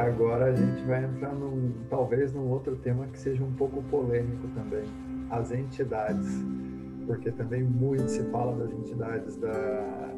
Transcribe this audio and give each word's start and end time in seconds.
Agora 0.00 0.46
a 0.46 0.54
gente 0.54 0.82
vai 0.84 1.04
entrar 1.04 1.34
num, 1.34 1.72
talvez 1.90 2.32
num 2.32 2.48
outro 2.48 2.74
tema 2.76 3.06
que 3.08 3.18
seja 3.18 3.44
um 3.44 3.52
pouco 3.52 3.82
polêmico 3.82 4.48
também, 4.54 4.84
as 5.28 5.52
entidades, 5.52 6.42
porque 7.06 7.30
também 7.30 7.62
muito 7.62 8.08
se 8.08 8.22
fala 8.30 8.56
das 8.56 8.72
entidades 8.72 9.36
da, 9.36 10.14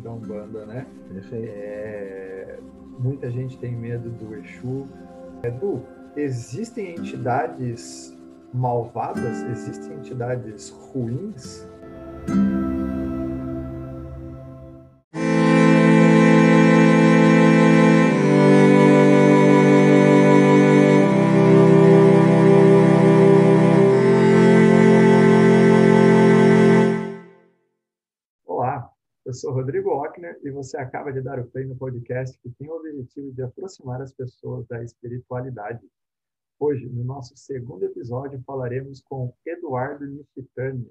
da 0.00 0.12
Umbanda, 0.12 0.64
né? 0.66 0.86
Perfeito. 1.12 1.44
É, 1.44 2.58
muita 3.00 3.28
gente 3.28 3.58
tem 3.58 3.74
medo 3.74 4.10
do 4.10 4.32
Exu. 4.36 4.86
Edu, 5.42 5.82
existem 6.16 6.92
entidades 6.92 8.16
malvadas? 8.54 9.42
Existem 9.50 9.96
entidades 9.96 10.70
ruins? 10.70 11.68
E 30.42 30.50
você 30.50 30.76
acaba 30.76 31.12
de 31.12 31.20
dar 31.20 31.38
o 31.38 31.46
play 31.46 31.64
no 31.64 31.76
podcast 31.76 32.38
que 32.40 32.50
tem 32.50 32.68
o 32.68 32.76
objetivo 32.76 33.32
de 33.32 33.42
aproximar 33.42 34.00
as 34.00 34.12
pessoas 34.12 34.66
da 34.66 34.82
espiritualidade. 34.82 35.86
Hoje, 36.58 36.86
no 36.86 37.04
nosso 37.04 37.36
segundo 37.36 37.84
episódio, 37.84 38.42
falaremos 38.46 39.02
com 39.02 39.34
Eduardo 39.44 40.06
Nishitani, 40.06 40.90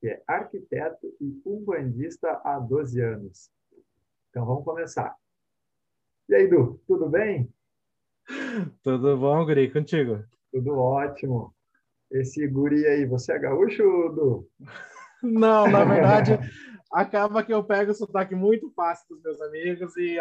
que 0.00 0.08
é 0.08 0.22
arquiteto 0.26 1.06
e 1.20 1.40
umbandista 1.44 2.40
há 2.44 2.58
12 2.58 3.00
anos. 3.00 3.50
Então 4.30 4.46
vamos 4.46 4.64
começar. 4.64 5.14
E 6.28 6.34
aí, 6.34 6.44
Edu, 6.44 6.80
tudo 6.86 7.08
bem? 7.08 7.52
Tudo 8.82 9.16
bom, 9.16 9.44
Guri? 9.44 9.70
Contigo? 9.70 10.24
Tudo 10.50 10.78
ótimo. 10.78 11.54
Esse 12.10 12.46
guri 12.46 12.86
aí, 12.86 13.04
você 13.04 13.32
é 13.32 13.38
gaúcho, 13.38 13.82
Edu? 13.82 14.48
Não, 15.22 15.66
na 15.68 15.84
verdade, 15.84 16.38
acaba 16.94 17.42
que 17.42 17.52
eu 17.52 17.64
pego 17.64 17.90
o 17.90 17.94
sotaque 17.94 18.34
muito 18.34 18.70
fácil 18.70 19.06
dos 19.08 19.22
meus 19.22 19.40
amigos 19.40 19.96
e 19.96 20.16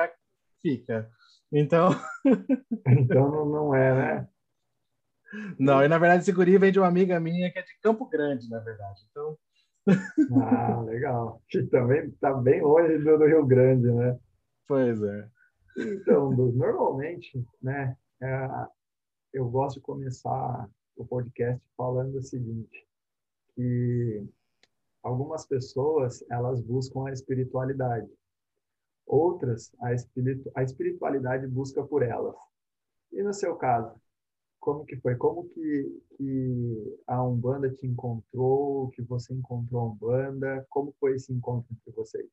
fica. 0.62 1.10
Então. 1.52 1.92
então 2.88 3.46
não, 3.46 3.76
é, 3.76 3.94
né? 3.96 4.28
Não, 5.60 5.84
e 5.84 5.88
na 5.88 5.98
verdade 5.98 6.24
esse 6.24 6.32
guri 6.32 6.58
vem 6.58 6.72
de 6.72 6.80
uma 6.80 6.88
amiga 6.88 7.20
minha 7.20 7.52
que 7.52 7.60
é 7.60 7.62
de 7.62 7.80
Campo 7.82 8.08
Grande, 8.10 8.50
na 8.50 8.60
verdade. 8.60 9.02
Então. 9.10 9.38
Ah, 10.42 10.82
legal. 10.82 11.42
Que 11.50 11.64
também 11.64 12.08
está 12.08 12.34
bem 12.34 12.62
longe 12.62 12.98
do, 13.00 13.18
do, 13.18 13.26
Rio 13.26 13.46
Grande, 13.46 13.92
né? 13.92 14.18
Pois 14.68 15.02
é. 15.02 15.30
Então, 15.78 16.32
normalmente, 16.32 17.44
né, 17.62 17.98
é, 18.22 18.48
eu 19.34 19.50
gosto 19.50 19.78
de 19.78 19.82
começar 19.82 20.70
o 20.96 21.06
podcast 21.06 21.62
falando 21.76 22.16
o 22.16 22.24
seguinte, 22.24 22.88
que 23.56 24.26
algumas 25.04 25.46
pessoas 25.46 26.24
elas 26.30 26.62
buscam 26.62 27.08
a 27.08 27.12
espiritualidade. 27.12 28.10
Outras 29.06 29.72
a, 29.82 29.94
espiritu 29.94 30.50
a 30.56 30.64
espiritualidade 30.64 31.46
busca 31.48 31.84
por 31.84 32.02
elas. 32.02 32.36
E 33.12 33.22
no 33.22 33.34
seu 33.34 33.56
caso 33.56 34.02
como 34.60 34.86
que 34.86 34.96
foi? 34.96 35.16
Como 35.18 35.44
que, 35.50 36.02
que 36.16 36.98
a 37.06 37.22
umbanda 37.22 37.70
te 37.70 37.86
encontrou? 37.86 38.90
Que 38.92 39.02
você 39.02 39.34
encontrou 39.34 39.82
a 39.82 39.86
umbanda? 39.88 40.66
Como 40.70 40.96
foi 41.02 41.16
esse 41.16 41.34
encontro 41.34 41.68
entre 41.74 41.92
vocês? 41.92 42.30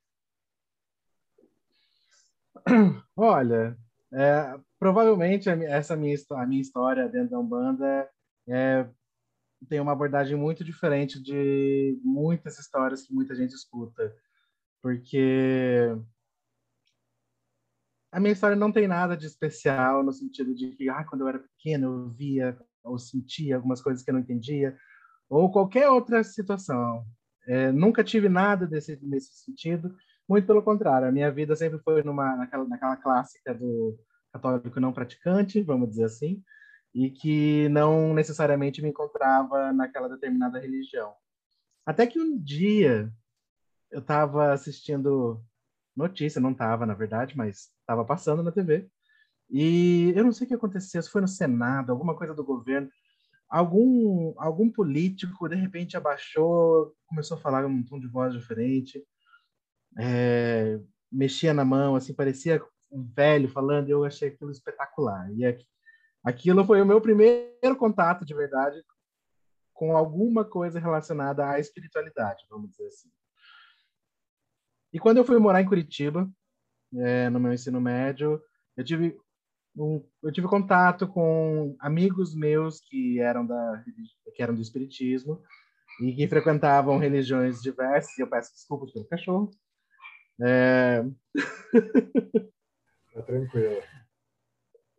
Olha 3.16 3.76
é, 4.12 4.58
provavelmente 4.78 5.48
essa 5.48 5.96
minha 5.96 6.16
a 6.30 6.46
minha 6.46 6.60
história 6.60 7.08
dentro 7.08 7.30
da 7.30 7.38
umbanda 7.38 8.10
é, 8.48 8.86
tem 9.68 9.80
uma 9.80 9.92
abordagem 9.92 10.36
muito 10.36 10.64
diferente 10.64 11.22
de 11.22 11.98
muitas 12.02 12.58
histórias 12.58 13.02
que 13.02 13.14
muita 13.14 13.34
gente 13.34 13.54
escuta. 13.54 14.14
Porque 14.82 15.94
a 18.12 18.18
minha 18.18 18.32
história 18.32 18.56
não 18.56 18.72
tem 18.72 18.88
nada 18.88 19.16
de 19.16 19.26
especial 19.26 20.02
no 20.02 20.12
sentido 20.12 20.54
de 20.54 20.70
que, 20.72 20.88
ah, 20.88 21.04
quando 21.04 21.22
eu 21.22 21.28
era 21.28 21.38
pequeno 21.38 21.86
eu 21.86 22.08
via 22.10 22.58
ou 22.82 22.98
sentia 22.98 23.56
algumas 23.56 23.82
coisas 23.82 24.02
que 24.02 24.10
eu 24.10 24.14
não 24.14 24.20
entendia, 24.20 24.76
ou 25.28 25.52
qualquer 25.52 25.88
outra 25.88 26.24
situação. 26.24 27.04
É, 27.46 27.70
nunca 27.72 28.02
tive 28.02 28.28
nada 28.28 28.66
desse, 28.66 28.98
nesse 29.02 29.44
sentido, 29.44 29.94
muito 30.28 30.46
pelo 30.46 30.62
contrário. 30.62 31.08
A 31.08 31.12
minha 31.12 31.30
vida 31.30 31.54
sempre 31.54 31.78
foi 31.80 32.02
numa, 32.02 32.36
naquela, 32.36 32.66
naquela 32.66 32.96
clássica 32.96 33.54
do 33.54 33.98
católico 34.32 34.80
não 34.80 34.92
praticante, 34.92 35.62
vamos 35.62 35.90
dizer 35.90 36.04
assim, 36.04 36.42
e 36.94 37.10
que 37.10 37.68
não 37.68 38.12
necessariamente 38.14 38.82
me 38.82 38.88
encontrava 38.88 39.72
naquela 39.72 40.08
determinada 40.08 40.58
religião. 40.58 41.14
Até 41.86 42.06
que 42.06 42.20
um 42.20 42.38
dia 42.38 43.12
eu 43.90 44.00
estava 44.00 44.52
assistindo 44.52 45.42
notícia, 45.96 46.40
não 46.40 46.52
estava, 46.52 46.86
na 46.86 46.94
verdade, 46.94 47.36
mas 47.36 47.70
estava 47.80 48.04
passando 48.04 48.42
na 48.42 48.52
TV. 48.52 48.88
E 49.48 50.12
eu 50.14 50.24
não 50.24 50.32
sei 50.32 50.44
o 50.44 50.48
que 50.48 50.54
aconteceu, 50.54 51.02
se 51.02 51.10
foi 51.10 51.20
no 51.20 51.28
Senado, 51.28 51.90
alguma 51.90 52.16
coisa 52.16 52.34
do 52.34 52.44
governo, 52.44 52.88
algum 53.48 54.32
algum 54.36 54.70
político 54.70 55.48
de 55.48 55.56
repente 55.56 55.96
abaixou, 55.96 56.94
começou 57.06 57.36
a 57.36 57.40
falar 57.40 57.66
um 57.66 57.82
tom 57.82 57.98
de 57.98 58.06
voz 58.06 58.32
diferente, 58.32 59.04
é, 59.98 60.78
mexia 61.10 61.52
na 61.52 61.64
mão, 61.64 61.96
assim, 61.96 62.14
parecia 62.14 62.62
um 62.90 63.02
velho 63.02 63.48
falando, 63.48 63.88
e 63.88 63.90
eu 63.90 64.04
achei 64.04 64.28
aquilo 64.28 64.50
espetacular. 64.50 65.32
E 65.34 65.44
Aquilo 66.22 66.64
foi 66.64 66.82
o 66.82 66.86
meu 66.86 67.00
primeiro 67.00 67.76
contato 67.78 68.24
de 68.24 68.34
verdade 68.34 68.82
com 69.72 69.96
alguma 69.96 70.44
coisa 70.44 70.78
relacionada 70.78 71.48
à 71.48 71.58
espiritualidade, 71.58 72.44
vamos 72.50 72.70
dizer 72.70 72.86
assim. 72.86 73.10
E 74.92 74.98
quando 74.98 75.16
eu 75.16 75.24
fui 75.24 75.38
morar 75.38 75.62
em 75.62 75.66
Curitiba, 75.66 76.30
é, 76.96 77.30
no 77.30 77.40
meu 77.40 77.52
ensino 77.52 77.80
médio, 77.80 78.42
eu 78.76 78.84
tive 78.84 79.16
um, 79.74 80.04
eu 80.22 80.32
tive 80.32 80.46
contato 80.48 81.08
com 81.08 81.76
amigos 81.78 82.34
meus 82.34 82.80
que 82.80 83.20
eram 83.20 83.46
da 83.46 83.84
que 84.34 84.42
eram 84.42 84.54
do 84.54 84.60
espiritismo 84.60 85.40
e 86.02 86.14
que 86.14 86.28
frequentavam 86.28 86.98
religiões 86.98 87.62
diversas. 87.62 88.18
E 88.18 88.22
eu 88.22 88.28
peço 88.28 88.52
desculpas 88.52 88.92
pelo 88.92 89.06
cachorro. 89.06 89.50
É... 90.42 91.02
Tá 93.14 93.22
tranquilo 93.22 93.82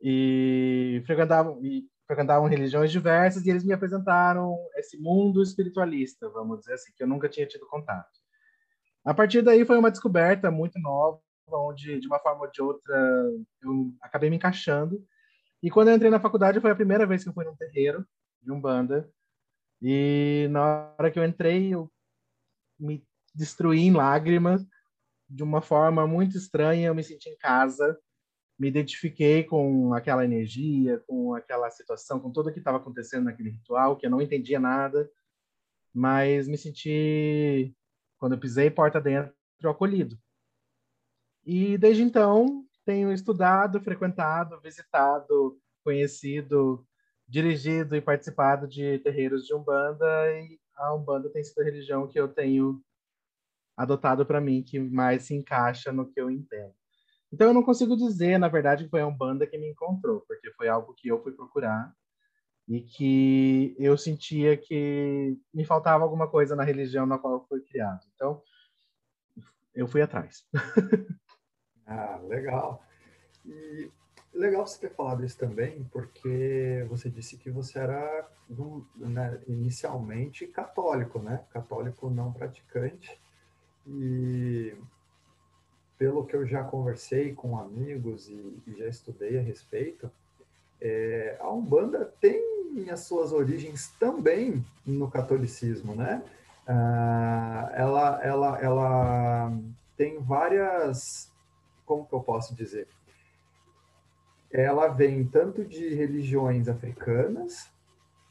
e 0.02 1.04
frequentavam, 1.06 1.64
e 1.64 1.88
frequentavam 2.08 2.48
religiões 2.48 2.92
diversas, 2.92 3.46
e 3.46 3.50
eles 3.50 3.64
me 3.64 3.74
apresentaram 3.74 4.58
esse 4.76 4.98
mundo 4.98 5.42
espiritualista, 5.42 6.30
vamos 6.30 6.60
dizer 6.60 6.74
assim, 6.74 6.92
que 6.96 7.04
eu 7.04 7.08
nunca 7.08 7.30
tinha 7.30 7.48
tido 7.48 7.68
contato. 7.68 8.20
A 9.06 9.14
partir 9.14 9.42
daí 9.42 9.66
foi 9.66 9.78
uma 9.78 9.92
descoberta 9.92 10.50
muito 10.52 10.80
nova, 10.80 11.20
onde, 11.48 12.00
de 12.00 12.08
uma 12.08 12.20
forma 12.20 12.42
ou 12.42 12.52
de 12.52 12.62
outra, 12.62 12.96
eu 13.62 13.94
acabei 14.02 14.30
me 14.30 14.38
encaixando. 14.38 15.04
E 15.62 15.70
quando 15.70 15.90
eu 15.90 15.96
entrei 15.96 16.10
na 16.10 16.20
faculdade, 16.20 16.60
foi 16.60 16.72
a 16.72 16.76
primeira 16.76 17.06
vez 17.06 17.24
que 17.24 17.30
eu 17.30 17.34
fui 17.34 17.46
num 17.46 17.56
terreiro 17.56 18.06
de 18.42 18.52
Umbanda. 18.52 19.10
E 19.82 20.48
na 20.50 20.94
hora 20.98 21.12
que 21.12 21.20
eu 21.20 21.26
entrei, 21.26 21.74
eu 21.74 21.92
me 22.80 23.06
destruí 23.34 23.82
em 23.82 23.92
lágrimas, 23.94 24.66
de 25.30 25.44
uma 25.44 25.62
forma 25.62 26.06
muito 26.08 26.38
estranha, 26.38 26.88
eu 26.88 26.96
me 26.96 27.04
senti 27.04 27.30
em 27.30 27.38
casa 27.38 27.98
me 28.62 28.68
identifiquei 28.68 29.44
com 29.44 29.92
aquela 29.92 30.24
energia, 30.24 31.00
com 31.08 31.34
aquela 31.34 31.68
situação, 31.72 32.20
com 32.20 32.32
tudo 32.32 32.54
que 32.54 32.60
estava 32.60 32.78
acontecendo 32.78 33.24
naquele 33.24 33.50
ritual, 33.50 33.98
que 33.98 34.06
eu 34.06 34.10
não 34.12 34.22
entendia 34.22 34.60
nada, 34.60 35.10
mas 35.92 36.48
me 36.48 36.56
senti, 36.56 37.76
quando 38.20 38.34
eu 38.34 38.40
pisei 38.40 38.70
porta 38.70 39.02
dentro, 39.02 39.34
acolhido. 39.64 40.16
E 41.44 41.76
desde 41.76 42.04
então 42.04 42.64
tenho 42.86 43.12
estudado, 43.12 43.82
frequentado, 43.82 44.62
visitado, 44.62 45.60
conhecido, 45.84 46.88
dirigido 47.28 47.96
e 47.96 48.02
participado 48.02 48.68
de 48.68 49.00
terreiros 49.00 49.48
de 49.48 49.56
Umbanda 49.56 50.06
e 50.34 50.60
a 50.76 50.94
Umbanda 50.94 51.32
tem 51.32 51.44
sido 51.44 51.62
a 51.62 51.64
religião 51.64 52.08
que 52.08 52.20
eu 52.20 52.28
tenho 52.28 52.80
adotado 53.76 54.24
para 54.24 54.40
mim, 54.40 54.62
que 54.62 54.80
mais 54.80 55.24
se 55.24 55.34
encaixa 55.34 55.92
no 55.92 56.08
que 56.08 56.22
eu 56.22 56.30
entendo. 56.30 56.76
Então 57.32 57.48
eu 57.48 57.54
não 57.54 57.64
consigo 57.64 57.96
dizer, 57.96 58.38
na 58.38 58.48
verdade, 58.48 58.84
que 58.84 58.90
foi 58.90 59.02
a 59.02 59.08
Umbanda 59.08 59.48
que 59.48 59.58
me 59.58 59.70
encontrou, 59.70 60.22
porque 60.28 60.52
foi 60.52 60.68
algo 60.68 60.94
que 60.94 61.08
eu 61.08 61.22
fui 61.24 61.32
procurar 61.32 61.94
e 62.68 62.82
que 62.82 63.76
eu 63.80 63.98
sentia 63.98 64.58
que 64.58 65.38
me 65.54 65.66
faltava 65.66 66.04
alguma 66.04 66.28
coisa 66.28 66.56
na 66.56 66.64
religião 66.64 67.06
na 67.06 67.18
qual 67.18 67.34
eu 67.34 67.46
fui 67.48 67.62
criado. 67.62 68.02
Então 68.16 68.42
eu 69.74 69.88
fui 69.88 70.02
atrás. 70.02 70.46
ah, 71.88 72.20
legal. 72.28 72.84
E 73.46 73.90
legal 74.34 74.66
você 74.66 74.80
ter 74.80 74.94
falado 74.94 75.26
isso 75.26 75.38
também, 75.38 75.84
porque 75.92 76.86
você 76.90 77.10
disse 77.10 77.38
que 77.38 77.50
você 77.50 77.80
era 77.80 78.30
né, 78.98 79.42
inicialmente 79.48 80.48
católico, 80.48 81.20
né? 81.20 81.46
Católico 81.52 82.10
não 82.10 82.34
praticante. 82.34 83.20
E 83.88 84.76
pelo 86.02 86.26
que 86.26 86.36
eu 86.36 86.48
já 86.48 86.64
conversei 86.64 87.32
com 87.32 87.60
amigos 87.60 88.28
e, 88.28 88.34
e 88.66 88.74
já 88.76 88.88
estudei 88.88 89.38
a 89.38 89.42
respeito, 89.42 90.10
é, 90.82 91.38
a 91.40 91.48
Umbanda 91.52 92.12
tem 92.20 92.42
as 92.90 93.02
suas 93.02 93.32
origens 93.32 93.90
também 94.00 94.66
no 94.84 95.12
catolicismo, 95.12 95.94
né? 95.94 96.24
Ah, 96.66 97.72
ela, 97.76 98.20
ela, 98.24 98.60
ela 98.60 99.54
tem 99.96 100.18
várias, 100.18 101.32
como 101.86 102.08
que 102.08 102.14
eu 102.14 102.22
posso 102.22 102.56
dizer? 102.56 102.88
Ela 104.52 104.88
vem 104.88 105.24
tanto 105.24 105.64
de 105.64 105.94
religiões 105.94 106.68
africanas, 106.68 107.70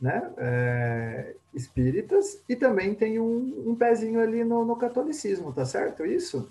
né, 0.00 0.28
é, 0.38 1.36
espíritas, 1.54 2.42
e 2.48 2.56
também 2.56 2.96
tem 2.96 3.20
um, 3.20 3.70
um 3.70 3.76
pezinho 3.76 4.20
ali 4.20 4.42
no, 4.42 4.64
no 4.64 4.74
catolicismo, 4.74 5.52
tá 5.52 5.64
certo 5.64 6.04
isso? 6.04 6.50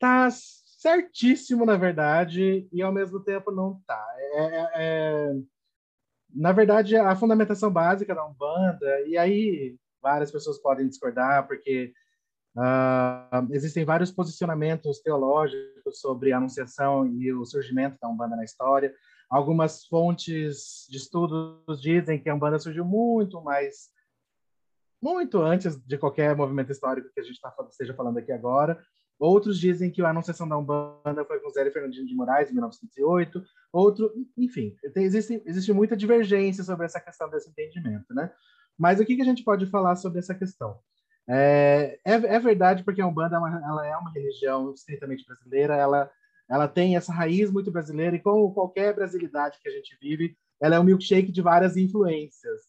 Tá 0.00 0.30
certíssimo, 0.30 1.66
na 1.66 1.76
verdade, 1.76 2.66
e 2.72 2.80
ao 2.80 2.90
mesmo 2.90 3.20
tempo 3.20 3.52
não 3.52 3.78
tá. 3.86 4.02
É, 4.18 4.40
é, 4.40 4.70
é, 4.74 5.34
na 6.34 6.52
verdade, 6.52 6.96
a 6.96 7.14
fundamentação 7.14 7.70
básica 7.70 8.14
da 8.14 8.26
Umbanda, 8.26 9.00
e 9.06 9.18
aí 9.18 9.76
várias 10.00 10.30
pessoas 10.30 10.58
podem 10.58 10.88
discordar, 10.88 11.46
porque 11.46 11.92
uh, 12.56 13.52
existem 13.52 13.84
vários 13.84 14.10
posicionamentos 14.10 15.00
teológicos 15.00 16.00
sobre 16.00 16.32
a 16.32 16.38
anunciação 16.38 17.06
e 17.06 17.30
o 17.30 17.44
surgimento 17.44 17.98
da 18.00 18.08
Umbanda 18.08 18.36
na 18.36 18.44
história. 18.44 18.94
Algumas 19.28 19.84
fontes 19.84 20.86
de 20.88 20.96
estudos 20.96 21.78
dizem 21.82 22.18
que 22.18 22.30
a 22.30 22.34
Umbanda 22.34 22.58
surgiu 22.58 22.86
muito 22.86 23.42
mais 23.42 23.90
muito 25.02 25.40
antes 25.40 25.78
de 25.86 25.96
qualquer 25.96 26.36
movimento 26.36 26.72
histórico 26.72 27.10
que 27.12 27.20
a 27.20 27.22
gente 27.22 27.40
tá, 27.40 27.54
esteja 27.70 27.94
falando 27.94 28.18
aqui 28.18 28.32
agora. 28.32 28.78
Outros 29.20 29.60
dizem 29.60 29.90
que 29.90 30.00
a 30.00 30.08
anunciação 30.08 30.48
da 30.48 30.56
Umbanda 30.56 31.26
foi 31.26 31.38
com 31.40 31.50
Zé 31.50 31.70
Fernandinho 31.70 32.06
de 32.06 32.14
Moraes, 32.14 32.48
em 32.48 32.54
1908. 32.54 33.44
Outro, 33.70 34.10
enfim, 34.34 34.74
tem, 34.94 35.04
existe, 35.04 35.42
existe 35.44 35.70
muita 35.74 35.94
divergência 35.94 36.64
sobre 36.64 36.86
essa 36.86 36.98
questão 36.98 37.28
desse 37.28 37.50
entendimento, 37.50 38.14
né? 38.14 38.32
Mas 38.78 38.98
o 38.98 39.04
que, 39.04 39.14
que 39.14 39.20
a 39.20 39.26
gente 39.26 39.44
pode 39.44 39.66
falar 39.66 39.94
sobre 39.96 40.20
essa 40.20 40.34
questão? 40.34 40.78
É, 41.28 41.98
é, 42.02 42.14
é 42.14 42.40
verdade 42.40 42.82
porque 42.82 43.02
a 43.02 43.06
Umbanda 43.06 43.36
é 43.36 43.38
uma, 43.38 43.62
ela 43.62 43.86
é 43.86 43.94
uma 43.94 44.10
religião 44.10 44.72
estritamente 44.72 45.26
brasileira, 45.26 45.76
ela, 45.76 46.10
ela 46.48 46.66
tem 46.66 46.96
essa 46.96 47.12
raiz 47.12 47.50
muito 47.50 47.70
brasileira 47.70 48.16
e 48.16 48.20
como 48.20 48.54
qualquer 48.54 48.94
brasilidade 48.94 49.58
que 49.62 49.68
a 49.68 49.72
gente 49.72 49.98
vive, 50.00 50.34
ela 50.58 50.76
é 50.76 50.80
um 50.80 50.84
milkshake 50.84 51.30
de 51.30 51.42
várias 51.42 51.76
influências. 51.76 52.62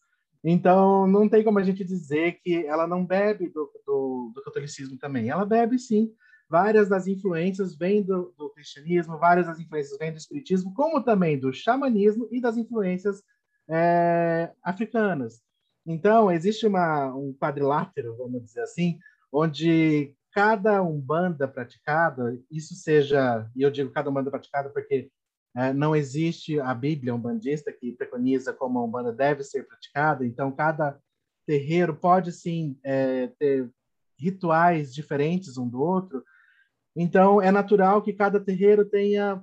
Então, 0.44 1.06
não 1.06 1.30
tem 1.30 1.42
como 1.42 1.58
a 1.58 1.62
gente 1.62 1.82
dizer 1.82 2.40
que 2.42 2.66
ela 2.66 2.86
não 2.86 3.06
bebe 3.06 3.48
do, 3.48 3.70
do, 3.86 4.32
do 4.34 4.42
catolicismo 4.42 4.98
também. 4.98 5.30
Ela 5.30 5.46
bebe, 5.46 5.78
sim, 5.78 6.12
várias 6.52 6.86
das 6.86 7.06
influências 7.06 7.74
vêm 7.74 8.02
do, 8.02 8.34
do, 8.36 8.50
cristianismo, 8.50 9.16
várias 9.16 9.46
das 9.46 9.58
influências 9.58 9.98
vêm 9.98 10.12
do 10.12 10.18
espiritismo, 10.18 10.74
como 10.74 11.02
também 11.02 11.40
do 11.40 11.50
xamanismo 11.50 12.28
e 12.30 12.42
das 12.42 12.58
influências 12.58 13.22
é, 13.66 14.52
africanas. 14.62 15.40
Então, 15.86 16.30
existe 16.30 16.66
uma, 16.66 17.06
um 17.16 17.32
quadrilátero, 17.32 18.14
vamos 18.18 18.44
dizer 18.44 18.60
assim, 18.60 18.98
onde 19.32 20.14
cada 20.30 20.82
umbanda 20.82 21.48
praticada, 21.48 22.38
isso 22.50 22.74
seja, 22.74 23.48
e 23.56 23.62
eu 23.62 23.70
digo 23.70 23.90
cada 23.90 24.10
umbanda 24.10 24.30
praticada 24.30 24.68
porque 24.68 25.10
é, 25.56 25.72
não 25.72 25.96
existe 25.96 26.60
a 26.60 26.74
Bíblia 26.74 27.14
umbandista 27.14 27.72
que 27.72 27.92
preconiza 27.92 28.52
como 28.52 28.78
a 28.78 28.84
umbanda 28.84 29.10
deve 29.10 29.42
ser 29.42 29.66
praticada, 29.66 30.26
então 30.26 30.52
cada 30.52 31.00
terreiro 31.46 31.96
pode 31.96 32.30
sim 32.30 32.78
é, 32.84 33.28
ter 33.38 33.70
rituais 34.18 34.94
diferentes 34.94 35.56
um 35.56 35.66
do 35.66 35.80
outro, 35.80 36.22
então, 36.94 37.40
é 37.40 37.50
natural 37.50 38.02
que 38.02 38.12
cada 38.12 38.38
terreiro 38.38 38.84
tenha 38.84 39.42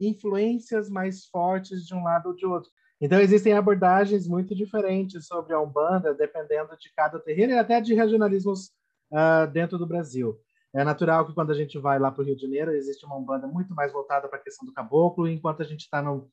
influências 0.00 0.88
mais 0.88 1.26
fortes 1.26 1.86
de 1.86 1.94
um 1.94 2.02
lado 2.02 2.28
ou 2.28 2.34
de 2.34 2.46
outro. 2.46 2.70
Então, 3.00 3.20
existem 3.20 3.52
abordagens 3.52 4.28
muito 4.28 4.54
diferentes 4.54 5.26
sobre 5.26 5.52
a 5.52 5.60
Umbanda, 5.60 6.14
dependendo 6.14 6.76
de 6.76 6.92
cada 6.94 7.18
terreiro 7.18 7.52
e 7.52 7.58
até 7.58 7.80
de 7.80 7.94
regionalismos 7.94 8.70
uh, 9.12 9.50
dentro 9.52 9.76
do 9.76 9.86
Brasil. 9.86 10.38
É 10.72 10.82
natural 10.82 11.26
que 11.26 11.34
quando 11.34 11.50
a 11.50 11.54
gente 11.54 11.78
vai 11.78 11.98
lá 11.98 12.10
para 12.10 12.22
o 12.22 12.24
Rio 12.24 12.36
de 12.36 12.42
Janeiro, 12.42 12.72
existe 12.72 13.04
uma 13.04 13.16
Umbanda 13.16 13.46
muito 13.46 13.74
mais 13.74 13.92
voltada 13.92 14.28
para 14.28 14.38
a 14.38 14.42
questão 14.42 14.66
do 14.66 14.72
caboclo, 14.72 15.28
enquanto 15.28 15.62
a 15.62 15.64
gente 15.64 15.80
está 15.80 16.00
no, 16.02 16.28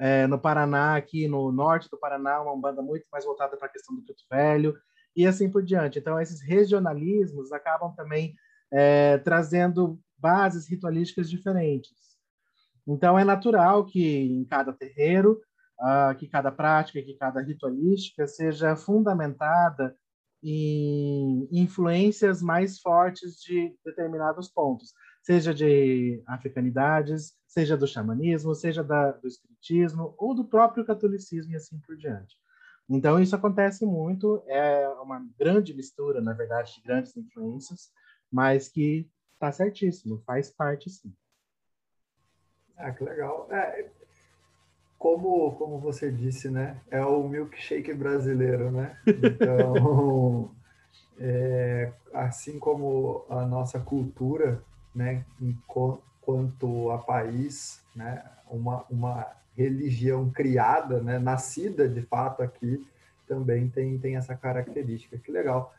é, 0.00 0.26
no 0.26 0.38
Paraná, 0.38 0.96
aqui 0.96 1.28
no 1.28 1.52
norte 1.52 1.88
do 1.90 1.98
Paraná, 1.98 2.40
uma 2.40 2.52
Umbanda 2.52 2.82
muito 2.82 3.06
mais 3.12 3.24
voltada 3.24 3.56
para 3.56 3.66
a 3.66 3.70
questão 3.70 3.94
do 3.94 4.02
Preto 4.02 4.24
Velho, 4.30 4.76
e 5.14 5.26
assim 5.26 5.50
por 5.50 5.62
diante. 5.62 5.98
Então, 5.98 6.20
esses 6.20 6.40
regionalismos 6.40 7.52
acabam 7.52 7.94
também 7.94 8.34
é, 8.72 9.18
trazendo 9.18 10.00
bases 10.16 10.68
ritualísticas 10.68 11.28
diferentes. 11.28 11.92
Então, 12.86 13.18
é 13.18 13.24
natural 13.24 13.86
que 13.86 14.04
em 14.04 14.44
cada 14.44 14.72
terreiro, 14.72 15.40
uh, 15.80 16.14
que 16.16 16.28
cada 16.28 16.52
prática, 16.52 17.02
que 17.02 17.14
cada 17.14 17.40
ritualística 17.40 18.26
seja 18.26 18.76
fundamentada 18.76 19.96
em 20.42 21.48
influências 21.50 22.42
mais 22.42 22.78
fortes 22.78 23.40
de 23.40 23.74
determinados 23.84 24.50
pontos, 24.50 24.92
seja 25.22 25.54
de 25.54 26.22
africanidades, 26.26 27.32
seja 27.46 27.76
do 27.76 27.86
xamanismo, 27.86 28.54
seja 28.54 28.84
da, 28.84 29.12
do 29.12 29.26
espiritismo 29.26 30.14
ou 30.18 30.34
do 30.34 30.44
próprio 30.44 30.84
catolicismo 30.84 31.52
e 31.52 31.56
assim 31.56 31.80
por 31.80 31.96
diante. 31.96 32.34
Então, 32.90 33.18
isso 33.18 33.34
acontece 33.34 33.86
muito, 33.86 34.42
é 34.46 34.86
uma 35.00 35.26
grande 35.38 35.72
mistura, 35.72 36.20
na 36.20 36.34
verdade, 36.34 36.74
de 36.74 36.82
grandes 36.82 37.16
influências, 37.16 37.90
mas 38.30 38.68
que 38.68 39.08
Tá 39.44 39.52
certíssimo, 39.52 40.22
faz 40.24 40.50
parte 40.50 40.88
sim. 40.88 41.12
Ah, 42.78 42.90
que 42.92 43.04
legal. 43.04 43.46
É, 43.50 43.86
como, 44.98 45.52
como 45.56 45.78
você 45.78 46.10
disse, 46.10 46.48
né? 46.48 46.80
É 46.90 47.04
o 47.04 47.28
milkshake 47.28 47.92
brasileiro, 47.92 48.70
né? 48.70 48.96
Então, 49.06 50.50
é, 51.20 51.92
assim 52.14 52.58
como 52.58 53.26
a 53.28 53.44
nossa 53.44 53.78
cultura, 53.78 54.62
né? 54.94 55.26
Enquanto 55.38 56.90
a 56.90 56.96
país, 56.96 57.82
né? 57.94 58.24
Uma, 58.48 58.84
uma 58.88 59.30
religião 59.54 60.30
criada, 60.30 61.02
né? 61.02 61.18
Nascida 61.18 61.86
de 61.86 62.00
fato 62.00 62.42
aqui, 62.42 62.86
também 63.28 63.68
tem, 63.68 63.98
tem 63.98 64.16
essa 64.16 64.34
característica. 64.34 65.18
Que 65.18 65.30
legal. 65.30 65.74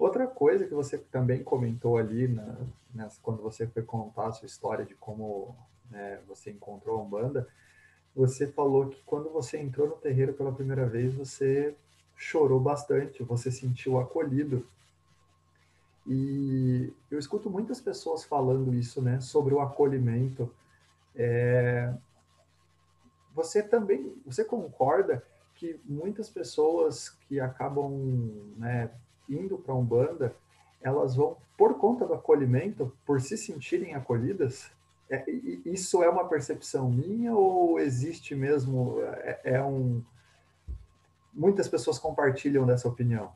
Outra 0.00 0.26
coisa 0.26 0.66
que 0.66 0.72
você 0.72 0.96
também 0.96 1.44
comentou 1.44 1.98
ali, 1.98 2.26
na, 2.26 2.56
nessa, 2.94 3.20
quando 3.22 3.42
você 3.42 3.66
foi 3.66 3.82
contar 3.82 4.28
a 4.28 4.32
sua 4.32 4.46
história 4.46 4.82
de 4.82 4.94
como 4.94 5.54
né, 5.90 6.18
você 6.26 6.50
encontrou 6.50 6.98
a 6.98 7.02
Umbanda, 7.02 7.46
você 8.16 8.46
falou 8.46 8.88
que 8.88 9.02
quando 9.04 9.28
você 9.28 9.58
entrou 9.58 9.86
no 9.86 9.96
terreiro 9.96 10.32
pela 10.32 10.52
primeira 10.52 10.86
vez, 10.86 11.12
você 11.12 11.76
chorou 12.16 12.58
bastante, 12.58 13.22
você 13.22 13.50
sentiu 13.50 14.00
acolhido. 14.00 14.66
E 16.06 16.90
eu 17.10 17.18
escuto 17.18 17.50
muitas 17.50 17.78
pessoas 17.78 18.24
falando 18.24 18.72
isso, 18.72 19.02
né, 19.02 19.20
sobre 19.20 19.52
o 19.52 19.60
acolhimento. 19.60 20.50
É... 21.14 21.92
Você 23.34 23.62
também, 23.62 24.14
você 24.24 24.44
concorda 24.44 25.22
que 25.56 25.78
muitas 25.84 26.30
pessoas 26.30 27.10
que 27.10 27.38
acabam 27.38 27.92
né, 28.56 28.90
indo 29.30 29.58
para 29.58 29.72
a 29.72 29.76
Umbanda, 29.76 30.34
elas 30.82 31.14
vão, 31.14 31.36
por 31.56 31.78
conta 31.78 32.06
do 32.06 32.14
acolhimento, 32.14 32.92
por 33.06 33.20
se 33.20 33.36
sentirem 33.36 33.94
acolhidas? 33.94 34.70
É, 35.08 35.24
isso 35.64 36.02
é 36.02 36.08
uma 36.08 36.28
percepção 36.28 36.90
minha 36.90 37.34
ou 37.34 37.78
existe 37.78 38.34
mesmo, 38.34 39.00
é, 39.02 39.40
é 39.44 39.62
um... 39.62 40.02
Muitas 41.32 41.68
pessoas 41.68 41.98
compartilham 41.98 42.66
dessa 42.66 42.88
opinião. 42.88 43.32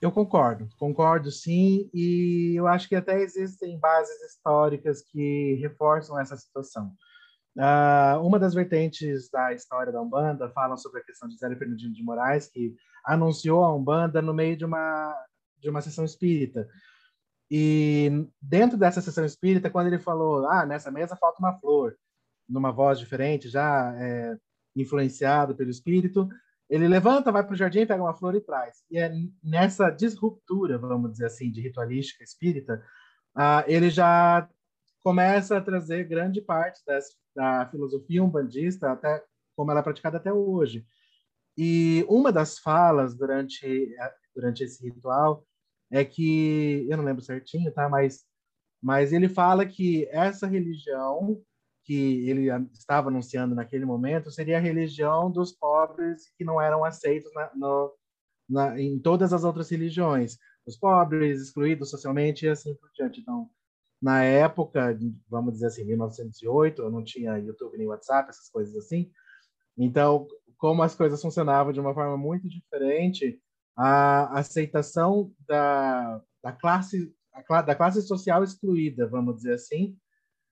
Eu 0.00 0.10
concordo, 0.10 0.66
concordo 0.78 1.30
sim, 1.30 1.90
e 1.92 2.54
eu 2.56 2.66
acho 2.66 2.88
que 2.88 2.96
até 2.96 3.20
existem 3.20 3.78
bases 3.78 4.22
históricas 4.22 5.02
que 5.02 5.58
reforçam 5.60 6.18
essa 6.18 6.36
situação. 6.36 6.94
Uh, 7.56 8.24
uma 8.24 8.38
das 8.38 8.54
vertentes 8.54 9.28
da 9.28 9.52
história 9.52 9.92
da 9.92 10.00
Umbanda 10.00 10.48
fala 10.50 10.76
sobre 10.76 11.00
a 11.00 11.04
questão 11.04 11.28
de 11.28 11.36
Zé 11.36 11.54
Fernandinho 11.54 11.92
de 11.92 12.02
Moraes, 12.02 12.46
que 12.46 12.74
anunciou 13.04 13.64
a 13.64 13.74
Umbanda 13.74 14.20
no 14.22 14.34
meio 14.34 14.56
de 14.56 14.64
uma, 14.64 15.14
de 15.58 15.68
uma 15.68 15.80
sessão 15.80 16.04
espírita. 16.04 16.68
E 17.50 18.26
dentro 18.40 18.78
dessa 18.78 19.00
sessão 19.00 19.24
espírita, 19.24 19.70
quando 19.70 19.88
ele 19.88 19.98
falou, 19.98 20.46
ah, 20.48 20.64
nessa 20.64 20.90
mesa 20.90 21.16
falta 21.16 21.40
uma 21.40 21.58
flor, 21.58 21.96
numa 22.48 22.70
voz 22.70 22.98
diferente, 22.98 23.48
já 23.48 23.92
é, 23.96 24.36
influenciado 24.76 25.54
pelo 25.54 25.70
espírito, 25.70 26.28
ele 26.68 26.86
levanta, 26.86 27.32
vai 27.32 27.42
para 27.44 27.52
o 27.52 27.56
jardim, 27.56 27.84
pega 27.84 28.02
uma 28.02 28.14
flor 28.14 28.36
e 28.36 28.40
traz. 28.40 28.84
E 28.88 28.96
é 28.96 29.12
nessa 29.42 29.90
disruptura, 29.90 30.78
vamos 30.78 31.10
dizer 31.10 31.26
assim, 31.26 31.50
de 31.50 31.60
ritualística 31.60 32.22
espírita, 32.22 32.80
uh, 33.36 33.64
ele 33.66 33.90
já 33.90 34.48
começa 35.02 35.56
a 35.56 35.60
trazer 35.60 36.04
grande 36.04 36.40
parte 36.40 36.80
das, 36.86 37.16
da 37.34 37.66
filosofia 37.66 38.22
umbandista, 38.22 38.92
até 38.92 39.24
como 39.56 39.72
ela 39.72 39.80
é 39.80 39.82
praticada 39.82 40.18
até 40.18 40.32
hoje. 40.32 40.86
E 41.62 42.06
uma 42.08 42.32
das 42.32 42.58
falas 42.58 43.14
durante, 43.14 43.94
durante 44.34 44.64
esse 44.64 44.82
ritual 44.82 45.44
é 45.90 46.02
que, 46.02 46.86
eu 46.88 46.96
não 46.96 47.04
lembro 47.04 47.22
certinho, 47.22 47.70
tá? 47.70 47.86
Mas 47.86 48.24
mas 48.82 49.12
ele 49.12 49.28
fala 49.28 49.66
que 49.66 50.08
essa 50.10 50.46
religião 50.46 51.42
que 51.84 52.28
ele 52.28 52.48
estava 52.72 53.08
anunciando 53.08 53.54
naquele 53.54 53.84
momento 53.84 54.30
seria 54.30 54.56
a 54.58 54.60
religião 54.60 55.30
dos 55.30 55.52
pobres 55.52 56.32
que 56.36 56.44
não 56.44 56.60
eram 56.60 56.84
aceitos 56.84 57.32
na, 57.34 57.50
no, 57.54 57.94
na, 58.48 58.80
em 58.80 58.98
todas 58.98 59.32
as 59.32 59.44
outras 59.44 59.68
religiões, 59.68 60.38
os 60.66 60.78
pobres, 60.78 61.42
excluídos 61.42 61.90
socialmente 61.90 62.46
e 62.46 62.48
assim 62.48 62.74
por 62.74 62.90
diante. 62.94 63.20
Então, 63.20 63.50
na 64.00 64.22
época, 64.22 64.98
vamos 65.28 65.54
dizer 65.54 65.66
assim, 65.66 65.84
1908, 65.84 66.80
eu 66.80 66.90
não 66.90 67.04
tinha 67.04 67.38
YouTube 67.38 67.76
nem 67.76 67.86
WhatsApp, 67.88 68.30
essas 68.30 68.48
coisas 68.48 68.74
assim. 68.76 69.10
Então, 69.76 70.26
como 70.60 70.82
as 70.82 70.94
coisas 70.94 71.20
funcionavam 71.20 71.72
de 71.72 71.80
uma 71.80 71.94
forma 71.94 72.18
muito 72.18 72.46
diferente, 72.46 73.42
a 73.74 74.38
aceitação 74.38 75.32
da, 75.48 76.20
da 76.44 76.52
classe 76.52 77.12
da 77.64 77.74
classe 77.74 78.02
social 78.02 78.44
excluída, 78.44 79.06
vamos 79.06 79.36
dizer 79.36 79.54
assim, 79.54 79.96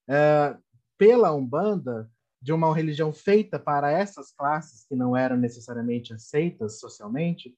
é, 0.09 0.57
pela 0.97 1.35
Umbanda, 1.35 2.11
de 2.41 2.53
uma 2.53 2.75
religião 2.75 3.13
feita 3.13 3.59
para 3.59 3.91
essas 3.91 4.33
classes 4.33 4.87
que 4.87 4.97
não 4.97 5.15
eram 5.15 5.37
necessariamente 5.37 6.15
aceitas 6.15 6.79
socialmente, 6.79 7.55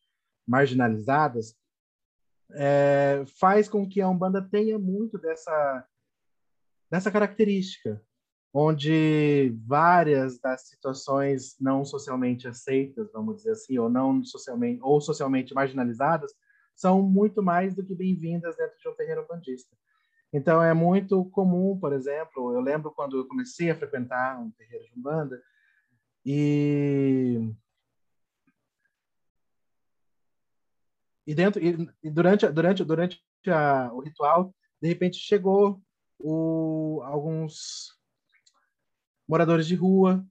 marginalizadas, 0.48 1.54
é, 2.52 3.22
faz 3.38 3.68
com 3.68 3.88
que 3.88 4.00
a 4.00 4.08
Umbanda 4.08 4.42
tenha 4.42 4.78
muito 4.78 5.16
dessa, 5.18 5.86
dessa 6.90 7.10
característica, 7.10 8.02
onde 8.52 9.54
várias 9.64 10.38
das 10.40 10.62
situações 10.68 11.56
não 11.60 11.84
socialmente 11.84 12.48
aceitas, 12.48 13.12
vamos 13.12 13.36
dizer 13.36 13.52
assim, 13.52 13.78
ou 13.78 13.88
não 13.88 14.24
socialmente 14.24 14.80
ou 14.82 15.00
socialmente 15.00 15.54
marginalizadas, 15.54 16.32
são 16.74 17.02
muito 17.02 17.42
mais 17.42 17.74
do 17.74 17.84
que 17.84 17.94
bem-vindas 17.94 18.56
dentro 18.56 18.76
de 18.78 18.88
um 18.88 18.94
terreiro 18.94 19.26
bandista. 19.28 19.76
Então 20.32 20.62
é 20.62 20.72
muito 20.72 21.24
comum, 21.26 21.78
por 21.78 21.92
exemplo, 21.92 22.54
eu 22.54 22.60
lembro 22.60 22.90
quando 22.92 23.18
eu 23.18 23.26
comecei 23.26 23.70
a 23.70 23.76
frequentar 23.76 24.40
um 24.40 24.50
terreiro 24.52 24.84
de 24.84 24.98
umbanda 24.98 25.42
e 26.24 27.52
e 31.26 31.34
dentro 31.34 31.62
e, 31.62 32.10
durante 32.10 32.48
durante 32.48 32.84
durante 32.84 33.22
a, 33.48 33.92
o 33.92 34.00
ritual 34.00 34.54
de 34.80 34.88
repente 34.88 35.16
chegou 35.18 35.80
o, 36.18 37.00
alguns 37.04 37.99
moradores 39.30 39.64
de 39.64 39.76
rua 39.76 40.26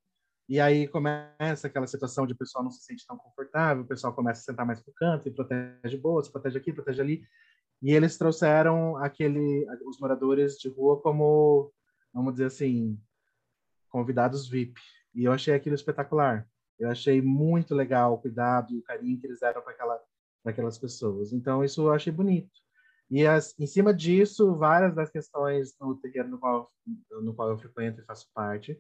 e 0.50 0.60
aí 0.60 0.86
começa 0.90 1.68
aquela 1.68 1.88
situação 1.88 2.28
de 2.28 2.34
o 2.34 2.38
pessoal 2.38 2.64
não 2.64 2.72
se 2.72 2.84
sente 2.84 3.08
tão 3.08 3.18
confortável, 3.18 3.84
o 3.84 3.88
pessoal 3.88 4.14
começa 4.14 4.42
a 4.42 4.44
sentar 4.44 4.66
mais 4.66 4.82
pro 4.82 4.92
canto 4.94 5.30
e 5.30 5.32
protege 5.32 5.96
bolsa, 5.96 6.30
protege 6.30 6.58
aqui, 6.58 6.74
protege 6.74 7.02
ali. 7.02 7.24
E 7.82 7.94
eles 7.94 8.18
trouxeram 8.18 8.98
aquele 8.98 9.66
os 9.86 10.00
moradores 10.00 10.58
de 10.58 10.68
rua 10.68 11.00
como, 11.02 11.72
vamos 12.14 12.34
dizer 12.34 12.48
assim, 12.48 13.00
convidados 13.90 14.50
VIP. 14.50 14.82
E 15.16 15.24
eu 15.24 15.32
achei 15.32 15.54
aquilo 15.54 15.76
espetacular. 15.76 16.46
Eu 16.78 16.90
achei 16.90 17.22
muito 17.22 17.74
legal 17.74 18.14
o 18.14 18.18
cuidado 18.18 18.74
e 18.74 18.80
o 18.80 18.84
carinho 18.84 19.18
que 19.18 19.28
eles 19.28 19.40
deram 19.40 19.62
para 19.62 19.72
aquela 19.72 19.98
para 20.44 20.52
aquelas 20.52 20.78
pessoas. 20.78 21.32
Então 21.32 21.64
isso 21.64 21.84
eu 21.84 21.94
achei 21.94 22.12
bonito. 22.12 22.52
E 23.10 23.26
as, 23.26 23.58
em 23.60 23.66
cima 23.66 23.94
disso, 23.94 24.56
várias 24.56 24.94
das 24.94 25.10
questões 25.10 25.76
no 25.80 25.96
terreno 25.96 26.32
no 26.32 26.40
qual, 26.40 26.72
no 27.24 27.34
qual 27.34 27.50
eu 27.50 27.58
frequento 27.58 28.02
e 28.02 28.06
faço 28.06 28.30
parte, 28.34 28.80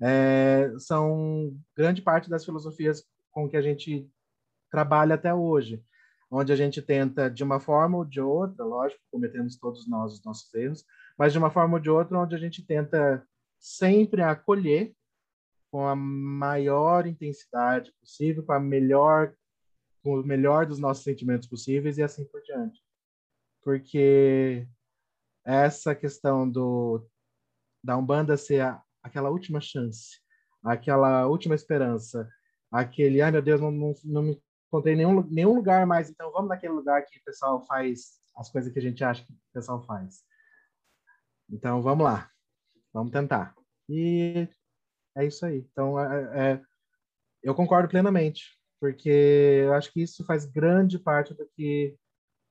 é, 0.00 0.72
são 0.78 1.56
grande 1.76 2.00
parte 2.00 2.30
das 2.30 2.44
filosofias 2.44 3.04
com 3.30 3.48
que 3.48 3.56
a 3.56 3.62
gente 3.62 4.08
trabalha 4.70 5.14
até 5.14 5.34
hoje, 5.34 5.82
onde 6.30 6.52
a 6.52 6.56
gente 6.56 6.80
tenta, 6.82 7.28
de 7.30 7.42
uma 7.42 7.58
forma 7.58 7.98
ou 7.98 8.04
de 8.04 8.20
outra, 8.20 8.64
lógico, 8.64 9.00
cometemos 9.10 9.56
todos 9.56 9.88
nós 9.88 10.14
os 10.14 10.24
nossos 10.24 10.52
erros, 10.54 10.84
mas 11.18 11.32
de 11.32 11.38
uma 11.38 11.50
forma 11.50 11.74
ou 11.74 11.80
de 11.80 11.90
outra, 11.90 12.18
onde 12.18 12.34
a 12.34 12.38
gente 12.38 12.64
tenta 12.64 13.26
sempre 13.58 14.22
acolher 14.22 14.94
com 15.70 15.86
a 15.86 15.96
maior 15.96 17.06
intensidade 17.06 17.92
possível, 18.00 18.44
com 18.44 18.52
a 18.52 18.60
melhor 18.60 19.34
com 20.02 20.20
o 20.20 20.22
melhor 20.24 20.64
dos 20.64 20.78
nossos 20.78 21.02
sentimentos 21.02 21.48
possíveis 21.48 21.98
e 21.98 22.02
assim 22.02 22.24
por 22.26 22.40
diante. 22.42 22.80
Porque 23.68 24.66
essa 25.44 25.94
questão 25.94 26.50
do 26.50 27.06
da 27.84 27.98
Umbanda 27.98 28.34
ser 28.34 28.62
a, 28.62 28.82
aquela 29.02 29.28
última 29.28 29.60
chance, 29.60 30.22
aquela 30.64 31.26
última 31.26 31.54
esperança, 31.54 32.26
aquele, 32.72 33.20
ai 33.20 33.30
meu 33.30 33.42
Deus, 33.42 33.60
não, 33.60 33.70
não, 33.70 33.94
não 34.04 34.22
me 34.22 34.42
encontrei 34.68 34.96
nenhum, 34.96 35.22
nenhum 35.24 35.54
lugar 35.54 35.86
mais, 35.86 36.08
então 36.08 36.32
vamos 36.32 36.48
naquele 36.48 36.72
lugar 36.72 37.04
que 37.04 37.18
o 37.18 37.22
pessoal 37.22 37.62
faz 37.66 38.18
as 38.38 38.50
coisas 38.50 38.72
que 38.72 38.78
a 38.78 38.82
gente 38.82 39.04
acha 39.04 39.22
que 39.22 39.34
o 39.34 39.36
pessoal 39.52 39.82
faz. 39.82 40.24
Então 41.50 41.82
vamos 41.82 42.06
lá, 42.06 42.30
vamos 42.90 43.12
tentar. 43.12 43.54
E 43.86 44.48
é 45.14 45.26
isso 45.26 45.44
aí. 45.44 45.58
Então 45.70 46.00
é, 46.00 46.52
é, 46.52 46.62
eu 47.42 47.54
concordo 47.54 47.86
plenamente, 47.86 48.58
porque 48.80 49.10
eu 49.66 49.74
acho 49.74 49.92
que 49.92 50.00
isso 50.00 50.24
faz 50.24 50.46
grande 50.46 50.98
parte 50.98 51.34
do 51.34 51.46
que 51.54 51.98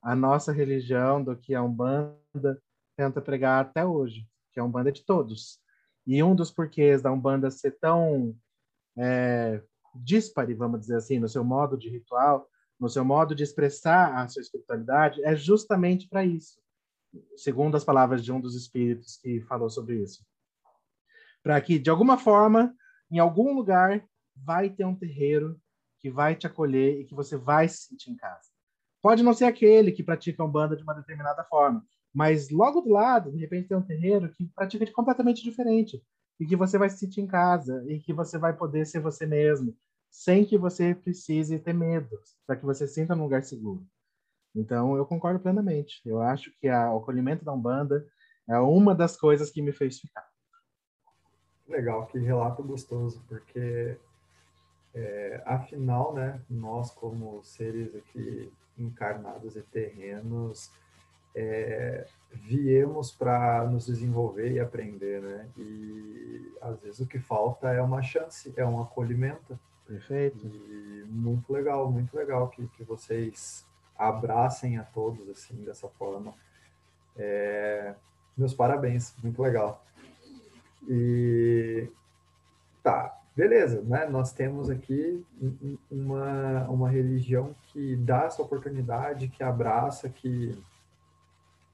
a 0.02 0.16
nossa 0.16 0.52
religião, 0.52 1.24
do 1.24 1.36
que 1.36 1.54
a 1.54 1.64
Umbanda 1.64 2.62
tenta 2.96 3.22
pregar 3.22 3.62
até 3.62 3.86
hoje, 3.86 4.28
que 4.52 4.60
a 4.60 4.64
Umbanda 4.64 4.90
é 4.90 4.92
de 4.92 5.04
todos. 5.04 5.60
E 6.06 6.22
um 6.24 6.36
dos 6.36 6.52
porquês 6.52 7.02
da 7.02 7.12
Umbanda 7.12 7.52
ser 7.52 7.78
tão 7.80 8.36
é, 8.98 9.62
dispare, 9.94 10.54
vamos 10.54 10.82
dizer 10.82 10.98
assim, 10.98 11.20
no 11.20 11.28
seu 11.28 11.44
modo 11.44 11.78
de 11.78 11.90
ritual, 11.90 12.50
no 12.80 12.90
seu 12.90 13.04
modo 13.04 13.36
de 13.36 13.44
expressar 13.44 14.16
a 14.16 14.28
sua 14.28 14.42
espiritualidade, 14.42 15.24
é 15.24 15.36
justamente 15.36 16.08
para 16.08 16.24
isso. 16.24 16.60
Segundo 17.36 17.76
as 17.76 17.84
palavras 17.84 18.24
de 18.24 18.32
um 18.32 18.40
dos 18.40 18.56
espíritos 18.56 19.18
que 19.18 19.42
falou 19.42 19.70
sobre 19.70 20.02
isso. 20.02 20.26
Para 21.42 21.60
que, 21.62 21.80
de 21.80 21.90
alguma 21.90 22.18
forma, 22.18 22.76
em 23.10 23.20
algum 23.20 23.54
lugar, 23.54 24.06
vai 24.36 24.70
ter 24.70 24.86
um 24.86 24.96
terreiro 24.96 25.60
que 26.00 26.10
vai 26.10 26.36
te 26.36 26.46
acolher 26.46 27.00
e 27.00 27.06
que 27.06 27.16
você 27.16 27.36
vai 27.36 27.68
se 27.68 27.88
sentir 27.88 28.12
em 28.12 28.16
casa. 28.16 28.57
Pode 29.02 29.24
não 29.24 29.34
ser 29.34 29.46
aquele 29.46 29.92
que 29.92 30.04
pratica 30.04 30.44
Umbanda 30.44 30.76
de 30.76 30.84
uma 30.84 30.94
determinada 30.94 31.44
forma, 31.44 31.86
mas 32.14 32.50
logo 32.50 32.82
do 32.82 32.90
lado, 32.90 33.32
de 33.32 33.38
repente, 33.38 33.68
tem 33.68 33.78
um 33.78 33.82
terreiro 33.82 34.32
que 34.32 34.48
pratica 34.56 34.86
de 34.86 34.92
completamente 34.92 35.44
diferente 35.44 36.04
e 36.40 36.46
que 36.46 36.56
você 36.56 36.78
vai 36.78 36.90
se 36.90 36.98
sentir 36.98 37.22
em 37.22 37.28
casa 37.28 37.84
e 37.88 38.00
que 38.00 38.14
você 38.14 38.38
vai 38.38 38.54
poder 38.54 38.86
ser 38.86 39.00
você 39.00 39.26
mesmo, 39.26 39.76
sem 40.10 40.46
que 40.46 40.58
você 40.58 40.96
precise 40.96 41.60
ter 41.60 41.74
medo, 41.74 42.20
para 42.46 42.56
que 42.56 42.66
você 42.66 42.88
sinta 42.88 43.16
num 43.16 43.24
lugar 43.24 43.44
seguro. 43.44 43.86
Então, 44.56 44.96
eu 44.96 45.06
concordo 45.06 45.40
plenamente. 45.40 46.02
Eu 46.06 46.22
acho 46.22 46.52
que 46.60 46.68
a, 46.68 46.92
o 46.92 46.98
acolhimento 46.98 47.46
da 47.46 47.54
Umbanda 47.54 48.08
é 48.50 48.58
uma 48.60 48.96
das 48.96 49.16
coisas 49.16 49.52
que 49.52 49.62
me 49.62 49.72
fez 49.72 50.00
ficar. 50.00 50.28
Legal, 51.68 52.08
que 52.08 52.18
relato 52.18 52.64
gostoso, 52.64 53.24
porque 53.28 53.98
é, 54.96 55.44
afinal, 55.46 56.14
né, 56.14 56.42
nós 56.50 56.90
como 56.92 57.44
seres 57.44 57.94
aqui 57.94 58.52
encarnados 58.80 59.56
e 59.56 59.62
terrenos, 59.62 60.72
é, 61.36 62.08
viemos 62.32 63.12
para 63.12 63.64
nos 63.66 63.86
desenvolver 63.86 64.52
e 64.52 64.60
aprender, 64.60 65.22
né? 65.22 65.48
E 65.58 66.52
às 66.62 66.80
vezes 66.82 67.00
o 67.00 67.08
que 67.08 67.20
falta 67.20 67.70
é 67.70 67.82
uma 67.82 68.02
chance, 68.02 68.54
é 68.58 68.66
um 68.66 68.82
acolhimento. 68.82 69.58
Perfeito. 69.86 70.46
E 70.46 71.06
muito 71.08 71.52
legal, 71.54 71.90
muito 71.90 72.16
legal 72.16 72.50
que, 72.50 72.68
que 72.70 72.84
vocês 72.84 73.66
abracem 73.98 74.78
a 74.78 74.84
todos 74.84 75.30
assim 75.30 75.56
dessa 75.64 75.88
forma. 75.90 76.34
É, 77.16 77.96
meus 78.38 78.54
parabéns, 78.54 79.16
muito 79.24 79.42
legal. 79.42 79.84
E 80.88 81.90
tá, 82.84 83.17
beleza, 83.38 83.82
né? 83.84 84.06
Nós 84.08 84.34
temos 84.34 84.70
aqui 84.70 85.26
uma, 85.90 86.68
uma 86.68 86.90
religião 86.90 87.56
que 87.68 87.96
dá 87.96 88.24
essa 88.26 88.42
oportunidade, 88.42 89.30
que 89.30 89.44
abraça, 89.44 90.10
que 90.10 90.58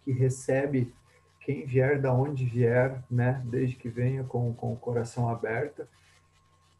que 0.03 0.11
recebe 0.11 0.93
quem 1.39 1.65
vier 1.65 1.99
da 1.99 2.13
onde 2.13 2.45
vier, 2.45 3.01
né, 3.09 3.41
desde 3.45 3.75
que 3.75 3.89
venha 3.89 4.23
com, 4.23 4.53
com 4.53 4.73
o 4.73 4.77
coração 4.77 5.27
aberto, 5.29 5.87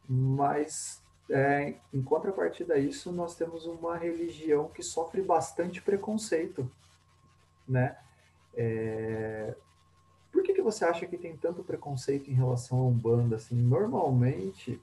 mas 0.07 1.01
é, 1.29 1.75
em 1.93 2.01
contrapartida 2.01 2.75
a 2.75 2.77
isso, 2.77 3.11
nós 3.11 3.35
temos 3.35 3.65
uma 3.65 3.97
religião 3.97 4.69
que 4.69 4.83
sofre 4.83 5.21
bastante 5.21 5.81
preconceito, 5.81 6.69
né? 7.67 7.97
É... 8.55 9.55
Por 10.33 10.43
que, 10.43 10.53
que 10.53 10.61
você 10.61 10.83
acha 10.83 11.05
que 11.05 11.17
tem 11.17 11.37
tanto 11.37 11.63
preconceito 11.63 12.29
em 12.29 12.33
relação 12.33 12.79
a 12.79 12.85
Umbanda? 12.87 13.37
Assim, 13.37 13.55
normalmente, 13.55 14.81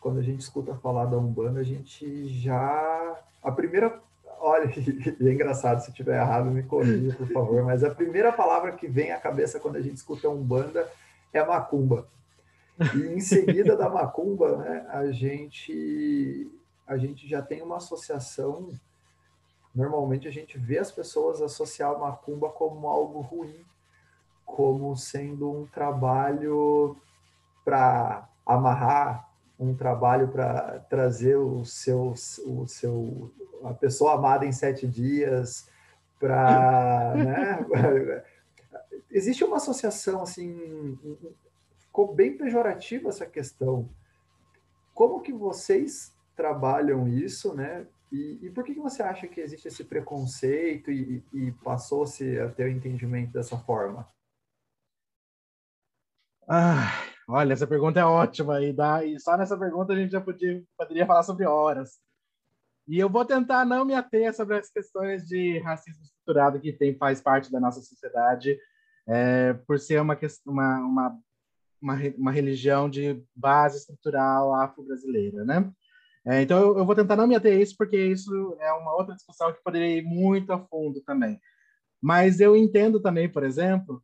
quando 0.00 0.18
a 0.18 0.22
gente 0.22 0.40
escuta 0.40 0.74
falar 0.74 1.06
da 1.06 1.16
Umbanda, 1.16 1.60
a 1.60 1.64
gente 1.64 2.28
já... 2.28 3.18
A 3.42 3.50
primeira 3.50 4.02
Olha, 4.46 4.66
é 4.68 5.32
engraçado, 5.32 5.80
se 5.80 5.90
tiver 5.90 6.20
errado, 6.20 6.50
me 6.50 6.62
corrija, 6.62 7.16
por 7.16 7.26
favor, 7.28 7.62
mas 7.62 7.82
a 7.82 7.94
primeira 7.94 8.30
palavra 8.30 8.72
que 8.72 8.86
vem 8.86 9.10
à 9.10 9.18
cabeça 9.18 9.58
quando 9.58 9.76
a 9.76 9.80
gente 9.80 9.96
escuta 9.96 10.28
Umbanda 10.28 10.86
é 11.32 11.42
macumba. 11.42 12.06
E 12.94 13.06
em 13.06 13.20
seguida 13.20 13.74
da 13.74 13.88
macumba, 13.88 14.58
né, 14.58 14.86
a 14.90 15.10
gente 15.10 16.50
a 16.86 16.98
gente 16.98 17.26
já 17.26 17.40
tem 17.40 17.62
uma 17.62 17.78
associação. 17.78 18.68
Normalmente 19.74 20.28
a 20.28 20.30
gente 20.30 20.58
vê 20.58 20.78
as 20.78 20.92
pessoas 20.92 21.40
associar 21.40 21.98
macumba 21.98 22.50
como 22.50 22.86
algo 22.86 23.20
ruim, 23.20 23.64
como 24.44 24.96
sendo 24.96 25.50
um 25.50 25.66
trabalho 25.66 26.96
para 27.64 28.28
amarrar, 28.44 29.28
um 29.58 29.74
trabalho 29.74 30.28
para 30.28 30.80
trazer 30.90 31.36
o 31.36 31.64
seu, 31.64 32.14
o 32.46 32.66
seu, 32.66 33.32
a 33.64 33.72
pessoa 33.72 34.14
amada 34.14 34.44
em 34.44 34.52
sete 34.52 34.86
dias, 34.86 35.68
para, 36.18 37.14
né? 37.16 38.24
Existe 39.10 39.44
uma 39.44 39.56
associação 39.56 40.22
assim, 40.22 40.98
ficou 41.78 42.12
bem 42.12 42.36
pejorativa 42.36 43.08
essa 43.08 43.26
questão. 43.26 43.88
Como 44.92 45.20
que 45.20 45.32
vocês 45.32 46.12
trabalham 46.36 47.06
isso, 47.06 47.54
né? 47.54 47.86
E, 48.10 48.38
e, 48.42 48.50
por 48.50 48.62
que, 48.64 48.74
que 48.74 48.80
você 48.80 49.02
acha 49.02 49.26
que 49.26 49.40
existe 49.40 49.66
esse 49.66 49.82
preconceito 49.84 50.90
e, 50.90 51.22
e 51.32 51.52
passou-se 51.64 52.38
a 52.38 52.48
ter 52.48 52.66
o 52.66 52.70
entendimento 52.70 53.32
dessa 53.32 53.58
forma? 53.58 54.08
Ah, 56.48 56.90
olha, 57.28 57.52
essa 57.54 57.66
pergunta 57.66 58.00
é 58.00 58.04
ótima 58.04 58.60
e, 58.62 58.72
dá, 58.72 59.04
e 59.04 59.18
só 59.18 59.36
nessa 59.36 59.56
pergunta 59.56 59.92
a 59.92 59.96
gente 59.96 60.12
já 60.12 60.20
podia, 60.20 60.62
poderia 60.76 61.06
falar 61.06 61.22
sobre 61.22 61.46
horas. 61.46 61.98
E 62.86 62.98
eu 62.98 63.08
vou 63.08 63.24
tentar 63.24 63.64
não 63.64 63.84
me 63.84 63.94
ater 63.94 64.34
sobre 64.34 64.58
as 64.58 64.70
questões 64.70 65.26
de 65.26 65.58
racismo 65.60 66.02
estruturado 66.02 66.60
que 66.60 66.72
tem, 66.72 66.96
faz 66.98 67.20
parte 67.20 67.50
da 67.50 67.58
nossa 67.58 67.80
sociedade, 67.80 68.58
é, 69.06 69.54
por 69.66 69.78
ser 69.78 70.00
uma, 70.02 70.18
uma, 70.46 70.78
uma, 70.80 71.18
uma, 71.80 71.94
uma 72.18 72.32
religião 72.32 72.90
de 72.90 73.22
base 73.34 73.78
estrutural 73.78 74.54
afro-brasileira, 74.54 75.44
né? 75.44 75.70
É, 76.26 76.42
então, 76.42 76.58
eu, 76.58 76.78
eu, 76.78 76.86
vou 76.86 76.94
tentar 76.94 77.16
não 77.16 77.26
me 77.26 77.34
ater 77.34 77.56
a 77.56 77.60
isso, 77.60 77.74
porque 77.76 77.98
isso 77.98 78.56
é 78.58 78.72
uma 78.72 78.94
outra 78.94 79.14
discussão 79.14 79.52
que 79.52 79.62
poderia 79.62 79.98
ir 79.98 80.02
muito 80.02 80.52
a 80.52 80.58
fundo 80.58 81.02
também. 81.02 81.38
Mas 82.00 82.40
eu 82.40 82.56
entendo 82.56 83.00
também, 83.00 83.28
por 83.28 83.44
exemplo, 83.44 84.02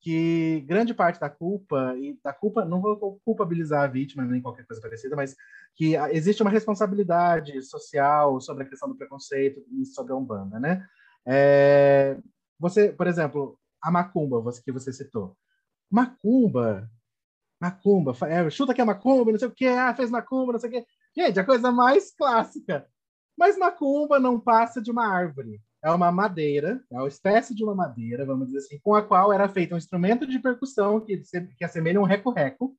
que 0.00 0.60
grande 0.66 0.94
parte 0.94 1.18
da 1.18 1.28
culpa, 1.28 1.94
e 1.98 2.18
da 2.22 2.32
culpa, 2.32 2.64
não 2.64 2.80
vou 2.80 3.20
culpabilizar 3.24 3.84
a 3.84 3.86
vítima 3.86 4.24
nem 4.24 4.40
qualquer 4.40 4.66
coisa 4.66 4.80
parecida, 4.80 5.16
mas 5.16 5.34
que 5.74 5.96
existe 6.12 6.42
uma 6.42 6.50
responsabilidade 6.50 7.60
social 7.62 8.40
sobre 8.40 8.64
a 8.64 8.68
questão 8.68 8.88
do 8.88 8.96
preconceito 8.96 9.60
e 9.72 9.84
sobre 9.86 10.12
a 10.12 10.16
Umbanda, 10.16 10.58
né? 10.60 10.86
É, 11.26 12.16
você, 12.58 12.92
por 12.92 13.06
exemplo, 13.06 13.58
a 13.82 13.90
macumba, 13.90 14.40
você, 14.40 14.62
que 14.62 14.72
você 14.72 14.92
citou. 14.92 15.36
Macumba, 15.90 16.90
macumba, 17.60 18.12
é, 18.26 18.48
chuta 18.50 18.74
que 18.74 18.80
é 18.80 18.84
macumba, 18.84 19.32
não 19.32 19.38
sei 19.38 19.48
o 19.48 19.52
que, 19.52 19.66
ah, 19.66 19.94
fez 19.94 20.10
macumba, 20.10 20.52
não 20.52 20.60
sei 20.60 20.70
o 20.70 20.72
que. 20.72 20.86
Gente, 21.16 21.40
a 21.40 21.44
coisa 21.44 21.72
mais 21.72 22.14
clássica. 22.14 22.86
Mas 23.36 23.56
macumba 23.56 24.18
não 24.18 24.38
passa 24.40 24.80
de 24.82 24.90
uma 24.90 25.06
árvore. 25.06 25.60
É 25.82 25.90
uma 25.90 26.10
madeira, 26.10 26.82
é 26.90 26.96
uma 26.96 27.08
espécie 27.08 27.54
de 27.54 27.62
uma 27.62 27.74
madeira, 27.74 28.26
vamos 28.26 28.46
dizer 28.48 28.58
assim, 28.58 28.78
com 28.80 28.94
a 28.94 29.02
qual 29.02 29.32
era 29.32 29.48
feito 29.48 29.74
um 29.74 29.78
instrumento 29.78 30.26
de 30.26 30.38
percussão 30.38 31.00
que, 31.00 31.22
que 31.56 31.64
assemelha 31.64 32.00
um 32.00 32.04
reco-reco, 32.04 32.76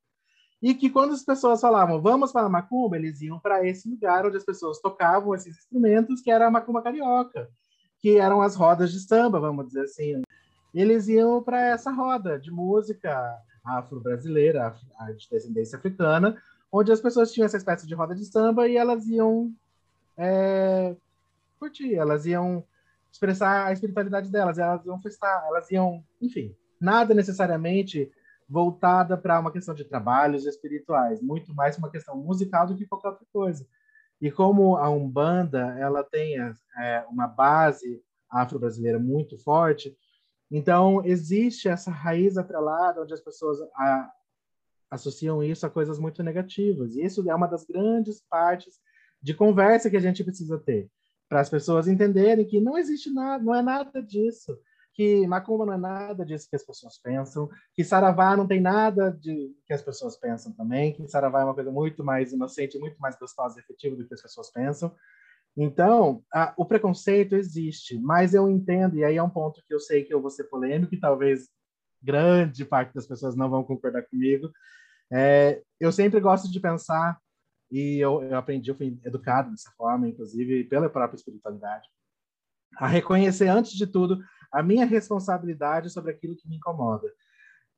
e 0.62 0.74
que 0.74 0.90
quando 0.90 1.14
as 1.14 1.24
pessoas 1.24 1.62
falavam 1.62 2.02
vamos 2.02 2.32
para 2.32 2.50
macumba, 2.50 2.98
eles 2.98 3.22
iam 3.22 3.40
para 3.40 3.66
esse 3.66 3.90
lugar 3.90 4.26
onde 4.26 4.38
as 4.38 4.44
pessoas 4.44 4.80
tocavam 4.80 5.34
esses 5.34 5.58
instrumentos, 5.58 6.22
que 6.22 6.30
era 6.30 6.48
a 6.48 6.52
macumba 6.52 6.82
carioca, 6.82 7.50
que 8.00 8.18
eram 8.18 8.42
as 8.42 8.56
rodas 8.56 8.92
de 8.92 9.00
samba, 9.00 9.40
vamos 9.40 9.68
dizer 9.68 9.84
assim. 9.84 10.22
Eles 10.74 11.08
iam 11.08 11.42
para 11.42 11.68
essa 11.68 11.92
roda 11.92 12.38
de 12.38 12.52
música 12.52 13.34
afro-brasileira, 13.64 14.76
de 15.18 15.30
descendência 15.30 15.78
africana, 15.78 16.38
onde 16.72 16.92
as 16.92 17.02
pessoas 17.02 17.32
tinham 17.32 17.46
essa 17.46 17.58
espécie 17.58 17.88
de 17.88 17.96
roda 17.96 18.14
de 18.14 18.26
samba 18.26 18.68
e 18.68 18.78
elas 18.78 19.08
iam 19.08 19.52
é, 20.18 20.96
curtir, 21.60 21.96
elas 21.96 22.26
iam 22.26 22.64
expressar 23.12 23.68
a 23.68 23.74
espiritualidade 23.74 24.32
delas, 24.32 24.58
elas 24.58 24.86
iam 24.86 25.00
festar, 25.00 25.44
elas 25.48 25.70
iam, 25.72 26.04
enfim, 26.22 26.56
nada 26.80 27.14
necessariamente 27.14 28.12
voltada 28.48 29.16
para 29.18 29.40
uma 29.40 29.52
questão 29.52 29.76
de 29.76 29.86
trabalhos 29.86 30.46
espirituais, 30.46 31.22
muito 31.22 31.54
mais 31.54 31.78
uma 31.78 31.92
questão 31.92 32.18
musical 32.18 32.66
do 32.66 32.76
que 32.76 32.88
qualquer 32.88 33.10
outra 33.10 33.26
coisa. 33.32 33.68
E 34.20 34.32
como 34.32 34.76
a 34.76 34.90
Umbanda 34.90 35.76
ela 35.80 36.04
tem 36.04 36.36
é, 36.40 37.06
uma 37.10 37.28
base 37.28 38.02
afro-brasileira 38.30 39.00
muito 39.00 39.38
forte, 39.38 39.96
então 40.52 41.06
existe 41.06 41.70
essa 41.70 41.92
raiz 41.92 42.38
atrelada 42.38 43.02
onde 43.02 43.14
as 43.14 43.22
pessoas 43.22 43.60
a, 43.76 44.12
associam 44.90 45.44
isso 45.44 45.66
a 45.66 45.70
coisas 45.70 46.00
muito 46.00 46.24
negativas. 46.24 46.96
E 46.96 47.04
isso 47.04 47.28
é 47.30 47.36
uma 47.36 47.48
das 47.48 47.64
grandes 47.66 48.22
partes 48.30 48.80
de 49.22 49.34
conversa 49.34 49.90
que 49.90 49.98
a 49.98 50.02
gente 50.02 50.24
precisa 50.24 50.58
ter, 50.58 50.90
para 51.30 51.40
as 51.42 51.50
pessoas 51.50 51.88
entenderem 51.88 52.46
que 52.46 52.60
não 52.60 52.78
existe 52.78 53.14
nada, 53.14 53.44
não 53.44 53.54
é 53.54 53.62
nada 53.62 54.02
disso, 54.02 54.58
que 54.94 55.26
macumba 55.28 55.66
não 55.66 55.74
é 55.74 55.78
nada 55.78 56.26
disso 56.26 56.50
que 56.50 56.56
as 56.56 56.66
pessoas 56.66 56.98
pensam, 56.98 57.48
que 57.74 57.84
saravá 57.84 58.36
não 58.36 58.48
tem 58.48 58.60
nada 58.60 59.12
de 59.12 59.56
que 59.66 59.74
as 59.74 59.82
pessoas 59.82 60.18
pensam 60.18 60.52
também, 60.52 60.92
que 60.92 61.08
saravá 61.08 61.42
é 61.42 61.44
uma 61.46 61.54
coisa 61.54 61.72
muito 61.72 62.04
mais 62.04 62.34
inocente, 62.34 62.80
muito 62.80 63.00
mais 63.00 63.18
gostosa 63.18 63.60
e 63.60 63.62
efetiva 63.62 63.96
do 63.96 64.06
que 64.06 64.14
as 64.14 64.22
pessoas 64.22 64.52
pensam. 64.52 64.94
Então, 65.56 66.24
a, 66.34 66.54
o 66.58 66.66
preconceito 66.66 67.36
existe, 67.36 67.98
mas 68.00 68.34
eu 68.34 68.50
entendo, 68.50 68.98
e 68.98 69.04
aí 69.04 69.18
é 69.18 69.24
um 69.24 69.30
ponto 69.30 69.64
que 69.66 69.74
eu 69.74 69.80
sei 69.80 70.04
que 70.04 70.14
eu 70.14 70.22
vou 70.22 70.30
ser 70.30 70.46
polêmico, 70.46 70.94
e 70.94 71.00
talvez 71.00 71.48
grande 72.02 72.66
parte 72.66 72.94
das 72.94 73.06
pessoas 73.06 73.36
não 73.36 73.50
vão 73.50 73.64
concordar 73.64 74.04
comigo. 74.04 74.50
É, 75.12 75.62
eu 75.80 75.92
sempre 75.92 76.20
gosto 76.20 76.52
de 76.52 76.60
pensar, 76.60 77.18
e 77.72 78.00
eu, 78.00 78.24
eu 78.24 78.38
aprendi, 78.38 78.70
eu 78.70 78.76
fui 78.76 79.00
educado 79.04 79.52
dessa 79.52 79.72
forma, 79.78 80.08
inclusive 80.08 80.64
pela 80.66 80.90
própria 80.90 81.18
espiritualidade, 81.18 81.88
a 82.78 82.88
reconhecer, 82.88 83.48
antes 83.48 83.74
de 83.74 83.86
tudo, 83.86 84.20
a 84.52 84.64
minha 84.64 84.86
responsabilidade 84.86 85.90
sobre 85.90 86.12
aquilo 86.12 86.36
que 86.36 86.48
me 86.48 86.58
incomoda. 86.58 87.12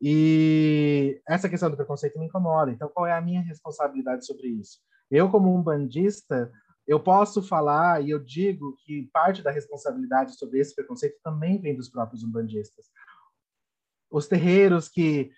E 0.02 1.22
essa 1.28 1.50
questão 1.50 1.70
do 1.70 1.78
preconceito 1.78 2.18
me 2.18 2.26
incomoda. 2.26 2.72
Então, 2.72 2.90
qual 2.90 3.06
é 3.06 3.14
a 3.14 3.22
minha 3.22 3.42
responsabilidade 3.42 4.26
sobre 4.26 4.48
isso? 4.48 4.80
Eu, 5.10 5.30
como 5.30 5.54
um 5.54 5.62
bandista, 5.62 6.52
eu 6.88 7.00
posso 7.00 7.44
falar 7.44 8.04
e 8.04 8.10
eu 8.10 8.20
digo 8.20 8.76
que 8.84 9.10
parte 9.14 9.42
da 9.44 9.52
responsabilidade 9.52 10.38
sobre 10.38 10.60
esse 10.60 10.74
preconceito 10.74 11.18
também 11.24 11.62
vem 11.62 11.76
dos 11.76 11.90
próprios 11.90 12.24
umbandistas 12.24 12.86
os 14.12 14.28
terreiros 14.28 14.90
que 14.90 15.32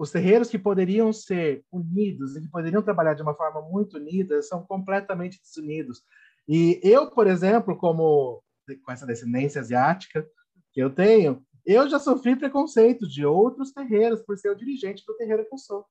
os 0.00 0.10
terreiros 0.10 0.48
que 0.48 0.58
poderiam 0.58 1.12
ser 1.12 1.62
unidos 1.70 2.34
e 2.34 2.40
que 2.40 2.48
poderiam 2.48 2.80
trabalhar 2.80 3.12
de 3.12 3.20
uma 3.20 3.34
forma 3.34 3.60
muito 3.60 3.98
unida 3.98 4.40
são 4.40 4.64
completamente 4.64 5.38
desunidos. 5.42 6.02
E 6.48 6.80
eu, 6.82 7.10
por 7.10 7.26
exemplo, 7.26 7.76
como 7.76 8.42
com 8.82 8.90
essa 8.90 9.04
descendência 9.06 9.60
asiática 9.60 10.26
que 10.72 10.80
eu 10.80 10.88
tenho, 10.88 11.44
eu 11.66 11.86
já 11.86 11.98
sofri 11.98 12.34
preconceito 12.34 13.06
de 13.06 13.26
outros 13.26 13.72
terreiros 13.72 14.22
por 14.22 14.38
ser 14.38 14.48
o 14.48 14.56
dirigente 14.56 15.04
do 15.06 15.14
terreiro 15.18 15.46
que 15.46 15.52
eu 15.52 15.58
sou. 15.58 15.84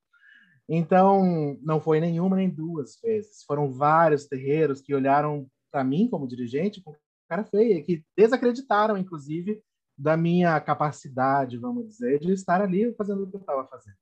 Então, 0.68 1.60
não 1.62 1.80
foi 1.80 2.00
nenhuma 2.00 2.36
nem 2.36 2.50
duas 2.50 3.00
vezes. 3.04 3.44
Foram 3.46 3.72
vários 3.72 4.26
terreiros 4.26 4.82
que 4.82 4.96
olharam 4.96 5.48
para 5.72 5.84
mim 5.84 6.10
como 6.10 6.28
dirigente 6.28 6.82
com 6.82 6.96
cara 7.30 7.44
feia, 7.44 7.84
que 7.84 8.04
desacreditaram, 8.18 8.98
inclusive, 8.98 9.62
da 10.00 10.16
minha 10.16 10.60
capacidade, 10.62 11.58
vamos 11.58 11.90
dizer, 11.90 12.20
de 12.20 12.32
estar 12.32 12.62
ali 12.62 12.94
fazendo 12.96 13.24
o 13.24 13.30
que 13.30 13.36
eu 13.36 13.42
estava 13.42 13.68
fazendo. 13.68 13.98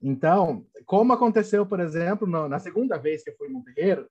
Então, 0.00 0.66
como 0.86 1.12
aconteceu, 1.12 1.66
por 1.66 1.80
exemplo, 1.80 2.26
no, 2.26 2.48
na 2.48 2.58
segunda 2.58 2.96
vez 2.96 3.22
que 3.22 3.30
eu 3.30 3.36
fui 3.36 3.48
no 3.48 3.62
terreiro, 3.62 4.08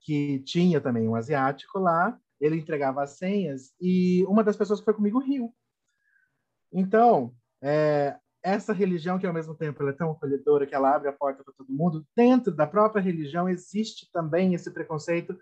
que 0.00 0.40
tinha 0.40 0.78
também 0.78 1.08
um 1.08 1.14
asiático 1.14 1.78
lá, 1.78 2.18
ele 2.38 2.56
entregava 2.56 3.02
as 3.02 3.16
senhas 3.16 3.72
e 3.80 4.24
uma 4.26 4.44
das 4.44 4.56
pessoas 4.56 4.80
que 4.80 4.84
foi 4.84 4.92
comigo 4.92 5.18
riu. 5.18 5.54
Então, 6.70 7.34
é, 7.62 8.18
essa 8.42 8.74
religião 8.74 9.18
que 9.18 9.26
ao 9.26 9.32
mesmo 9.32 9.54
tempo 9.54 9.82
ela 9.82 9.90
é 9.90 9.94
tão 9.94 10.10
acolhedora 10.10 10.66
que 10.66 10.74
ela 10.74 10.94
abre 10.94 11.08
a 11.08 11.12
porta 11.12 11.42
para 11.42 11.54
todo 11.54 11.72
mundo, 11.72 12.06
dentro 12.14 12.54
da 12.54 12.66
própria 12.66 13.00
religião 13.00 13.48
existe 13.48 14.10
também 14.12 14.52
esse 14.52 14.70
preconceito 14.70 15.38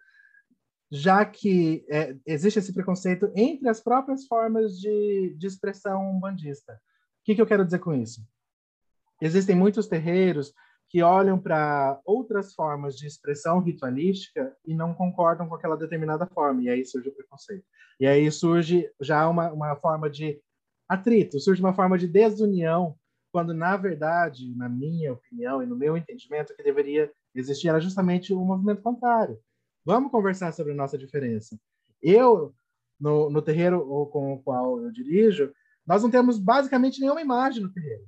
já 0.90 1.25
que 1.25 1.85
é, 1.88 2.16
existe 2.27 2.59
esse 2.59 2.73
preconceito 2.73 3.31
entre 3.35 3.68
as 3.68 3.81
próprias 3.81 4.27
formas 4.27 4.79
de, 4.79 5.35
de 5.37 5.47
expressão 5.47 6.18
bandista. 6.18 6.75
O 6.75 7.25
que, 7.25 7.35
que 7.35 7.40
eu 7.40 7.47
quero 7.47 7.64
dizer 7.64 7.79
com 7.79 7.94
isso? 7.94 8.23
Existem 9.20 9.57
muitos 9.57 9.87
terreiros 9.87 10.53
que 10.88 11.03
olham 11.03 11.38
para 11.38 11.99
outras 12.05 12.55
formas 12.55 12.97
de 12.97 13.07
expressão 13.07 13.59
ritualística 13.59 14.55
e 14.64 14.75
não 14.75 14.94
concordam 14.94 15.49
com 15.49 15.55
aquela 15.55 15.77
determinada 15.77 16.27
forma, 16.27 16.62
e 16.62 16.68
aí 16.68 16.85
surge 16.85 17.09
o 17.09 17.14
preconceito. 17.14 17.64
E 17.99 18.07
aí 18.07 18.31
surge 18.31 18.88
já 19.01 19.29
uma, 19.29 19.51
uma 19.53 19.75
forma 19.77 20.09
de 20.09 20.40
atrito, 20.88 21.40
surge 21.40 21.61
uma 21.61 21.75
forma 21.75 21.99
de 21.99 22.07
desunião, 22.07 22.97
quando, 23.33 23.53
na 23.53 23.77
verdade, 23.77 24.55
na 24.55 24.68
minha 24.68 25.12
opinião 25.12 25.61
e 25.61 25.66
no 25.66 25.75
meu 25.75 25.97
entendimento, 25.97 26.53
o 26.53 26.57
que 26.57 26.62
deveria 26.62 27.11
existir 27.35 27.68
era 27.68 27.81
justamente 27.81 28.33
o 28.33 28.44
movimento 28.44 28.83
contrário 28.83 29.37
Vamos 29.85 30.11
conversar 30.11 30.53
sobre 30.53 30.73
a 30.73 30.77
nossa 30.77 30.97
diferença. 30.97 31.59
Eu, 32.03 32.55
no, 32.99 33.31
no 33.31 33.42
terreiro 33.42 33.81
com 34.11 34.35
o 34.35 34.42
qual 34.42 34.81
eu 34.81 34.90
dirijo, 34.90 35.53
nós 35.87 36.03
não 36.03 36.11
temos 36.11 36.38
basicamente 36.38 37.01
nenhuma 37.01 37.20
imagem 37.20 37.62
no 37.62 37.73
terreiro. 37.73 38.05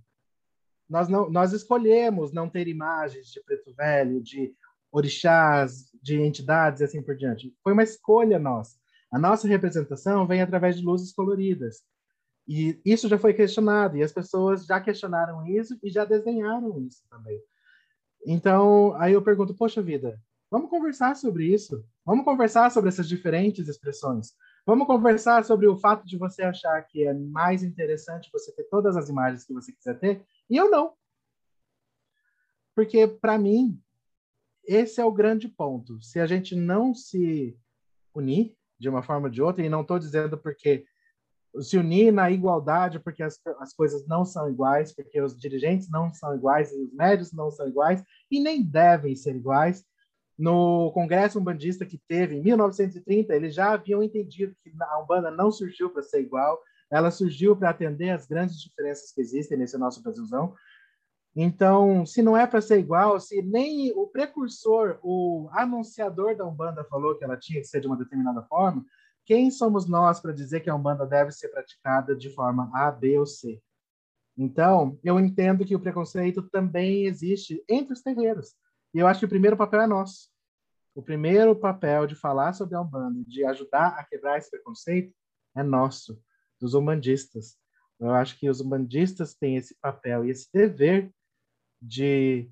Nós, 0.88 1.08
não, 1.08 1.28
nós 1.28 1.52
escolhemos 1.52 2.32
não 2.32 2.48
ter 2.48 2.68
imagens 2.68 3.26
de 3.26 3.42
preto 3.42 3.74
velho, 3.74 4.22
de 4.22 4.54
orixás, 4.90 5.90
de 6.00 6.20
entidades 6.20 6.80
e 6.80 6.84
assim 6.84 7.02
por 7.02 7.16
diante. 7.16 7.54
Foi 7.62 7.72
uma 7.72 7.82
escolha 7.82 8.38
nossa. 8.38 8.78
A 9.10 9.18
nossa 9.18 9.46
representação 9.46 10.26
vem 10.26 10.40
através 10.40 10.78
de 10.78 10.84
luzes 10.84 11.12
coloridas. 11.12 11.82
E 12.48 12.80
isso 12.84 13.08
já 13.08 13.18
foi 13.18 13.34
questionado, 13.34 13.96
e 13.96 14.02
as 14.02 14.12
pessoas 14.12 14.64
já 14.64 14.80
questionaram 14.80 15.44
isso 15.46 15.76
e 15.82 15.90
já 15.90 16.04
desenharam 16.04 16.80
isso 16.80 17.02
também. 17.10 17.40
Então, 18.24 18.94
aí 18.96 19.12
eu 19.12 19.22
pergunto, 19.22 19.54
poxa 19.54 19.82
vida, 19.82 20.20
vamos 20.50 20.70
conversar 20.70 21.16
sobre 21.16 21.46
isso? 21.46 21.84
Vamos 22.04 22.24
conversar 22.24 22.70
sobre 22.70 22.88
essas 22.88 23.08
diferentes 23.08 23.68
expressões? 23.68 24.34
Vamos 24.66 24.86
conversar 24.86 25.44
sobre 25.44 25.66
o 25.66 25.76
fato 25.76 26.04
de 26.06 26.16
você 26.16 26.42
achar 26.42 26.82
que 26.82 27.06
é 27.06 27.14
mais 27.14 27.62
interessante 27.62 28.30
você 28.32 28.52
ter 28.52 28.64
todas 28.64 28.96
as 28.96 29.08
imagens 29.08 29.44
que 29.44 29.54
você 29.54 29.72
quiser 29.72 29.98
ter, 29.98 30.24
e 30.50 30.56
eu 30.56 30.70
não. 30.70 30.94
Porque, 32.74 33.06
para 33.06 33.38
mim, 33.38 33.80
esse 34.66 35.00
é 35.00 35.04
o 35.04 35.12
grande 35.12 35.48
ponto. 35.48 36.02
Se 36.02 36.18
a 36.18 36.26
gente 36.26 36.54
não 36.54 36.94
se 36.94 37.56
unir 38.14 38.56
de 38.78 38.88
uma 38.88 39.02
forma 39.02 39.28
ou 39.28 39.32
de 39.32 39.40
outra, 39.40 39.64
e 39.64 39.68
não 39.68 39.82
estou 39.82 39.98
dizendo 39.98 40.36
porque 40.36 40.84
se 41.60 41.78
unir 41.78 42.12
na 42.12 42.30
igualdade, 42.30 43.00
porque 43.00 43.22
as, 43.22 43.40
as 43.60 43.72
coisas 43.72 44.06
não 44.06 44.24
são 44.24 44.50
iguais, 44.50 44.92
porque 44.92 45.20
os 45.20 45.38
dirigentes 45.38 45.88
não 45.88 46.12
são 46.12 46.34
iguais, 46.34 46.72
os 46.72 46.92
médios 46.92 47.32
não 47.32 47.50
são 47.50 47.66
iguais, 47.66 48.02
e 48.30 48.40
nem 48.40 48.62
devem 48.62 49.14
ser 49.14 49.34
iguais. 49.36 49.84
No 50.38 50.90
Congresso 50.92 51.38
Umbandista 51.38 51.86
que 51.86 51.98
teve 52.06 52.36
em 52.36 52.42
1930, 52.42 53.34
eles 53.34 53.54
já 53.54 53.72
haviam 53.72 54.02
entendido 54.02 54.54
que 54.62 54.72
a 54.80 55.02
Umbanda 55.02 55.30
não 55.30 55.50
surgiu 55.50 55.88
para 55.90 56.02
ser 56.02 56.20
igual, 56.20 56.60
ela 56.90 57.10
surgiu 57.10 57.56
para 57.56 57.70
atender 57.70 58.10
as 58.10 58.26
grandes 58.26 58.60
diferenças 58.60 59.12
que 59.12 59.20
existem 59.20 59.58
nesse 59.58 59.78
nosso 59.78 60.02
Brasilzão. 60.02 60.54
Então, 61.34 62.06
se 62.06 62.22
não 62.22 62.36
é 62.36 62.46
para 62.46 62.60
ser 62.60 62.78
igual, 62.78 63.18
se 63.20 63.42
nem 63.42 63.92
o 63.94 64.06
precursor, 64.06 64.98
o 65.02 65.48
anunciador 65.52 66.36
da 66.36 66.46
Umbanda 66.46 66.84
falou 66.84 67.16
que 67.16 67.24
ela 67.24 67.36
tinha 67.36 67.60
que 67.60 67.66
ser 67.66 67.80
de 67.80 67.86
uma 67.86 67.96
determinada 67.96 68.42
forma, 68.44 68.84
quem 69.24 69.50
somos 69.50 69.88
nós 69.88 70.20
para 70.20 70.32
dizer 70.32 70.60
que 70.60 70.70
a 70.70 70.74
Umbanda 70.74 71.04
deve 71.04 71.32
ser 71.32 71.48
praticada 71.48 72.14
de 72.14 72.30
forma 72.30 72.70
A, 72.72 72.90
B 72.90 73.18
ou 73.18 73.26
C? 73.26 73.60
Então, 74.38 74.98
eu 75.02 75.18
entendo 75.18 75.64
que 75.64 75.74
o 75.74 75.80
preconceito 75.80 76.42
também 76.42 77.06
existe 77.06 77.62
entre 77.68 77.92
os 77.92 78.02
terreiros. 78.02 78.54
E 78.96 78.98
eu 78.98 79.06
acho 79.06 79.20
que 79.20 79.26
o 79.26 79.28
primeiro 79.28 79.58
papel 79.58 79.82
é 79.82 79.86
nosso. 79.86 80.30
O 80.94 81.02
primeiro 81.02 81.54
papel 81.54 82.06
de 82.06 82.14
falar 82.14 82.54
sobre 82.54 82.76
a 82.76 82.80
Umbanda, 82.80 83.22
de 83.26 83.44
ajudar 83.44 83.88
a 83.88 84.02
quebrar 84.02 84.38
esse 84.38 84.50
preconceito, 84.50 85.14
é 85.54 85.62
nosso, 85.62 86.18
dos 86.58 86.72
umbandistas. 86.72 87.58
Eu 88.00 88.10
acho 88.12 88.38
que 88.38 88.48
os 88.48 88.62
umbandistas 88.62 89.34
têm 89.34 89.56
esse 89.56 89.76
papel 89.82 90.24
e 90.24 90.30
esse 90.30 90.48
dever 90.50 91.12
de 91.78 92.50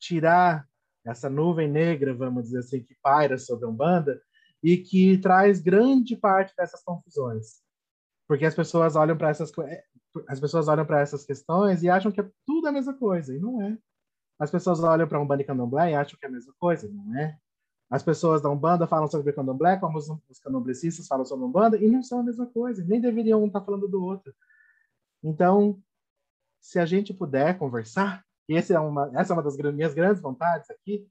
tirar 0.00 0.68
essa 1.06 1.30
nuvem 1.30 1.70
negra, 1.70 2.12
vamos 2.14 2.46
dizer 2.46 2.58
assim, 2.58 2.82
que 2.82 2.96
paira 3.00 3.38
sobre 3.38 3.64
a 3.64 3.68
Umbanda 3.68 4.20
e 4.60 4.76
que 4.76 5.18
traz 5.18 5.60
grande 5.60 6.16
parte 6.16 6.52
dessas 6.56 6.82
confusões. 6.82 7.62
Porque 8.26 8.44
as 8.44 8.56
pessoas 8.56 8.96
olham 8.96 9.16
para 9.16 9.28
essas 9.28 9.56
é, 9.60 9.84
as 10.26 10.40
pessoas 10.40 10.66
olham 10.66 10.84
para 10.84 10.98
essas 11.00 11.24
questões 11.24 11.84
e 11.84 11.88
acham 11.88 12.10
que 12.10 12.20
é 12.20 12.28
tudo 12.44 12.66
a 12.66 12.72
mesma 12.72 12.92
coisa, 12.92 13.32
e 13.32 13.38
não 13.38 13.62
é. 13.62 13.78
As 14.40 14.50
pessoas 14.50 14.82
olham 14.82 15.06
para 15.06 15.20
Umbanda 15.20 15.42
e 15.42 15.44
Candomblé 15.44 15.90
e 15.90 15.94
acham 15.94 16.18
que 16.18 16.24
é 16.24 16.28
a 16.28 16.32
mesma 16.32 16.54
coisa, 16.58 16.88
não 16.88 17.18
é. 17.18 17.36
As 17.90 18.02
pessoas 18.02 18.40
da 18.40 18.48
Umbanda 18.48 18.86
falam 18.86 19.06
sobre 19.06 19.34
Candomblé, 19.34 19.76
como 19.76 19.98
os, 19.98 20.08
os 20.08 20.38
candomblecistas 20.40 21.06
falam 21.06 21.26
sobre 21.26 21.44
Umbanda, 21.44 21.76
e 21.76 21.86
não 21.86 22.02
são 22.02 22.20
a 22.20 22.22
mesma 22.22 22.46
coisa, 22.46 22.82
nem 22.82 23.00
deveriam 23.00 23.42
um 23.42 23.48
estar 23.48 23.60
falando 23.60 23.86
do 23.86 24.02
outro. 24.02 24.32
Então, 25.22 25.78
se 26.58 26.78
a 26.78 26.86
gente 26.86 27.12
puder 27.12 27.58
conversar, 27.58 28.24
e 28.48 28.56
é 28.56 28.80
uma, 28.80 29.10
essa 29.14 29.32
é 29.32 29.34
uma 29.34 29.42
das 29.42 29.56
minhas 29.56 29.92
grandes 29.92 30.22
vontades 30.22 30.70
aqui. 30.70 31.06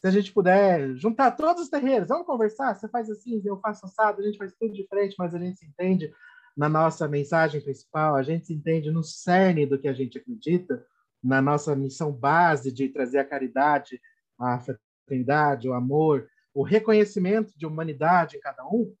Se 0.00 0.06
a 0.06 0.10
gente 0.10 0.32
puder 0.32 0.94
juntar 0.94 1.32
todos 1.32 1.62
os 1.62 1.68
terreiros, 1.68 2.08
vamos 2.08 2.26
conversar? 2.26 2.74
Você 2.74 2.86
faz 2.88 3.10
assim, 3.10 3.40
eu 3.44 3.58
faço 3.60 3.86
assado, 3.86 4.20
a 4.20 4.24
gente 4.24 4.38
faz 4.38 4.54
tudo 4.58 4.74
diferente, 4.74 5.16
mas 5.18 5.34
a 5.34 5.38
gente 5.38 5.58
se 5.58 5.66
entende 5.66 6.12
na 6.56 6.68
nossa 6.68 7.08
mensagem 7.08 7.60
principal, 7.60 8.14
a 8.14 8.22
gente 8.22 8.46
se 8.46 8.54
entende 8.54 8.90
no 8.90 9.02
cerne 9.02 9.64
do 9.64 9.78
que 9.78 9.88
a 9.88 9.92
gente 9.92 10.18
acredita, 10.18 10.84
na 11.22 11.42
nossa 11.42 11.74
missão 11.74 12.12
base 12.12 12.72
de 12.72 12.88
trazer 12.88 13.18
a 13.18 13.24
caridade, 13.24 14.00
a 14.38 14.58
fraternidade, 14.58 15.68
o 15.68 15.74
amor, 15.74 16.28
o 16.54 16.62
reconhecimento 16.62 17.52
de 17.56 17.66
humanidade 17.66 18.36
em 18.36 18.40
cada 18.40 18.64
um, 18.66 18.94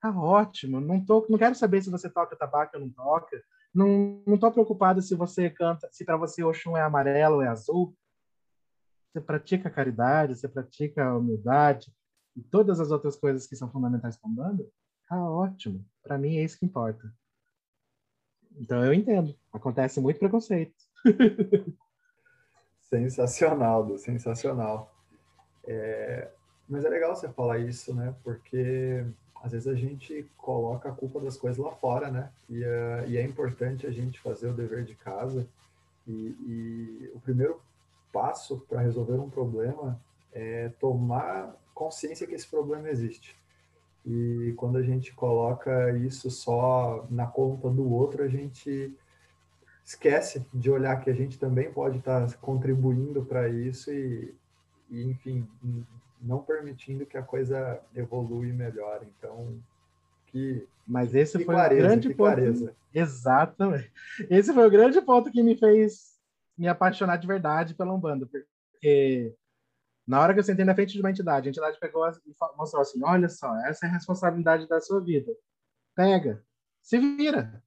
tá 0.00 0.10
ótimo. 0.10 0.80
Não, 0.80 1.04
tô, 1.04 1.26
não 1.28 1.38
quero 1.38 1.54
saber 1.54 1.82
se 1.82 1.90
você 1.90 2.08
toca 2.08 2.36
tabaco 2.36 2.76
ou 2.76 2.80
não 2.80 2.90
toca, 2.90 3.42
não, 3.74 4.22
não 4.26 4.38
tô 4.38 4.50
preocupado 4.50 5.02
se 5.02 5.14
você 5.14 5.50
canta, 5.50 5.88
se 5.92 6.04
para 6.04 6.16
você 6.16 6.42
Oxum 6.42 6.76
é 6.76 6.82
amarelo 6.82 7.36
ou 7.36 7.42
é 7.42 7.48
azul. 7.48 7.94
Você 9.12 9.20
pratica 9.20 9.70
caridade, 9.70 10.36
você 10.36 10.48
pratica 10.48 11.14
humildade 11.14 11.92
e 12.34 12.42
todas 12.42 12.80
as 12.80 12.90
outras 12.90 13.16
coisas 13.16 13.46
que 13.46 13.56
são 13.56 13.70
fundamentais 13.70 14.16
para 14.16 14.28
o 14.28 14.32
banda, 14.32 14.66
tá 15.08 15.16
ótimo. 15.22 15.84
Para 16.02 16.18
mim 16.18 16.36
é 16.36 16.44
isso 16.44 16.58
que 16.58 16.66
importa. 16.66 17.12
Então 18.58 18.84
eu 18.84 18.92
entendo. 18.92 19.34
Acontece 19.52 20.00
muito 20.00 20.18
preconceito. 20.18 20.74
sensacional, 22.82 23.96
sensacional. 23.98 24.92
É, 25.66 26.28
mas 26.68 26.84
é 26.84 26.88
legal 26.88 27.14
você 27.14 27.28
falar 27.28 27.58
isso, 27.58 27.94
né? 27.94 28.14
Porque 28.22 29.04
às 29.42 29.52
vezes 29.52 29.68
a 29.68 29.74
gente 29.74 30.28
coloca 30.36 30.88
a 30.88 30.92
culpa 30.92 31.20
das 31.20 31.36
coisas 31.36 31.58
lá 31.58 31.72
fora, 31.72 32.10
né? 32.10 32.30
E, 32.48 32.62
uh, 32.62 33.08
e 33.08 33.16
é 33.16 33.22
importante 33.22 33.86
a 33.86 33.90
gente 33.90 34.20
fazer 34.20 34.48
o 34.48 34.54
dever 34.54 34.84
de 34.84 34.94
casa. 34.94 35.46
E, 36.06 36.12
e 36.12 37.10
o 37.14 37.20
primeiro 37.20 37.60
passo 38.12 38.58
para 38.68 38.80
resolver 38.80 39.14
um 39.14 39.28
problema 39.28 40.00
é 40.32 40.70
tomar 40.80 41.54
consciência 41.74 42.26
que 42.26 42.34
esse 42.34 42.46
problema 42.46 42.88
existe. 42.88 43.36
E 44.04 44.54
quando 44.56 44.78
a 44.78 44.82
gente 44.82 45.12
coloca 45.14 45.90
isso 45.98 46.30
só 46.30 47.06
na 47.10 47.26
conta 47.26 47.68
do 47.68 47.92
outro, 47.92 48.22
a 48.22 48.28
gente 48.28 48.96
esquece 49.86 50.44
de 50.52 50.68
olhar 50.68 51.00
que 51.00 51.08
a 51.08 51.14
gente 51.14 51.38
também 51.38 51.72
pode 51.72 51.98
estar 51.98 52.26
tá 52.26 52.36
contribuindo 52.38 53.24
para 53.24 53.48
isso 53.48 53.92
e, 53.92 54.34
e, 54.90 55.04
enfim, 55.04 55.48
não 56.20 56.42
permitindo 56.42 57.06
que 57.06 57.16
a 57.16 57.22
coisa 57.22 57.80
evolua 57.94 58.44
e 58.44 58.52
melhore. 58.52 59.06
Então, 59.16 59.62
que 60.26 60.66
mas 60.84 61.14
esse 61.14 61.38
que 61.38 61.44
foi 61.44 61.54
clareza, 61.54 61.84
o 61.84 61.88
grande 61.88 62.08
ponto. 62.08 62.16
Clareza. 62.16 62.76
Exatamente. 62.92 63.92
Esse 64.28 64.52
foi 64.52 64.66
o 64.66 64.70
grande 64.70 65.00
ponto 65.00 65.30
que 65.30 65.42
me 65.42 65.56
fez 65.56 66.16
me 66.58 66.66
apaixonar 66.66 67.16
de 67.16 67.26
verdade 67.26 67.74
pela 67.74 67.92
Umbanda, 67.92 68.26
porque 68.26 69.34
na 70.06 70.20
hora 70.20 70.32
que 70.32 70.40
eu 70.40 70.44
sentei 70.44 70.64
na 70.64 70.74
frente 70.74 70.94
de 70.94 71.00
uma 71.00 71.10
entidade, 71.10 71.48
a 71.48 71.50
entidade 71.50 71.78
pegou 71.78 72.08
e 72.08 72.34
mostrou 72.56 72.82
assim: 72.82 73.00
olha 73.04 73.28
só, 73.28 73.54
essa 73.66 73.86
é 73.86 73.88
a 73.88 73.92
responsabilidade 73.92 74.66
da 74.66 74.80
sua 74.80 75.00
vida. 75.00 75.32
Pega, 75.94 76.44
se 76.82 76.98
vira. 76.98 77.62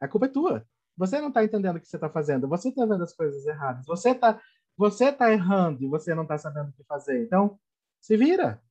A 0.00 0.06
culpa 0.06 0.26
é 0.26 0.28
tua. 0.30 0.66
Você 0.96 1.20
não 1.20 1.28
está 1.28 1.42
entendendo 1.44 1.76
o 1.76 1.80
que 1.80 1.88
você 1.88 1.96
está 1.96 2.08
fazendo. 2.08 2.48
Você 2.48 2.68
está 2.68 2.84
vendo 2.84 3.02
as 3.02 3.12
coisas 3.12 3.44
erradas. 3.46 3.84
Você 3.86 4.10
está 4.10 4.40
você 4.76 5.10
está 5.10 5.30
errando 5.30 5.84
e 5.84 5.86
você 5.86 6.14
não 6.14 6.22
está 6.22 6.38
sabendo 6.38 6.70
o 6.70 6.72
que 6.72 6.82
fazer. 6.84 7.22
Então, 7.22 7.58
se 8.00 8.16
vira. 8.16 8.62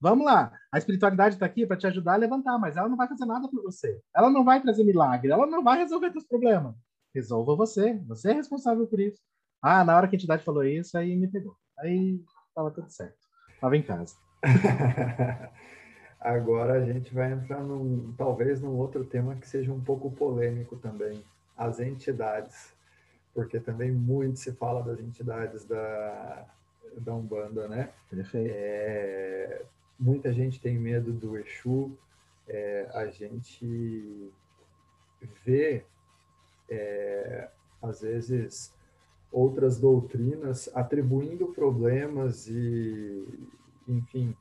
Vamos 0.00 0.24
lá. 0.24 0.50
A 0.72 0.78
espiritualidade 0.78 1.34
está 1.34 1.44
aqui 1.44 1.66
para 1.66 1.76
te 1.76 1.86
ajudar 1.86 2.14
a 2.14 2.16
levantar, 2.16 2.56
mas 2.58 2.76
ela 2.76 2.88
não 2.88 2.96
vai 2.96 3.06
fazer 3.06 3.26
nada 3.26 3.48
por 3.48 3.62
você. 3.62 4.00
Ela 4.16 4.30
não 4.30 4.44
vai 4.44 4.62
trazer 4.62 4.82
milagre. 4.82 5.30
Ela 5.30 5.46
não 5.46 5.62
vai 5.62 5.78
resolver 5.78 6.10
seus 6.10 6.26
problemas. 6.26 6.74
Resolva 7.14 7.54
você. 7.54 7.98
Você 8.06 8.30
é 8.30 8.34
responsável 8.34 8.86
por 8.86 8.98
isso. 8.98 9.20
Ah, 9.60 9.84
na 9.84 9.94
hora 9.94 10.08
que 10.08 10.14
a 10.14 10.18
entidade 10.18 10.42
falou 10.42 10.64
isso, 10.64 10.96
aí 10.96 11.14
me 11.14 11.28
pegou. 11.28 11.54
Aí 11.78 12.18
estava 12.48 12.70
tudo 12.70 12.88
certo. 12.88 13.18
Estava 13.52 13.76
em 13.76 13.82
casa. 13.82 14.16
Agora 16.18 16.74
a 16.74 16.84
gente 16.84 17.12
vai 17.12 17.32
entrar 17.32 17.62
num, 17.62 18.14
talvez 18.16 18.62
num 18.62 18.76
outro 18.76 19.04
tema 19.04 19.36
que 19.36 19.46
seja 19.46 19.72
um 19.72 19.82
pouco 19.82 20.10
polêmico 20.10 20.76
também. 20.76 21.22
As 21.58 21.80
entidades 21.80 22.78
porque 23.38 23.60
também 23.60 23.92
muito 23.92 24.40
se 24.40 24.50
fala 24.50 24.82
das 24.82 24.98
entidades 24.98 25.64
da, 25.64 26.44
da 26.96 27.14
Umbanda, 27.14 27.68
né? 27.68 27.92
Perfeito. 28.10 28.52
É, 28.52 29.62
muita 29.96 30.32
gente 30.32 30.60
tem 30.60 30.76
medo 30.76 31.12
do 31.12 31.38
Exu, 31.38 31.96
é, 32.48 32.90
a 32.92 33.06
gente 33.06 34.32
vê, 35.44 35.84
é, 36.68 37.48
às 37.80 38.00
vezes, 38.00 38.74
outras 39.30 39.78
doutrinas 39.78 40.68
atribuindo 40.74 41.46
problemas 41.52 42.48
e, 42.48 43.24
enfim, 43.86 44.36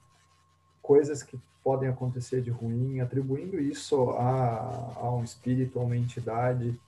coisas 0.81 1.21
que 1.21 1.39
podem 1.63 1.87
acontecer 1.87 2.41
de 2.41 2.49
ruim, 2.49 2.99
atribuindo 2.99 3.59
isso 3.59 4.09
a, 4.09 4.95
a 4.95 5.13
um 5.13 5.23
espírito, 5.23 5.79
a 5.79 5.83
uma 5.83 5.95
entidade 5.95 6.79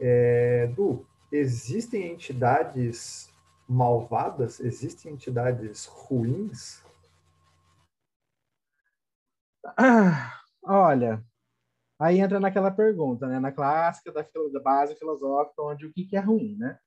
é, 0.00 0.66
du, 0.68 1.06
existem 1.30 2.12
entidades 2.12 3.32
malvadas? 3.68 4.60
Existem 4.60 5.12
entidades 5.12 5.86
ruins? 5.86 6.82
Ah, 9.76 10.40
olha, 10.62 11.22
aí 11.98 12.20
entra 12.20 12.40
naquela 12.40 12.70
pergunta, 12.70 13.26
né? 13.26 13.38
Na 13.38 13.52
clássica 13.52 14.12
da, 14.12 14.22
da 14.52 14.60
base 14.60 14.96
filosófica, 14.96 15.62
onde 15.62 15.86
o 15.86 15.92
que, 15.92 16.04
que 16.04 16.16
é 16.16 16.20
ruim, 16.20 16.56
né? 16.56 16.78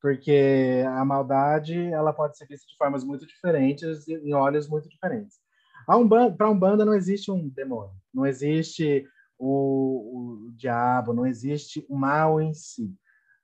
Porque 0.00 0.82
a 0.88 1.04
maldade 1.04 1.78
ela 1.92 2.12
pode 2.12 2.36
ser 2.36 2.46
vista 2.46 2.66
de 2.66 2.76
formas 2.76 3.04
muito 3.04 3.26
diferentes 3.26 4.08
e 4.08 4.14
em 4.14 4.34
olhos 4.34 4.68
muito 4.68 4.88
diferentes. 4.88 5.38
Para 5.86 5.98
um 6.48 6.52
Umbanda 6.52 6.84
não 6.84 6.94
existe 6.94 7.30
um 7.30 7.48
demônio, 7.48 7.94
não 8.12 8.26
existe 8.26 9.06
o, 9.44 10.46
o 10.46 10.52
diabo, 10.52 11.12
não 11.12 11.26
existe 11.26 11.84
o 11.88 11.96
mal 11.96 12.40
em 12.40 12.54
si. 12.54 12.94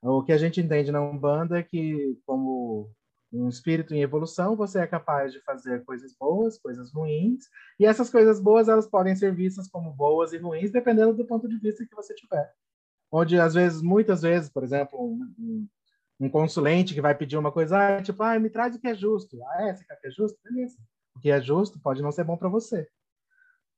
O 0.00 0.22
que 0.22 0.32
a 0.32 0.38
gente 0.38 0.60
entende 0.60 0.92
na 0.92 1.00
Umbanda 1.00 1.58
é 1.58 1.62
que, 1.62 2.16
como 2.24 2.88
um 3.32 3.48
espírito 3.48 3.92
em 3.92 4.00
evolução, 4.00 4.54
você 4.54 4.78
é 4.78 4.86
capaz 4.86 5.32
de 5.32 5.40
fazer 5.40 5.84
coisas 5.84 6.14
boas, 6.16 6.56
coisas 6.56 6.92
ruins, 6.92 7.46
e 7.80 7.84
essas 7.84 8.08
coisas 8.08 8.40
boas 8.40 8.68
elas 8.68 8.86
podem 8.86 9.16
ser 9.16 9.34
vistas 9.34 9.68
como 9.68 9.92
boas 9.92 10.32
e 10.32 10.38
ruins, 10.38 10.70
dependendo 10.70 11.14
do 11.14 11.26
ponto 11.26 11.48
de 11.48 11.58
vista 11.58 11.84
que 11.84 11.94
você 11.96 12.14
tiver. 12.14 12.54
Onde, 13.10 13.40
às 13.40 13.54
vezes, 13.54 13.82
muitas 13.82 14.22
vezes, 14.22 14.48
por 14.48 14.62
exemplo, 14.62 15.02
um, 15.02 15.66
um 16.20 16.28
consulente 16.30 16.94
que 16.94 17.00
vai 17.00 17.14
pedir 17.14 17.36
uma 17.36 17.50
coisa, 17.50 17.98
ah, 17.98 18.02
tipo, 18.02 18.22
ah, 18.22 18.38
me 18.38 18.50
traz 18.50 18.76
o 18.76 18.78
que 18.78 18.86
é 18.86 18.94
justo. 18.94 19.42
Ah, 19.44 19.68
é? 19.68 19.74
Você 19.74 19.84
quer 19.84 19.96
que 19.96 20.06
é 20.06 20.10
justo? 20.10 20.38
Beleza. 20.44 20.76
O 21.16 21.20
que 21.20 21.30
é 21.30 21.40
justo 21.40 21.80
pode 21.80 22.02
não 22.02 22.12
ser 22.12 22.22
bom 22.22 22.36
para 22.36 22.48
você. 22.48 22.88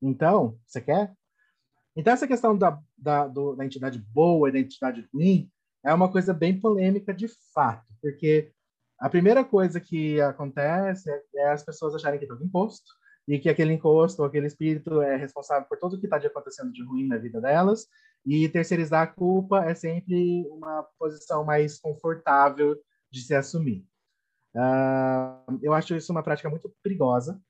Então, 0.02 0.58
você 0.66 0.82
quer? 0.82 1.14
Então, 1.96 2.12
essa 2.12 2.26
questão 2.26 2.56
da, 2.56 2.78
da, 2.96 3.26
do, 3.26 3.54
da 3.54 3.64
entidade 3.64 3.98
boa 3.98 4.48
e 4.48 4.52
da 4.52 4.58
entidade 4.58 5.08
ruim 5.12 5.50
é 5.84 5.92
uma 5.92 6.10
coisa 6.10 6.32
bem 6.32 6.58
polêmica 6.58 7.12
de 7.12 7.28
fato, 7.52 7.86
porque 8.00 8.52
a 8.98 9.08
primeira 9.08 9.44
coisa 9.44 9.80
que 9.80 10.20
acontece 10.20 11.10
é, 11.10 11.22
é 11.36 11.50
as 11.50 11.64
pessoas 11.64 11.94
acharem 11.94 12.20
que 12.20 12.26
tudo 12.26 12.44
imposto 12.44 12.90
e 13.26 13.38
que 13.38 13.48
aquele 13.48 13.72
encosto 13.72 14.22
aquele 14.22 14.46
espírito 14.46 15.00
é 15.00 15.16
responsável 15.16 15.66
por 15.68 15.78
tudo 15.78 15.96
o 15.96 16.00
que 16.00 16.06
está 16.06 16.16
acontecendo 16.16 16.72
de 16.72 16.84
ruim 16.84 17.06
na 17.06 17.16
vida 17.16 17.40
delas 17.40 17.86
e 18.26 18.48
terceirizar 18.48 19.02
a 19.02 19.06
culpa 19.06 19.64
é 19.64 19.74
sempre 19.74 20.46
uma 20.50 20.82
posição 20.98 21.44
mais 21.44 21.78
confortável 21.78 22.76
de 23.10 23.22
se 23.22 23.34
assumir. 23.34 23.86
Uh, 24.54 25.58
eu 25.62 25.72
acho 25.72 25.94
isso 25.94 26.12
uma 26.12 26.22
prática 26.22 26.50
muito 26.50 26.70
perigosa. 26.82 27.40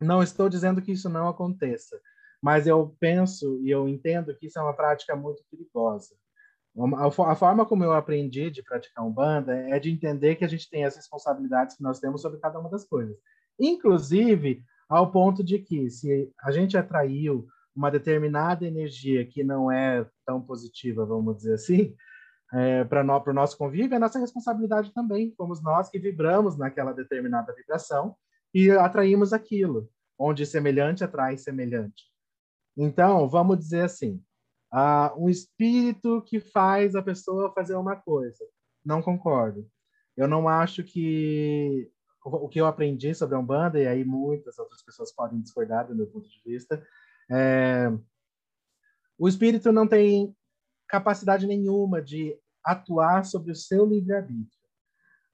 Não 0.00 0.22
estou 0.22 0.48
dizendo 0.48 0.82
que 0.82 0.92
isso 0.92 1.08
não 1.08 1.28
aconteça, 1.28 2.00
mas 2.44 2.66
eu 2.66 2.94
penso 3.00 3.58
e 3.62 3.70
eu 3.70 3.88
entendo 3.88 4.36
que 4.36 4.48
isso 4.48 4.58
é 4.58 4.62
uma 4.62 4.74
prática 4.74 5.16
muito 5.16 5.42
perigosa. 5.50 6.14
A 6.98 7.34
forma 7.34 7.64
como 7.64 7.82
eu 7.82 7.94
aprendi 7.94 8.50
de 8.50 8.62
praticar 8.62 9.02
Umbanda 9.02 9.54
é 9.70 9.80
de 9.80 9.90
entender 9.90 10.34
que 10.34 10.44
a 10.44 10.48
gente 10.48 10.68
tem 10.68 10.84
as 10.84 10.94
responsabilidades 10.94 11.74
que 11.74 11.82
nós 11.82 12.00
temos 12.00 12.20
sobre 12.20 12.38
cada 12.38 12.58
uma 12.60 12.68
das 12.68 12.84
coisas. 12.84 13.16
Inclusive, 13.58 14.62
ao 14.86 15.10
ponto 15.10 15.42
de 15.42 15.58
que, 15.58 15.88
se 15.88 16.30
a 16.38 16.52
gente 16.52 16.76
atraiu 16.76 17.46
uma 17.74 17.90
determinada 17.90 18.66
energia 18.66 19.24
que 19.24 19.42
não 19.42 19.72
é 19.72 20.06
tão 20.26 20.38
positiva, 20.38 21.06
vamos 21.06 21.38
dizer 21.38 21.54
assim, 21.54 21.96
é, 22.52 22.84
para 22.84 23.00
o 23.02 23.32
nosso 23.32 23.56
convívio, 23.56 23.94
é 23.94 23.98
nossa 23.98 24.18
responsabilidade 24.18 24.92
também. 24.92 25.32
Fomos 25.34 25.62
nós 25.62 25.88
que 25.88 25.98
vibramos 25.98 26.58
naquela 26.58 26.92
determinada 26.92 27.54
vibração 27.54 28.14
e 28.52 28.70
atraímos 28.70 29.32
aquilo, 29.32 29.88
onde 30.18 30.44
semelhante 30.44 31.02
atrai 31.02 31.38
semelhante. 31.38 32.12
Então, 32.76 33.28
vamos 33.28 33.58
dizer 33.58 33.84
assim, 33.84 34.22
uh, 34.72 35.16
um 35.16 35.28
espírito 35.28 36.22
que 36.22 36.40
faz 36.40 36.94
a 36.94 37.02
pessoa 37.02 37.52
fazer 37.52 37.76
uma 37.76 37.96
coisa. 37.96 38.44
Não 38.84 39.00
concordo. 39.00 39.68
Eu 40.16 40.28
não 40.28 40.48
acho 40.48 40.82
que 40.82 41.90
o 42.24 42.48
que 42.48 42.60
eu 42.60 42.66
aprendi 42.66 43.14
sobre 43.14 43.34
a 43.34 43.38
Umbanda, 43.38 43.78
e 43.78 43.86
aí 43.86 44.04
muitas 44.04 44.58
outras 44.58 44.82
pessoas 44.82 45.12
podem 45.12 45.40
discordar 45.40 45.86
do 45.86 45.94
meu 45.94 46.06
ponto 46.06 46.26
de 46.26 46.40
vista, 46.44 46.82
é, 47.30 47.92
o 49.18 49.28
espírito 49.28 49.70
não 49.70 49.86
tem 49.86 50.34
capacidade 50.88 51.46
nenhuma 51.46 52.00
de 52.00 52.38
atuar 52.64 53.24
sobre 53.24 53.52
o 53.52 53.54
seu 53.54 53.84
livre-arbítrio. 53.84 54.64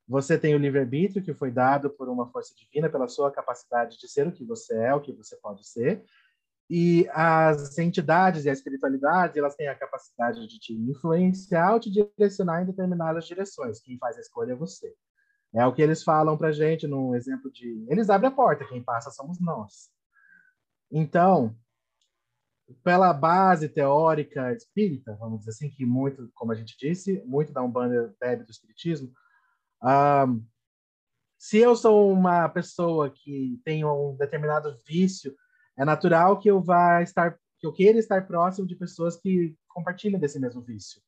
Você 0.09 0.37
tem 0.37 0.55
o 0.55 0.59
livre-arbítrio 0.59 1.22
que 1.22 1.33
foi 1.33 1.53
dado 1.53 1.90
por 1.90 2.09
uma 2.09 2.29
força 2.31 2.53
divina, 2.57 2.90
pela 2.90 3.07
sua 3.07 3.31
capacidade 3.31 3.96
de 3.96 4.09
ser 4.09 4.26
o 4.26 4.33
que 4.33 4.44
você 4.44 4.74
é, 4.74 4.92
o 4.92 5.00
que 5.00 5.12
você 5.12 5.37
pode 5.37 5.64
ser. 5.66 6.05
E 6.72 7.09
as 7.12 7.76
entidades 7.78 8.44
e 8.44 8.48
a 8.48 8.52
espiritualidade, 8.52 9.37
elas 9.37 9.56
têm 9.56 9.66
a 9.66 9.74
capacidade 9.74 10.46
de 10.46 10.61
te 10.61 10.72
influenciar 10.72 11.74
ou 11.74 11.80
te 11.80 11.90
direcionar 11.90 12.62
em 12.62 12.66
determinadas 12.66 13.26
direções. 13.26 13.80
Quem 13.80 13.98
faz 13.98 14.16
a 14.16 14.20
escolha 14.20 14.52
é 14.52 14.54
você. 14.56 14.94
É 15.52 15.66
o 15.66 15.72
que 15.74 15.83
eles 15.83 16.04
falam 16.04 16.38
para 16.38 16.52
gente 16.52 16.87
num 16.87 17.12
exemplo 17.16 17.50
de... 17.50 17.85
Eles 17.88 18.09
abrem 18.09 18.30
a 18.30 18.35
porta, 18.35 18.64
quem 18.64 18.80
passa 18.80 19.11
somos 19.11 19.40
nós. 19.40 19.90
Então, 20.92 21.56
pela 22.85 23.12
base 23.12 23.68
teórica 23.68 24.52
espírita, 24.52 25.16
vamos 25.18 25.40
dizer 25.40 25.50
assim, 25.50 25.70
que 25.70 25.85
muito, 25.85 26.30
como 26.35 26.52
a 26.52 26.54
gente 26.54 26.76
disse, 26.78 27.20
muito 27.26 27.52
da 27.52 27.62
Umbanda 27.62 28.14
bebe 28.20 28.44
do 28.44 28.50
espiritismo, 28.52 29.12
um, 29.83 30.44
se 31.37 31.59
eu 31.59 31.74
sou 31.74 32.12
uma 32.12 32.48
pessoa 32.48 33.11
que 33.11 33.61
tem 33.64 33.85
um 33.85 34.14
determinado 34.14 34.76
vício, 34.87 35.35
é 35.76 35.85
natural 35.85 36.38
que 36.38 36.50
eu 36.50 36.61
vá 36.61 37.02
estar, 37.02 37.38
que 37.59 37.66
eu 37.66 37.72
queira 37.72 37.98
estar 37.98 38.26
próximo 38.26 38.66
de 38.66 38.76
pessoas 38.76 39.16
que 39.16 39.56
compartilham 39.68 40.20
desse 40.20 40.38
mesmo 40.38 40.61
vício. 40.61 41.00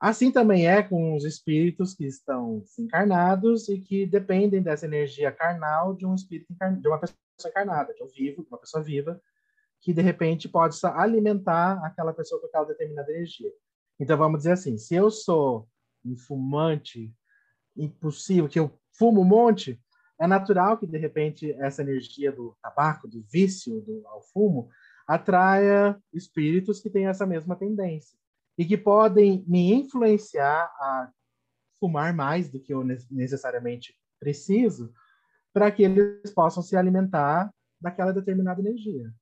Assim 0.00 0.30
também 0.30 0.66
é 0.66 0.82
com 0.82 1.14
os 1.14 1.24
espíritos 1.24 1.94
que 1.94 2.04
estão 2.04 2.62
encarnados 2.78 3.68
e 3.68 3.80
que 3.80 4.04
dependem 4.04 4.62
dessa 4.62 4.86
energia 4.86 5.32
carnal 5.32 5.94
de 5.94 6.04
um 6.04 6.14
espírito 6.14 6.52
de 6.52 6.88
uma 6.88 6.98
pessoa 6.98 7.16
encarnada, 7.46 7.94
de 7.94 8.02
um 8.02 8.08
vivo, 8.08 8.42
de 8.42 8.48
uma 8.48 8.58
pessoa 8.58 8.82
viva, 8.82 9.20
que 9.80 9.92
de 9.92 10.02
repente 10.02 10.48
pode 10.48 10.76
alimentar 10.82 11.82
aquela 11.84 12.12
pessoa 12.12 12.40
com 12.40 12.46
aquela 12.46 12.66
determinada 12.66 13.10
energia. 13.12 13.50
Então 13.98 14.16
vamos 14.16 14.38
dizer 14.38 14.52
assim, 14.52 14.76
se 14.76 14.94
eu 14.94 15.10
sou 15.10 15.68
um 16.04 16.16
fumante 16.16 17.12
impossível, 17.76 18.48
que 18.48 18.58
eu 18.58 18.78
fumo 18.96 19.22
um 19.22 19.24
monte, 19.24 19.80
é 20.24 20.26
natural 20.26 20.78
que 20.78 20.86
de 20.86 20.96
repente 20.96 21.52
essa 21.52 21.82
energia 21.82 22.32
do 22.32 22.56
tabaco, 22.62 23.06
do 23.06 23.22
vício 23.30 23.82
do, 23.82 24.06
ao 24.08 24.22
fumo, 24.22 24.70
atraia 25.06 26.00
espíritos 26.14 26.80
que 26.80 26.88
têm 26.88 27.06
essa 27.06 27.26
mesma 27.26 27.54
tendência 27.54 28.18
e 28.56 28.64
que 28.64 28.78
podem 28.78 29.44
me 29.46 29.74
influenciar 29.74 30.64
a 30.80 31.12
fumar 31.78 32.14
mais 32.14 32.48
do 32.50 32.58
que 32.58 32.72
eu 32.72 32.82
necessariamente 33.10 33.94
preciso 34.18 34.94
para 35.52 35.70
que 35.70 35.82
eles 35.82 36.32
possam 36.32 36.62
se 36.62 36.74
alimentar 36.74 37.52
daquela 37.78 38.12
determinada 38.12 38.62
energia. 38.62 39.12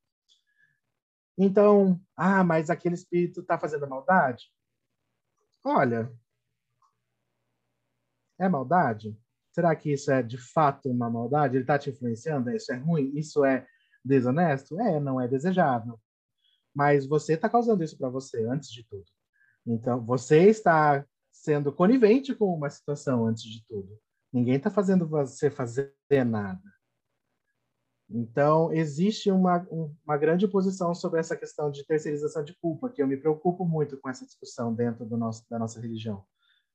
Então, 1.36 2.00
ah, 2.16 2.44
mas 2.44 2.70
aquele 2.70 2.94
espírito 2.94 3.40
está 3.40 3.58
fazendo 3.58 3.88
maldade? 3.88 4.44
Olha, 5.64 6.12
é 8.38 8.48
maldade? 8.48 9.20
Será 9.52 9.76
que 9.76 9.92
isso 9.92 10.10
é 10.10 10.22
de 10.22 10.38
fato 10.38 10.90
uma 10.90 11.10
maldade? 11.10 11.56
Ele 11.56 11.64
está 11.64 11.78
te 11.78 11.90
influenciando? 11.90 12.50
Isso 12.50 12.72
é 12.72 12.76
ruim? 12.76 13.12
Isso 13.14 13.44
é 13.44 13.66
desonesto? 14.04 14.80
É, 14.80 14.98
não 14.98 15.20
é 15.20 15.28
desejável. 15.28 16.00
Mas 16.74 17.06
você 17.06 17.34
está 17.34 17.48
causando 17.48 17.84
isso 17.84 17.96
para 17.98 18.08
você, 18.08 18.44
antes 18.44 18.70
de 18.70 18.82
tudo. 18.84 19.04
Então, 19.66 20.04
você 20.04 20.48
está 20.48 21.04
sendo 21.30 21.72
conivente 21.72 22.34
com 22.34 22.54
uma 22.54 22.70
situação, 22.70 23.26
antes 23.26 23.44
de 23.44 23.64
tudo. 23.66 23.98
Ninguém 24.32 24.56
está 24.56 24.70
fazendo 24.70 25.06
você 25.06 25.50
fazer 25.50 25.94
nada. 26.26 26.62
Então, 28.08 28.72
existe 28.72 29.30
uma, 29.30 29.66
uma 29.70 30.16
grande 30.16 30.46
posição 30.48 30.94
sobre 30.94 31.20
essa 31.20 31.36
questão 31.36 31.70
de 31.70 31.86
terceirização 31.86 32.42
de 32.42 32.54
culpa, 32.58 32.90
que 32.90 33.02
eu 33.02 33.06
me 33.06 33.16
preocupo 33.16 33.64
muito 33.64 33.98
com 33.98 34.08
essa 34.08 34.24
discussão 34.24 34.74
dentro 34.74 35.04
do 35.04 35.16
nosso, 35.16 35.44
da 35.48 35.58
nossa 35.58 35.80
religião. 35.80 36.24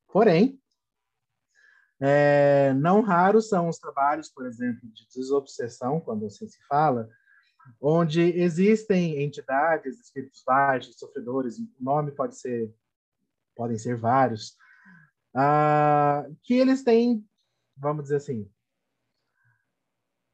Porém, 0.08 0.60
é, 2.00 2.74
não 2.74 3.02
raros 3.02 3.50
são 3.50 3.68
os 3.70 3.80
trabalhos, 3.80 4.30
por 4.30 4.46
exemplo, 4.46 4.88
de 4.90 5.08
desobsessão, 5.08 6.00
quando 6.00 6.26
assim 6.26 6.48
se 6.48 6.60
fala, 6.68 7.10
onde 7.82 8.22
existem 8.22 9.24
entidades, 9.24 10.00
espíritos 10.00 10.44
baixos, 10.46 10.98
sofredores, 10.98 11.58
o 11.58 11.68
nome 11.80 12.12
pode 12.12 12.38
ser, 12.38 12.74
podem 13.56 13.78
ser 13.78 13.98
vários, 13.98 14.56
uh, 15.36 16.36
que 16.44 16.54
eles 16.54 16.84
têm, 16.84 17.26
vamos 17.76 18.04
dizer 18.04 18.18
assim, 18.18 18.50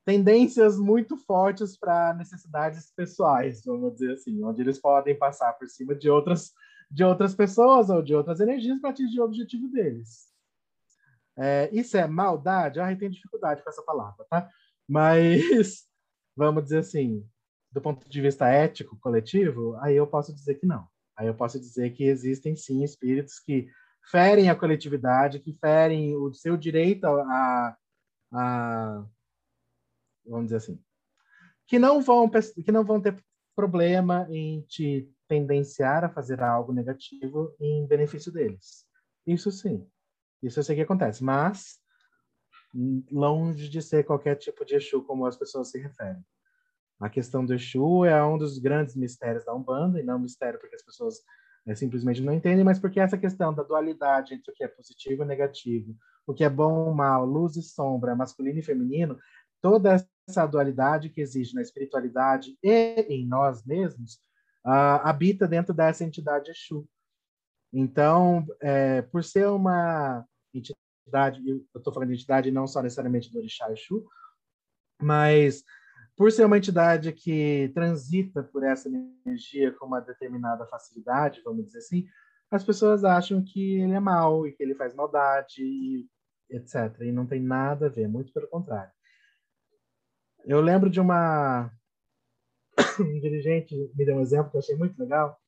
tendências 0.06 0.78
muito 0.78 1.16
fortes 1.16 1.78
para 1.78 2.14
necessidades 2.14 2.92
pessoais, 2.92 3.64
vamos 3.64 3.94
dizer 3.94 4.14
assim, 4.14 4.44
onde 4.44 4.62
eles 4.62 4.80
podem 4.80 5.18
passar 5.18 5.54
por 5.54 5.68
cima 5.68 5.96
de 5.96 6.10
outras 6.10 6.52
de 6.92 7.04
outras 7.04 7.34
pessoas 7.34 7.90
ou 7.90 8.04
de 8.04 8.14
outras 8.14 8.40
energias 8.40 8.80
para 8.80 8.92
atingir 8.92 9.20
o 9.20 9.26
objetivo 9.26 9.68
deles. 9.70 10.33
É, 11.38 11.70
isso 11.72 11.98
é 11.98 12.08
maldade? 12.08 12.80
Ah, 12.80 12.92
eu 12.92 12.98
tenho 12.98 13.12
dificuldade 13.12 13.64
com 13.64 13.70
essa 13.70 13.82
palavra, 13.84 14.26
tá? 14.30 14.50
Mas 14.88 15.88
vamos 16.36 16.64
dizer 16.64 16.80
assim, 16.80 17.28
do 17.72 17.82
ponto 17.82 18.08
de 18.08 18.22
vista 18.22 18.48
ético 18.48 18.98
coletivo, 19.00 19.76
aí 19.78 19.96
eu 19.96 20.08
posso 20.08 20.34
dizer 20.34 20.56
que 20.56 20.66
não. 20.66 20.88
Aí 21.18 21.28
eu 21.28 21.36
posso 21.36 21.60
dizer 21.60 21.92
que 21.92 22.04
existem 22.04 22.56
sim 22.56 22.84
espíritos 22.84 23.40
que 23.40 23.68
ferem 24.12 24.50
a 24.50 24.56
coletividade, 24.56 25.40
que 25.40 25.54
ferem 25.54 26.16
o 26.16 26.34
seu 26.34 26.58
direito 26.58 27.06
a, 27.06 27.78
a 28.32 29.06
vamos 30.26 30.46
dizer 30.46 30.58
assim, 30.58 30.80
que 31.68 31.80
não 31.80 32.02
vão 32.02 32.30
que 32.30 32.72
não 32.72 32.84
vão 32.84 33.02
ter 33.02 33.24
problema 33.56 34.28
em 34.30 34.62
te 34.62 35.10
tendenciar 35.28 36.04
a 36.04 36.10
fazer 36.10 36.42
algo 36.42 36.74
negativo 36.74 37.56
em 37.60 37.86
benefício 37.88 38.32
deles. 38.32 38.86
Isso 39.26 39.52
sim. 39.52 39.88
Isso 40.44 40.60
eu 40.60 40.64
sei 40.64 40.76
que 40.76 40.82
acontece, 40.82 41.24
mas 41.24 41.82
longe 43.12 43.70
de 43.70 43.82
ser 43.82 44.04
qualquer 44.04 44.36
tipo 44.36 44.66
de 44.66 44.76
Exu 44.76 45.04
como 45.04 45.26
as 45.26 45.38
pessoas 45.38 45.70
se 45.70 45.80
referem. 45.80 46.24
A 47.00 47.10
questão 47.10 47.46
do 47.46 47.54
Exu 47.54 48.04
é 48.06 48.24
um 48.26 48.38
dos 48.38 48.58
grandes 48.58 48.96
mistérios 48.96 49.46
da 49.46 49.54
Umbanda, 49.54 50.00
e 50.00 50.04
não 50.04 50.20
mistério 50.20 50.60
porque 50.60 50.76
as 50.76 50.84
pessoas 50.84 51.22
é, 51.66 51.76
simplesmente 51.76 52.22
não 52.22 52.34
entendem, 52.34 52.64
mas 52.64 52.80
porque 52.80 53.00
essa 53.00 53.18
questão 53.18 53.54
da 53.54 53.64
dualidade 53.64 54.34
entre 54.34 54.52
o 54.52 54.54
que 54.54 54.64
é 54.64 54.68
positivo 54.68 55.24
e 55.24 55.26
negativo, 55.26 55.96
o 56.28 56.34
que 56.34 56.44
é 56.44 56.50
bom 56.50 56.88
ou 56.88 56.94
mal, 56.94 57.26
luz 57.26 57.56
e 57.56 57.62
sombra, 57.62 58.16
masculino 58.16 58.60
e 58.60 58.64
feminino, 58.64 59.18
toda 59.62 60.06
essa 60.28 60.46
dualidade 60.46 61.10
que 61.10 61.22
existe 61.22 61.56
na 61.56 61.62
espiritualidade 61.62 62.58
e 62.62 63.06
em 63.10 63.26
nós 63.26 63.64
mesmos, 63.66 64.16
uh, 64.66 65.00
habita 65.04 65.48
dentro 65.48 65.74
dessa 65.74 66.04
entidade 66.04 66.52
Exu. 66.52 66.88
Então, 67.72 68.46
é, 68.62 69.02
por 69.04 69.24
ser 69.24 69.48
uma 69.48 70.26
entidade, 70.58 71.42
eu 71.48 71.66
estou 71.76 71.94
falando 71.94 72.10
de 72.10 72.16
entidade 72.16 72.52
não 72.52 72.68
só 72.68 72.82
necessariamente 72.82 73.32
do 73.32 73.40
Orixá 73.40 73.72
Exu, 73.72 74.06
mas 75.02 75.64
por 76.16 76.32
ser 76.32 76.46
uma 76.46 76.58
entidade 76.58 77.12
que 77.12 77.72
transita 77.74 78.44
por 78.44 78.64
essa 78.64 78.90
energia 79.26 79.72
com 79.74 79.88
uma 79.88 80.00
determinada 80.00 80.66
facilidade, 80.68 81.42
vamos 81.44 81.66
dizer 81.66 81.80
assim, 81.80 82.08
as 82.52 82.64
pessoas 82.64 83.04
acham 83.04 83.44
que 83.44 83.82
ele 83.82 83.94
é 83.94 84.00
mau 84.00 84.46
e 84.46 84.52
que 84.52 84.62
ele 84.62 84.76
faz 84.76 84.94
maldade, 84.94 85.64
e 85.64 86.08
etc. 86.50 87.02
E 87.02 87.12
não 87.12 87.26
tem 87.26 87.42
nada 87.42 87.88
a 87.88 87.90
ver, 87.90 88.08
muito 88.08 88.32
pelo 88.32 88.48
contrário. 88.48 88.92
Eu 90.46 90.62
lembro 90.62 90.90
de 90.90 91.00
uma 91.00 91.72
um 93.00 93.20
dirigente 93.20 93.76
me 93.96 94.06
deu 94.06 94.18
um 94.18 94.22
exemplo 94.22 94.52
que 94.52 94.58
eu 94.58 94.60
achei 94.60 94.76
muito 94.76 95.00
legal. 95.00 95.40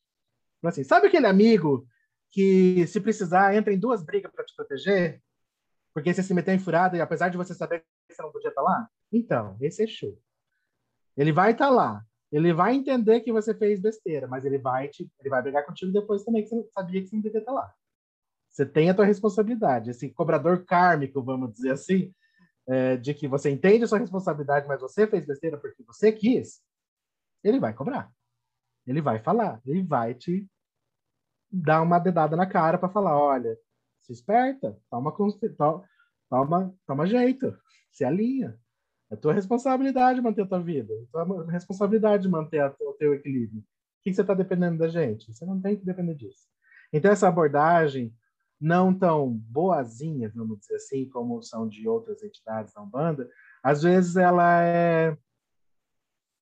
Falou 0.62 0.70
assim: 0.70 0.84
sabe 0.84 1.08
aquele 1.08 1.28
amigo 1.28 1.88
que, 2.36 2.86
se 2.88 3.00
precisar, 3.00 3.56
entra 3.56 3.72
em 3.72 3.80
duas 3.80 4.04
brigas 4.04 4.30
para 4.30 4.44
te 4.44 4.54
proteger? 4.54 5.22
Porque 5.94 6.14
você 6.14 6.22
se 6.22 6.34
meteu 6.34 6.54
em 6.54 6.60
furada 6.60 6.98
e 6.98 7.00
apesar 7.00 7.30
de 7.30 7.38
você 7.38 7.54
saber 7.54 7.80
que 7.80 8.14
você 8.14 8.22
não 8.22 8.30
podia 8.30 8.50
estar 8.50 8.62
lá? 8.62 8.90
Então, 9.10 9.56
esse 9.62 9.82
é 9.82 9.88
show. 9.88 10.22
Ele 11.16 11.32
vai 11.32 11.54
estar 11.54 11.70
lá. 11.70 12.06
Ele 12.30 12.52
vai 12.52 12.76
entender 12.76 13.22
que 13.22 13.32
você 13.32 13.56
fez 13.56 13.80
besteira, 13.80 14.28
mas 14.28 14.44
ele 14.44 14.58
vai 14.58 14.90
te, 14.90 15.10
ele 15.18 15.30
vai 15.30 15.42
brigar 15.42 15.66
contigo 15.66 15.94
depois 15.94 16.26
também 16.26 16.44
que 16.44 16.50
você 16.50 16.70
sabia 16.74 17.02
que 17.02 17.08
você 17.08 17.16
não 17.16 17.24
devia 17.24 17.40
estar 17.40 17.54
lá. 17.54 17.74
Você 18.50 18.66
tem 18.66 18.90
a 18.90 18.94
tua 18.94 19.06
responsabilidade. 19.06 19.92
Esse 19.92 20.10
cobrador 20.10 20.66
kármico, 20.66 21.24
vamos 21.24 21.54
dizer 21.54 21.72
assim, 21.72 22.14
é, 22.68 22.98
de 22.98 23.14
que 23.14 23.30
você 23.30 23.50
entende 23.50 23.86
a 23.86 23.88
sua 23.88 24.00
responsabilidade, 24.00 24.68
mas 24.68 24.82
você 24.82 25.08
fez 25.08 25.26
besteira 25.26 25.58
porque 25.58 25.82
você 25.84 26.12
quis, 26.12 26.62
ele 27.42 27.62
vai 27.62 27.74
cobrar. 27.74 28.12
Ele 28.86 29.02
vai 29.02 29.20
falar, 29.20 29.62
ele 29.66 29.84
vai 29.84 30.14
te 30.14 30.46
dar 31.56 31.82
uma 31.82 32.00
dedada 32.00 32.36
na 32.36 32.46
cara 32.46 32.78
para 32.78 32.90
falar, 32.90 33.18
olha, 33.18 33.58
se 34.02 34.12
esperta, 34.12 34.78
toma, 34.90 35.14
toma, 36.30 36.76
toma 36.86 37.08
jeito, 37.08 37.58
se 37.92 38.04
alinha. 38.04 38.60
É 39.10 39.16
tua 39.16 39.34
responsabilidade 39.34 40.22
manter 40.22 40.42
a 40.42 40.48
tua 40.48 40.62
vida, 40.62 40.92
é 40.94 41.06
tua 41.12 41.52
responsabilidade 41.52 42.28
manter 42.28 42.60
a, 42.60 42.76
o 42.82 42.94
teu 42.94 43.14
equilíbrio. 43.14 43.60
O 43.60 43.64
que, 44.04 44.10
que 44.10 44.16
você 44.16 44.22
está 44.22 44.34
dependendo 44.34 44.80
da 44.80 44.88
gente? 44.88 45.32
Você 45.32 45.46
não 45.46 45.62
tem 45.62 45.78
que 45.78 45.86
depender 45.86 46.16
disso. 46.16 46.48
Então, 46.92 47.12
essa 47.12 47.28
abordagem 47.28 48.14
não 48.60 48.98
tão 48.98 49.32
boazinha, 49.32 50.32
vamos 50.34 50.60
dizer 50.60 50.76
assim, 50.76 51.08
como 51.10 51.42
são 51.44 51.68
de 51.68 51.88
outras 51.88 52.24
entidades 52.24 52.74
da 52.74 52.82
Umbanda, 52.82 53.30
às 53.62 53.84
vezes 53.84 54.16
ela 54.16 54.64
é 54.64 55.18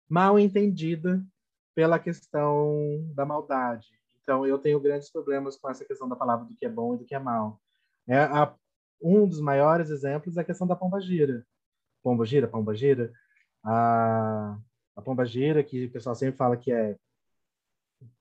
mal 0.09 0.39
entendida 0.39 1.25
pela 1.75 1.99
questão 1.99 3.03
da 3.13 3.25
maldade. 3.25 4.02
Então, 4.23 4.47
eu 4.47 4.57
tenho 4.57 4.79
grandes 4.79 5.11
problemas 5.11 5.57
com 5.57 5.69
essa 5.69 5.85
questão 5.85 6.07
da 6.07 6.15
palavra 6.15 6.45
do 6.45 6.55
que 6.55 6.65
é 6.65 6.69
bom 6.69 6.95
e 6.95 6.97
do 6.97 7.05
que 7.05 7.13
é 7.13 7.19
mal. 7.19 7.61
É, 8.07 8.17
a, 8.17 8.55
um 9.01 9.27
dos 9.27 9.41
maiores 9.41 9.89
exemplos 9.89 10.37
é 10.37 10.41
a 10.41 10.45
questão 10.45 10.65
da 10.65 10.75
pomba 10.75 10.99
gira. 11.01 11.45
Pomba 12.01 12.25
gira, 12.25 12.47
pomba 12.47 12.73
gira. 12.73 13.11
A, 13.63 14.57
a 14.95 15.01
pomba 15.01 15.25
gira, 15.25 15.63
que 15.63 15.85
o 15.85 15.91
pessoal 15.91 16.15
sempre 16.15 16.37
fala 16.37 16.55
que 16.55 16.71
é, 16.71 16.97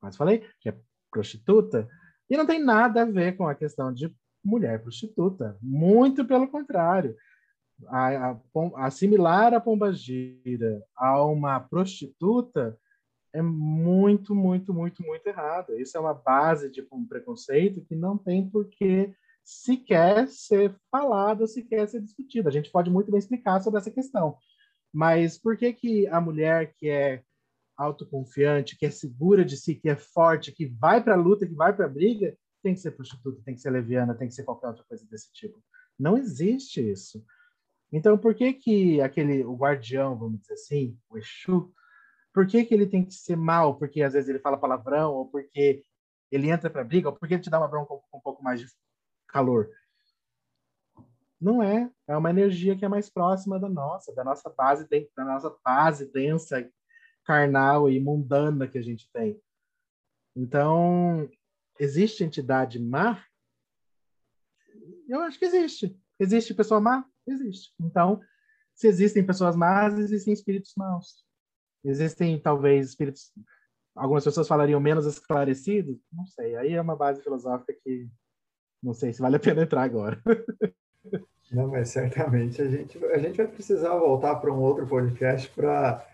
quase 0.01 0.19
falei, 0.19 0.45
que 0.61 0.69
é 0.69 0.77
prostituta, 1.11 1.89
e 2.29 2.37
não 2.37 2.47
tem 2.47 2.63
nada 2.63 3.03
a 3.03 3.05
ver 3.05 3.37
com 3.37 3.47
a 3.47 3.55
questão 3.55 3.93
de 3.93 4.13
mulher 4.45 4.83
prostituta. 4.83 5.57
Muito 5.63 6.25
pelo 6.25 6.49
contrário. 6.49 7.17
A, 7.87 8.31
a, 8.31 8.41
assimilar 8.87 9.55
a 9.55 9.61
pombagira 9.61 10.83
a 10.97 11.25
uma 11.25 11.61
prostituta 11.61 12.79
é 13.33 13.41
muito, 13.41 14.35
muito, 14.35 14.75
muito, 14.75 15.03
muito 15.03 15.27
errado. 15.27 15.79
Isso 15.79 15.97
é 15.97 16.01
uma 16.01 16.15
base 16.15 16.71
de 16.71 16.87
um 16.93 17.07
preconceito 17.07 17.85
que 17.85 17.95
não 17.95 18.19
tem 18.19 18.49
por 18.49 18.69
que 18.69 19.15
sequer 19.45 20.29
ser 20.29 20.77
falado, 20.91 21.47
sequer 21.47 21.89
ser 21.89 22.01
discutido. 22.01 22.49
A 22.49 22.53
gente 22.53 22.71
pode 22.71 22.91
muito 22.91 23.11
bem 23.11 23.19
explicar 23.19 23.61
sobre 23.61 23.81
essa 23.81 23.91
questão. 23.91 24.37
Mas 24.93 25.39
por 25.39 25.57
que, 25.57 25.73
que 25.73 26.07
a 26.09 26.21
mulher 26.21 26.75
que 26.75 26.89
é 26.89 27.23
autoconfiante, 27.77 28.77
que 28.77 28.87
é 28.87 28.91
segura 28.91 29.45
de 29.45 29.57
si, 29.57 29.75
que 29.75 29.89
é 29.89 29.97
forte, 29.97 30.53
que 30.53 30.67
vai 30.67 31.03
para 31.03 31.15
a 31.15 31.19
luta, 31.19 31.47
que 31.47 31.55
vai 31.55 31.75
para 31.75 31.87
a 31.87 31.89
briga, 31.89 32.37
tem 32.63 32.75
que 32.75 32.81
ser 32.81 32.93
prostituta, 32.93 33.43
tem 33.45 33.55
que 33.55 33.61
ser 33.61 33.71
leviana, 33.71 34.15
tem 34.15 34.29
que 34.29 34.35
ser 34.35 34.45
qualquer 34.45 34.69
outra 34.69 34.85
coisa 34.85 35.05
desse 35.07 35.33
tipo. 35.33 35.59
Não 35.99 36.17
existe 36.17 36.81
isso. 36.81 37.25
Então, 37.91 38.17
por 38.17 38.35
que 38.35 38.53
que 38.53 39.01
aquele 39.01 39.45
o 39.45 39.55
guardião, 39.55 40.17
vamos 40.17 40.41
dizer 40.41 40.55
assim, 40.55 40.99
o 41.11 41.19
Exu, 41.19 41.73
por 42.33 42.47
que 42.47 42.65
que 42.65 42.75
ele 42.75 42.87
tem 42.87 43.05
que 43.05 43.13
ser 43.13 43.37
mal? 43.37 43.79
Porque 43.79 44.03
às 44.03 44.15
vezes 44.15 44.29
ele 44.29 44.39
fala 44.39 44.59
palavrão, 44.59 45.13
ou 45.13 45.29
porque 45.29 45.85
ele 46.31 46.51
entra 46.51 46.71
para 46.71 46.85
briga, 46.85 47.09
ou 47.09 47.17
porque 47.17 47.35
ele 47.35 47.43
te 47.43 47.51
dá 47.51 47.59
uma 47.59 47.69
bronca 47.69 47.95
com 48.11 48.19
um 48.19 48.21
pouco 48.21 48.43
mais 48.43 48.61
de 48.61 48.67
calor. 49.29 49.71
Não 51.41 51.63
é, 51.63 51.91
é 52.07 52.17
uma 52.17 52.31
energia 52.31 52.77
que 52.77 52.85
é 52.85 52.89
mais 52.89 53.11
próxima 53.11 53.59
da 53.59 53.69
nossa, 53.69 54.15
da 54.15 54.23
nossa 54.23 54.49
base, 54.49 54.89
da 55.17 55.25
nossa 55.25 55.55
base 55.65 56.11
densa, 56.13 56.71
carnal 57.25 57.91
e 57.91 57.99
mundana 58.01 58.69
que 58.69 58.79
a 58.79 58.83
gente 58.83 59.11
tem. 59.13 59.41
Então, 60.35 61.29
existe 61.79 62.25
entidade 62.25 62.79
má? 62.79 63.23
Eu 65.09 65.21
acho 65.21 65.39
que 65.39 65.45
existe. 65.45 66.01
Existe 66.19 66.55
pessoa 66.55 66.81
má? 66.81 67.05
Existe. 67.27 67.75
Então, 67.81 68.21
se 68.75 68.87
existem 68.87 69.25
pessoas 69.25 69.57
más, 69.57 69.99
existem 69.99 70.33
espíritos 70.33 70.73
maus. 70.77 71.25
Existem, 71.85 72.39
talvez, 72.39 72.91
espíritos. 72.91 73.33
Algumas 73.95 74.25
pessoas 74.25 74.49
falariam 74.49 74.81
menos 74.81 75.07
esclarecidos? 75.07 75.99
Não 76.13 76.27
sei. 76.27 76.57
Aí 76.57 76.73
é 76.73 76.81
uma 76.81 76.97
base 76.97 77.23
filosófica 77.23 77.75
que 77.85 78.09
não 78.83 78.95
sei 78.95 79.13
se 79.13 79.21
vale 79.21 79.37
a 79.37 79.41
pena 79.41 79.63
entrar 79.63 79.83
agora. 79.83 80.21
Não, 81.53 81.69
mas 81.69 81.91
certamente 81.91 82.63
a 82.63 82.69
gente, 82.69 83.05
a 83.05 83.19
gente 83.19 83.37
vai 83.37 83.47
precisar 83.47 83.95
voltar 83.97 84.37
para 84.37 84.51
um 84.51 84.59
outro 84.59 84.87
podcast 84.87 85.51
para 85.51 86.07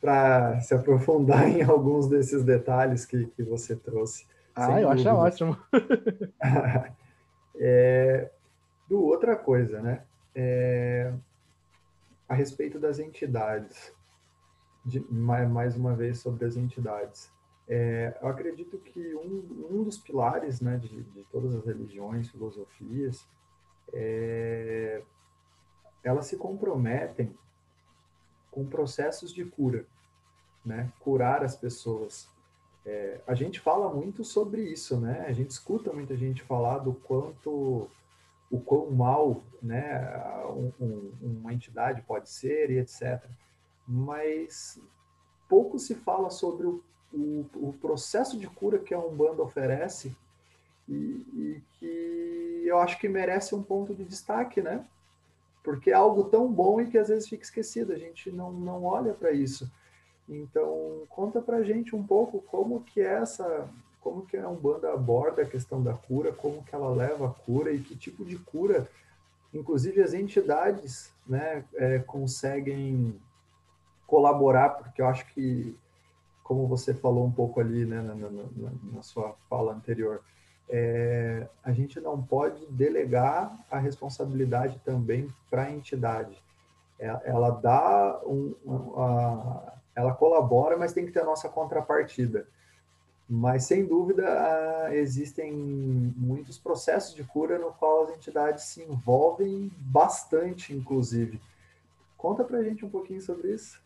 para 0.00 0.60
se 0.60 0.72
aprofundar 0.74 1.48
em 1.48 1.62
alguns 1.62 2.06
desses 2.06 2.44
detalhes 2.44 3.04
que, 3.04 3.26
que 3.26 3.42
você 3.42 3.74
trouxe. 3.74 4.26
Ah, 4.54 4.80
eu 4.80 4.88
acho 4.88 5.08
ótimo. 5.08 5.58
é, 7.58 8.30
do 8.88 9.02
outra 9.02 9.34
coisa, 9.34 9.80
né? 9.80 10.02
É, 10.34 11.12
a 12.28 12.34
respeito 12.34 12.78
das 12.78 12.98
entidades, 12.98 13.92
de, 14.86 15.00
mais 15.10 15.76
uma 15.76 15.94
vez 15.94 16.20
sobre 16.20 16.46
as 16.46 16.56
entidades. 16.56 17.30
É, 17.68 18.16
eu 18.22 18.28
acredito 18.28 18.78
que 18.78 19.14
um, 19.16 19.68
um 19.70 19.84
dos 19.84 19.98
pilares 19.98 20.60
né, 20.60 20.78
de, 20.78 21.02
de 21.02 21.24
todas 21.24 21.54
as 21.54 21.64
religiões, 21.66 22.30
filosofias, 22.30 23.26
é, 23.92 25.02
elas 26.02 26.26
se 26.26 26.36
comprometem 26.36 27.36
com 28.50 28.64
processos 28.64 29.34
de 29.34 29.44
cura 29.44 29.84
né? 30.66 30.90
Curar 30.98 31.44
as 31.44 31.54
pessoas. 31.54 32.28
É, 32.84 33.20
a 33.26 33.34
gente 33.34 33.60
fala 33.60 33.92
muito 33.94 34.24
sobre 34.24 34.62
isso, 34.62 34.98
né? 34.98 35.24
A 35.26 35.32
gente 35.32 35.50
escuta 35.50 35.92
muita 35.92 36.16
gente 36.16 36.42
falar 36.42 36.78
do 36.78 36.92
quanto 36.92 37.88
o 38.50 38.60
quão 38.60 38.90
mal, 38.92 39.42
né, 39.60 40.06
um, 40.50 40.72
um, 40.80 41.12
uma 41.20 41.52
entidade 41.52 42.00
pode 42.02 42.30
ser 42.30 42.70
e 42.70 42.78
etc. 42.78 43.24
Mas 43.86 44.80
pouco 45.48 45.78
se 45.78 45.94
fala 45.94 46.30
sobre 46.30 46.66
o, 46.66 46.82
o, 47.12 47.46
o 47.54 47.72
processo 47.80 48.38
de 48.38 48.46
cura 48.46 48.78
que 48.78 48.92
a 48.92 48.98
Umbanda 48.98 49.42
oferece 49.42 50.14
e, 50.88 50.92
e, 50.92 51.62
que 51.78 52.62
eu 52.64 52.78
acho 52.78 52.98
que 52.98 53.08
merece 53.08 53.54
um 53.54 53.62
ponto 53.62 53.94
de 53.94 54.04
destaque, 54.04 54.60
né? 54.60 54.84
Porque 55.62 55.90
é 55.90 55.94
algo 55.94 56.24
tão 56.24 56.50
bom 56.50 56.80
e 56.80 56.86
que 56.86 56.98
às 56.98 57.08
vezes 57.08 57.28
fica 57.28 57.42
esquecido, 57.42 57.92
a 57.92 57.98
gente 57.98 58.30
não, 58.30 58.52
não 58.52 58.84
olha 58.84 59.12
para 59.12 59.32
isso. 59.32 59.70
Então, 60.28 61.02
conta 61.08 61.40
pra 61.40 61.62
gente 61.62 61.94
um 61.94 62.04
pouco 62.04 62.40
como 62.40 62.82
que 62.82 63.00
é 63.00 63.14
essa, 63.14 63.68
como 64.00 64.26
que 64.26 64.36
a 64.36 64.48
Umbanda 64.48 64.92
aborda 64.92 65.42
a 65.42 65.48
questão 65.48 65.82
da 65.82 65.92
cura, 65.94 66.32
como 66.32 66.62
que 66.64 66.74
ela 66.74 66.90
leva 66.90 67.26
a 67.26 67.32
cura 67.32 67.72
e 67.72 67.80
que 67.80 67.96
tipo 67.96 68.24
de 68.24 68.36
cura, 68.38 68.88
inclusive 69.54 70.02
as 70.02 70.14
entidades, 70.14 71.12
né, 71.26 71.64
é, 71.74 71.98
conseguem 72.00 73.20
colaborar, 74.06 74.70
porque 74.70 75.02
eu 75.02 75.06
acho 75.06 75.26
que, 75.32 75.76
como 76.42 76.66
você 76.66 76.94
falou 76.94 77.26
um 77.26 77.32
pouco 77.32 77.60
ali, 77.60 77.84
né, 77.84 78.00
na, 78.00 78.14
na, 78.14 78.70
na, 78.92 79.02
sua 79.02 79.34
fala 79.48 79.72
anterior, 79.72 80.22
é, 80.68 81.46
a 81.62 81.72
gente 81.72 82.00
não 82.00 82.20
pode 82.22 82.64
delegar 82.66 83.56
a 83.70 83.78
responsabilidade 83.78 84.80
também 84.84 85.28
para 85.50 85.62
a 85.62 85.70
entidade. 85.70 86.36
ela, 86.98 87.22
ela 87.24 87.50
dá 87.50 88.20
um, 88.24 88.54
uh, 88.64 89.72
ela 89.94 90.14
colabora, 90.14 90.76
mas 90.76 90.92
tem 90.92 91.06
que 91.06 91.12
ter 91.12 91.20
a 91.20 91.24
nossa 91.24 91.48
contrapartida. 91.48 92.46
Mas, 93.28 93.64
sem 93.64 93.84
dúvida, 93.84 94.24
existem 94.92 95.52
muitos 95.52 96.58
processos 96.58 97.12
de 97.12 97.24
cura 97.24 97.58
no 97.58 97.72
qual 97.72 98.04
as 98.04 98.10
entidades 98.10 98.64
se 98.64 98.82
envolvem 98.82 99.72
bastante, 99.78 100.72
inclusive. 100.72 101.40
Conta 102.16 102.44
para 102.44 102.58
a 102.58 102.62
gente 102.62 102.84
um 102.84 102.90
pouquinho 102.90 103.20
sobre 103.20 103.52
isso. 103.52 103.80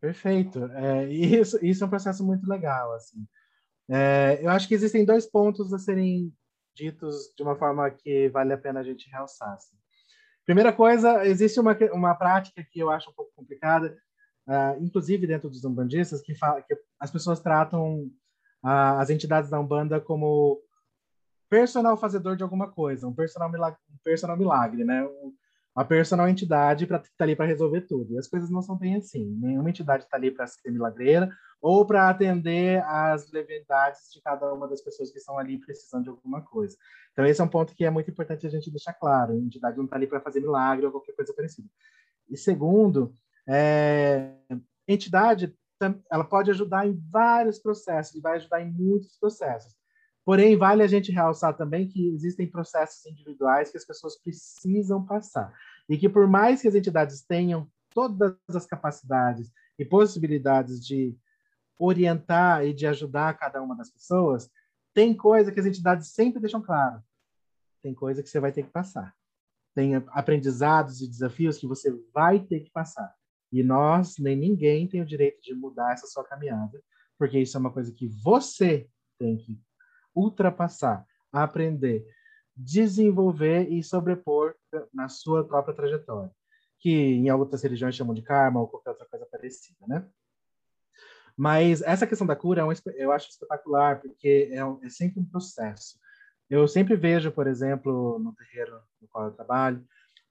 Perfeito. 0.00 0.64
É, 0.72 1.04
isso, 1.12 1.58
isso 1.64 1.84
é 1.84 1.86
um 1.86 1.90
processo 1.90 2.24
muito 2.24 2.48
legal. 2.48 2.92
Assim. 2.94 3.26
É, 3.88 4.38
eu 4.42 4.50
acho 4.50 4.66
que 4.66 4.74
existem 4.74 5.04
dois 5.04 5.26
pontos 5.26 5.72
a 5.72 5.78
serem 5.78 6.32
ditos 6.74 7.32
de 7.36 7.42
uma 7.42 7.56
forma 7.56 7.90
que 7.90 8.28
vale 8.30 8.52
a 8.52 8.58
pena 8.58 8.80
a 8.80 8.84
gente 8.84 9.10
realçar. 9.10 9.52
Assim. 9.52 9.76
Primeira 10.46 10.72
coisa, 10.72 11.26
existe 11.26 11.60
uma, 11.60 11.76
uma 11.92 12.14
prática 12.14 12.64
que 12.70 12.80
eu 12.80 12.90
acho 12.90 13.10
um 13.10 13.12
pouco 13.12 13.32
complicada, 13.36 13.96
uh, 14.48 14.82
inclusive 14.82 15.26
dentro 15.26 15.50
dos 15.50 15.64
umbandistas, 15.64 16.22
que, 16.22 16.34
fala, 16.34 16.62
que 16.62 16.76
as 16.98 17.10
pessoas 17.10 17.40
tratam 17.40 18.04
uh, 18.64 18.98
as 18.98 19.10
entidades 19.10 19.50
da 19.50 19.60
Umbanda 19.60 20.00
como 20.00 20.60
personal 21.48 21.96
fazedor 21.96 22.36
de 22.36 22.42
alguma 22.42 22.70
coisa, 22.70 23.06
um 23.06 23.14
personal 23.14 23.50
milagre, 23.50 23.78
um 23.92 23.98
personal 24.02 24.36
milagre 24.36 24.84
né? 24.84 25.04
Um, 25.04 25.34
uma 25.74 25.84
personal 25.84 26.28
entidade 26.28 26.86
para 26.86 26.98
estar 26.98 27.10
tá 27.16 27.24
ali 27.24 27.36
para 27.36 27.46
resolver 27.46 27.82
tudo. 27.82 28.12
E 28.12 28.18
as 28.18 28.26
coisas 28.26 28.50
não 28.50 28.62
são 28.62 28.76
bem 28.76 28.96
assim. 28.96 29.24
Nenhuma 29.40 29.70
entidade 29.70 30.04
está 30.04 30.16
ali 30.16 30.30
para 30.30 30.46
ser 30.46 30.70
milagreira 30.70 31.30
ou 31.60 31.86
para 31.86 32.08
atender 32.08 32.82
às 32.84 33.30
levedades 33.30 34.10
de 34.12 34.20
cada 34.20 34.52
uma 34.52 34.66
das 34.66 34.80
pessoas 34.80 35.10
que 35.10 35.18
estão 35.18 35.38
ali 35.38 35.58
precisando 35.58 36.04
de 36.04 36.10
alguma 36.10 36.42
coisa. 36.42 36.76
Então, 37.12 37.24
esse 37.24 37.40
é 37.40 37.44
um 37.44 37.48
ponto 37.48 37.74
que 37.74 37.84
é 37.84 37.90
muito 37.90 38.10
importante 38.10 38.46
a 38.46 38.50
gente 38.50 38.70
deixar 38.70 38.94
claro. 38.94 39.32
A 39.32 39.36
entidade 39.36 39.76
não 39.76 39.84
está 39.84 39.96
ali 39.96 40.06
para 40.06 40.20
fazer 40.20 40.40
milagre 40.40 40.86
ou 40.86 40.92
qualquer 40.92 41.12
coisa 41.12 41.34
parecida. 41.34 41.68
E 42.28 42.36
segundo, 42.36 43.12
é, 43.48 44.32
entidade 44.88 45.54
ela 46.10 46.24
pode 46.24 46.50
ajudar 46.50 46.86
em 46.86 46.94
vários 47.10 47.58
processos 47.58 48.14
e 48.14 48.20
vai 48.20 48.36
ajudar 48.36 48.60
em 48.60 48.70
muitos 48.70 49.16
processos. 49.18 49.74
Porém, 50.24 50.56
vale 50.56 50.82
a 50.82 50.86
gente 50.86 51.10
realçar 51.10 51.56
também 51.56 51.88
que 51.88 52.08
existem 52.08 52.46
processos 52.46 53.04
individuais 53.06 53.70
que 53.70 53.78
as 53.78 53.86
pessoas 53.86 54.18
precisam 54.18 55.04
passar 55.04 55.52
e 55.88 55.96
que 55.96 56.08
por 56.08 56.28
mais 56.28 56.62
que 56.62 56.68
as 56.68 56.74
entidades 56.74 57.22
tenham 57.22 57.68
todas 57.90 58.36
as 58.48 58.66
capacidades 58.66 59.50
e 59.78 59.84
possibilidades 59.84 60.84
de 60.86 61.16
orientar 61.78 62.64
e 62.66 62.74
de 62.74 62.86
ajudar 62.86 63.38
cada 63.38 63.62
uma 63.62 63.74
das 63.74 63.90
pessoas, 63.90 64.50
tem 64.92 65.16
coisa 65.16 65.50
que 65.50 65.58
as 65.58 65.66
entidades 65.66 66.08
sempre 66.08 66.40
deixam 66.40 66.60
claro. 66.60 67.02
Tem 67.82 67.94
coisa 67.94 68.22
que 68.22 68.28
você 68.28 68.38
vai 68.38 68.52
ter 68.52 68.64
que 68.64 68.70
passar. 68.70 69.14
Tem 69.74 69.94
aprendizados 70.08 71.00
e 71.00 71.08
desafios 71.08 71.56
que 71.56 71.66
você 71.66 71.90
vai 72.12 72.38
ter 72.40 72.60
que 72.60 72.70
passar. 72.70 73.14
E 73.50 73.62
nós, 73.62 74.18
nem 74.18 74.36
ninguém, 74.36 74.86
tem 74.86 75.00
o 75.00 75.06
direito 75.06 75.40
de 75.42 75.54
mudar 75.54 75.92
essa 75.92 76.06
sua 76.06 76.24
caminhada, 76.24 76.82
porque 77.18 77.38
isso 77.38 77.56
é 77.56 77.60
uma 77.60 77.72
coisa 77.72 77.92
que 77.92 78.06
você 78.06 78.88
tem 79.18 79.36
que 79.36 79.58
ultrapassar, 80.14 81.06
aprender, 81.32 82.06
desenvolver 82.56 83.70
e 83.70 83.82
sobrepor 83.82 84.54
na 84.92 85.08
sua 85.08 85.44
própria 85.46 85.74
trajetória, 85.74 86.30
que 86.78 86.90
em 86.90 87.30
outras 87.30 87.62
religiões 87.62 87.94
chamam 87.94 88.14
de 88.14 88.22
karma 88.22 88.60
ou 88.60 88.68
qualquer 88.68 88.90
outra 88.90 89.06
coisa 89.06 89.26
parecida, 89.26 89.86
né? 89.86 90.06
Mas 91.36 91.80
essa 91.80 92.06
questão 92.06 92.26
da 92.26 92.36
cura 92.36 92.60
é 92.60 92.64
um, 92.64 92.72
eu 92.96 93.12
acho 93.12 93.30
espetacular, 93.30 94.00
porque 94.00 94.50
é, 94.52 94.62
um, 94.64 94.78
é 94.84 94.90
sempre 94.90 95.20
um 95.20 95.24
processo. 95.24 95.98
Eu 96.50 96.68
sempre 96.68 96.96
vejo, 96.96 97.30
por 97.30 97.46
exemplo, 97.46 98.18
no 98.18 98.34
terreiro 98.34 98.78
no 99.00 99.08
qual 99.08 99.26
eu 99.26 99.32
trabalho, 99.32 99.82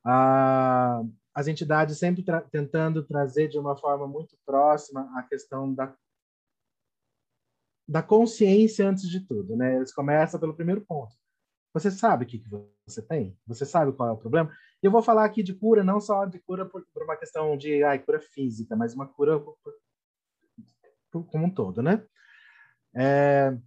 a, 0.06 1.02
as 1.34 1.48
entidades 1.48 1.98
sempre 1.98 2.24
tra 2.24 2.42
tentando 2.42 3.04
trazer 3.04 3.48
de 3.48 3.58
uma 3.58 3.76
forma 3.76 4.08
muito 4.08 4.38
próxima 4.46 5.10
a 5.18 5.24
questão 5.24 5.74
da, 5.74 5.96
da 7.90 8.04
consciência 8.04 8.88
antes 8.88 9.10
de 9.10 9.20
tudo, 9.22 9.56
né? 9.56 9.78
Eles 9.78 9.94
começam 9.94 10.40
pelo 10.40 10.54
primeiro 10.54 10.82
ponto. 10.82 11.16
Você 11.74 11.90
sabe 11.90 12.26
o 12.26 12.28
que, 12.28 12.40
que 12.40 12.50
você 12.86 13.02
tem? 13.02 13.38
Você 13.48 13.66
sabe 13.66 13.92
qual 13.94 14.10
é 14.10 14.12
o 14.12 14.18
problema? 14.18 14.52
Eu 14.82 14.92
vou 14.92 15.02
falar 15.02 15.26
aqui 15.26 15.42
de 15.42 15.54
cura, 15.54 15.84
não 15.84 16.00
só 16.00 16.26
de 16.26 16.40
cura 16.40 16.66
por, 16.66 16.86
por 16.94 17.04
uma 17.04 17.16
questão 17.16 17.58
de 17.58 17.84
ai, 17.84 18.00
cura 18.00 18.20
física, 18.20 18.76
mas 18.76 18.94
uma 18.94 19.08
cura 19.08 19.40
por, 19.40 19.58
por, 21.12 21.26
como 21.26 21.46
um 21.46 21.50
todo, 21.50 21.82
né? 21.82 22.06
É, 22.96 23.58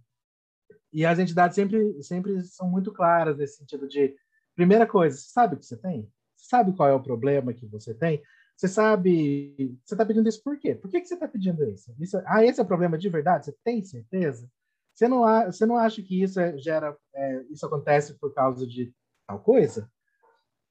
e 0.91 1.05
as 1.05 1.19
entidades 1.19 1.55
sempre, 1.55 2.01
sempre 2.03 2.41
são 2.43 2.69
muito 2.69 2.91
claras 2.91 3.37
nesse 3.37 3.57
sentido 3.57 3.87
de, 3.87 4.15
primeira 4.55 4.85
coisa, 4.85 5.17
você 5.17 5.29
sabe 5.29 5.55
o 5.55 5.59
que 5.59 5.65
você 5.65 5.77
tem? 5.77 6.11
sabe 6.43 6.73
qual 6.73 6.89
é 6.89 6.93
o 6.93 7.01
problema 7.01 7.53
que 7.53 7.65
você 7.65 7.93
tem? 7.93 8.21
Você 8.63 8.69
sabe, 8.69 9.77
você 9.83 9.93
está 9.93 10.05
pedindo 10.05 10.29
isso 10.29 10.41
por 10.41 10.57
quê? 10.57 10.73
Por 10.73 10.89
que, 10.89 11.01
que 11.01 11.05
você 11.05 11.15
está 11.15 11.27
pedindo 11.27 11.65
isso? 11.65 11.93
isso? 11.99 12.17
Ah, 12.25 12.45
esse 12.45 12.61
é 12.61 12.63
o 12.63 12.65
problema 12.65 12.97
de 12.97 13.09
verdade? 13.09 13.43
Você 13.43 13.55
tem 13.61 13.83
certeza? 13.83 14.49
Você 14.93 15.05
não, 15.05 15.25
você 15.45 15.65
não 15.65 15.75
acha 15.75 16.01
que 16.01 16.23
isso 16.23 16.39
é, 16.39 16.57
gera, 16.57 16.95
é, 17.13 17.43
isso 17.51 17.65
acontece 17.65 18.17
por 18.17 18.33
causa 18.33 18.65
de 18.65 18.93
tal 19.27 19.41
coisa? 19.41 19.91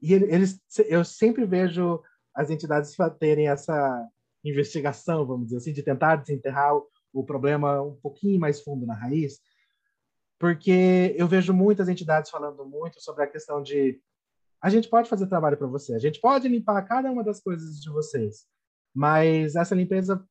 E 0.01 0.15
eles, 0.15 0.59
eu 0.89 1.05
sempre 1.05 1.45
vejo 1.45 2.03
as 2.35 2.49
entidades 2.49 2.97
terem 3.19 3.49
essa 3.49 4.09
investigação, 4.43 5.27
vamos 5.27 5.49
dizer 5.49 5.59
assim, 5.59 5.75
de 5.75 5.83
tentar 5.83 6.17
desenterrar 6.17 6.75
o, 6.75 6.89
o 7.13 7.23
problema 7.23 7.83
um 7.83 7.97
pouquinho 7.97 8.41
mais 8.41 8.63
fundo 8.63 8.87
na 8.87 8.95
raiz, 8.95 9.39
porque 10.39 11.15
eu 11.19 11.29
vejo 11.29 11.53
muitas 11.53 11.91
entidades 11.91 12.31
falando 12.31 12.65
muito 12.65 13.03
sobre 13.03 13.25
a 13.25 13.31
questão 13.31 13.63
de 13.63 14.01
a 14.63 14.71
gente 14.71 14.89
pode 14.89 15.09
fazer 15.09 15.27
trabalho 15.27 15.57
para 15.57 15.67
você, 15.67 15.95
a 15.95 15.99
gente 15.99 16.21
pode 16.21 16.47
limpar 16.47 16.81
cada 16.83 17.11
uma 17.11 17.25
das 17.25 17.41
coisas 17.43 17.81
de 17.81 17.91
vocês, 17.91 18.47
mas 18.95 19.57
essa 19.57 19.75
limpeza 19.75 20.25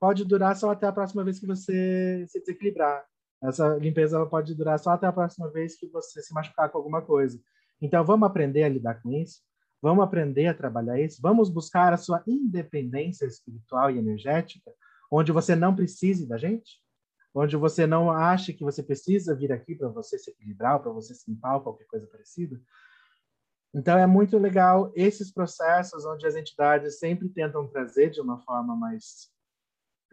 pode 0.00 0.24
durar 0.24 0.56
só 0.56 0.70
até 0.70 0.86
a 0.86 0.92
próxima 0.92 1.22
vez 1.22 1.38
que 1.38 1.46
você 1.46 2.24
se 2.26 2.40
desequilibrar. 2.40 3.04
Essa 3.42 3.76
limpeza 3.76 4.24
pode 4.26 4.54
durar 4.54 4.78
só 4.78 4.90
até 4.90 5.06
a 5.06 5.12
próxima 5.12 5.50
vez 5.50 5.76
que 5.76 5.86
você 5.88 6.22
se 6.22 6.32
machucar 6.32 6.70
com 6.70 6.78
alguma 6.78 7.02
coisa. 7.02 7.38
Então, 7.80 8.04
vamos 8.04 8.26
aprender 8.26 8.64
a 8.64 8.68
lidar 8.68 9.02
com 9.02 9.12
isso, 9.12 9.40
vamos 9.80 10.04
aprender 10.04 10.46
a 10.46 10.54
trabalhar 10.54 10.98
isso, 11.00 11.20
vamos 11.22 11.50
buscar 11.50 11.92
a 11.92 11.98
sua 11.98 12.22
independência 12.26 13.26
espiritual 13.26 13.90
e 13.90 13.98
energética, 13.98 14.70
onde 15.10 15.32
você 15.32 15.54
não 15.54 15.74
precise 15.74 16.26
da 16.26 16.38
gente, 16.38 16.82
onde 17.34 17.56
você 17.56 17.86
não 17.86 18.10
acha 18.10 18.52
que 18.52 18.64
você 18.64 18.82
precisa 18.82 19.34
vir 19.34 19.52
aqui 19.52 19.74
para 19.74 19.88
você 19.88 20.18
se 20.18 20.30
equilibrar, 20.30 20.80
para 20.80 20.92
você 20.92 21.14
se 21.14 21.30
limpar 21.30 21.60
qualquer 21.60 21.86
coisa 21.86 22.06
parecida. 22.06 22.60
Então, 23.72 23.96
é 23.96 24.06
muito 24.06 24.36
legal 24.36 24.92
esses 24.94 25.32
processos 25.32 26.04
onde 26.04 26.26
as 26.26 26.34
entidades 26.34 26.98
sempre 26.98 27.28
tentam 27.28 27.68
trazer 27.68 28.10
de 28.10 28.20
uma 28.20 28.38
forma 28.40 28.74
mais 28.74 29.30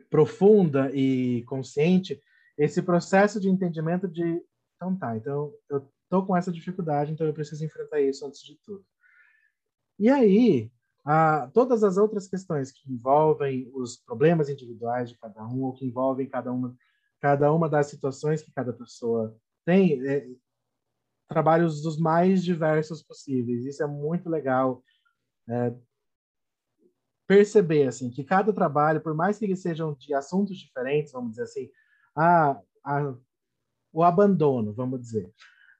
profunda 0.09 0.91
e 0.93 1.43
consciente 1.45 2.21
esse 2.57 2.81
processo 2.81 3.39
de 3.39 3.49
entendimento 3.49 4.07
de, 4.07 4.41
então 4.75 4.95
tá, 4.95 5.15
então 5.15 5.53
eu 5.69 5.87
tô 6.09 6.25
com 6.25 6.35
essa 6.35 6.51
dificuldade, 6.51 7.11
então 7.11 7.27
eu 7.27 7.33
preciso 7.33 7.63
enfrentar 7.65 8.01
isso 8.01 8.25
antes 8.25 8.41
de 8.41 8.55
tudo. 8.63 8.85
E 9.99 10.09
aí, 10.09 10.71
todas 11.53 11.83
as 11.83 11.97
outras 11.97 12.27
questões 12.27 12.71
que 12.71 12.91
envolvem 12.91 13.69
os 13.73 13.97
problemas 13.97 14.49
individuais 14.49 15.09
de 15.09 15.17
cada 15.17 15.45
um, 15.45 15.63
ou 15.63 15.73
que 15.73 15.85
envolvem 15.85 16.27
cada 16.27 16.51
uma, 16.51 16.75
cada 17.19 17.51
uma 17.51 17.69
das 17.69 17.87
situações 17.87 18.41
que 18.41 18.51
cada 18.51 18.73
pessoa 18.73 19.35
tem, 19.65 20.05
é, 20.07 20.27
trabalhos 21.27 21.81
dos 21.81 21.99
mais 21.99 22.43
diversos 22.43 23.03
possíveis. 23.03 23.65
Isso 23.65 23.83
é 23.83 23.87
muito 23.87 24.29
legal 24.29 24.83
é, 25.49 25.73
perceber 27.27 27.87
assim 27.87 28.09
que 28.09 28.23
cada 28.23 28.53
trabalho, 28.53 29.01
por 29.01 29.13
mais 29.13 29.37
que 29.37 29.45
eles 29.45 29.61
sejam 29.61 29.93
de 29.95 30.13
assuntos 30.13 30.57
diferentes, 30.57 31.11
vamos 31.11 31.31
dizer 31.31 31.43
assim, 31.43 31.69
a, 32.15 32.59
a, 32.83 33.15
o 33.91 34.03
abandono, 34.03 34.73
vamos 34.73 35.01
dizer, 35.01 35.31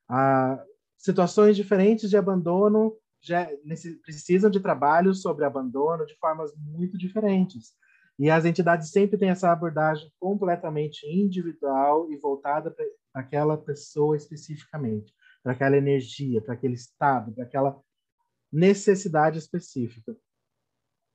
a, 0.09 0.61
situações 0.97 1.55
diferentes 1.55 2.09
de 2.09 2.17
abandono 2.17 2.95
já 3.21 3.47
precisam 4.03 4.49
de 4.49 4.59
trabalhos 4.59 5.21
sobre 5.21 5.45
abandono 5.45 6.05
de 6.05 6.15
formas 6.17 6.51
muito 6.55 6.97
diferentes. 6.97 7.73
E 8.19 8.29
as 8.29 8.45
entidades 8.45 8.89
sempre 8.89 9.17
têm 9.17 9.29
essa 9.29 9.51
abordagem 9.51 10.11
completamente 10.19 11.05
individual 11.05 12.11
e 12.11 12.17
voltada 12.17 12.71
para 12.71 12.85
aquela 13.13 13.57
pessoa 13.57 14.15
especificamente 14.15 15.13
para 15.47 15.53
aquela 15.53 15.77
energia, 15.77 16.41
para 16.41 16.55
aquele 16.55 16.73
estado, 16.73 17.31
para 17.31 17.45
aquela 17.45 17.81
necessidade 18.51 19.39
específica. 19.39 20.13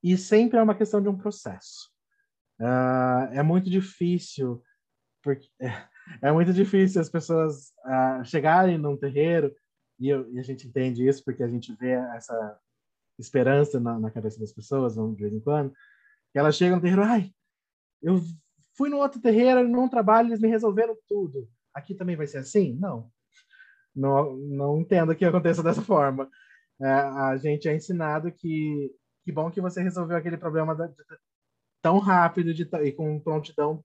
E 0.02 0.16
sempre 0.16 0.58
é 0.58 0.62
uma 0.62 0.74
questão 0.74 1.02
de 1.02 1.08
um 1.10 1.18
processo. 1.18 1.90
Uh, 2.58 3.28
é 3.32 3.42
muito 3.42 3.68
difícil, 3.68 4.62
porque 5.22 5.50
é, 6.22 6.32
muito 6.32 6.50
difícil 6.50 6.98
as 6.98 7.10
pessoas 7.10 7.74
uh, 7.84 8.24
chegarem 8.24 8.78
num 8.78 8.96
terreiro, 8.96 9.54
e, 10.00 10.08
eu, 10.08 10.32
e, 10.32 10.38
a 10.38 10.42
gente 10.42 10.66
entende 10.66 11.06
isso 11.06 11.22
porque 11.22 11.42
a 11.42 11.48
gente 11.48 11.74
vê 11.74 11.90
essa 11.90 12.58
esperança 13.18 13.78
na, 13.78 14.00
na 14.00 14.10
cabeça 14.10 14.40
das 14.40 14.54
pessoas, 14.54 14.94
de 14.94 15.22
vez 15.22 15.34
em 15.34 15.40
quando, 15.40 15.74
que 16.32 16.38
elas 16.38 16.56
chegam 16.56 16.76
no 16.76 16.82
terreiro, 16.82 17.02
ai, 17.02 17.30
eu 18.00 18.18
fui 18.78 18.88
no 18.88 18.96
outro 18.96 19.20
terreiro, 19.20 19.68
num 19.68 19.90
trabalho, 19.90 20.28
eles 20.28 20.40
me 20.40 20.48
resolveram 20.48 20.96
tudo. 21.06 21.46
Aqui 21.74 21.94
também 21.94 22.16
vai 22.16 22.26
ser 22.26 22.38
assim? 22.38 22.78
Não 22.80 23.12
não, 23.94 24.36
não 24.36 24.80
entendo 24.80 25.14
que 25.14 25.24
aconteça 25.24 25.62
dessa 25.64 25.82
forma. 25.82 26.28
é, 26.80 26.86
a 26.90 27.36
gente 27.36 27.68
é 27.68 27.74
ensinado 27.74 28.32
que 28.32 28.90
que 29.24 29.32
bom 29.32 29.50
que 29.50 29.60
você 29.60 29.82
resolveu 29.82 30.16
aquele 30.16 30.36
problema 30.36 30.74
da, 30.74 30.86
de, 30.86 30.96
tão 31.80 31.98
rápido 31.98 32.52
de, 32.52 32.68
e 32.84 32.92
com 32.92 33.20
prontidão, 33.20 33.84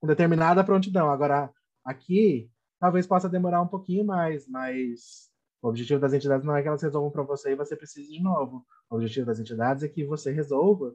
com 0.00 0.06
determinada 0.06 0.64
prontidão. 0.64 1.10
Agora, 1.10 1.50
aqui, 1.84 2.50
talvez 2.78 3.06
possa 3.06 3.28
demorar 3.28 3.62
um 3.62 3.68
pouquinho 3.68 4.04
mais, 4.04 4.48
mas 4.48 5.30
o 5.62 5.68
objetivo 5.68 6.00
das 6.00 6.12
entidades 6.12 6.46
não 6.46 6.56
é 6.56 6.62
que 6.62 6.68
elas 6.68 6.82
resolvam 6.82 7.10
para 7.10 7.22
você 7.22 7.52
e 7.52 7.56
você 7.56 7.76
precise 7.76 8.10
de 8.12 8.22
novo. 8.22 8.66
O 8.88 8.96
objetivo 8.96 9.26
das 9.26 9.38
entidades 9.38 9.82
é 9.82 9.88
que 9.88 10.04
você 10.04 10.30
resolva 10.30 10.94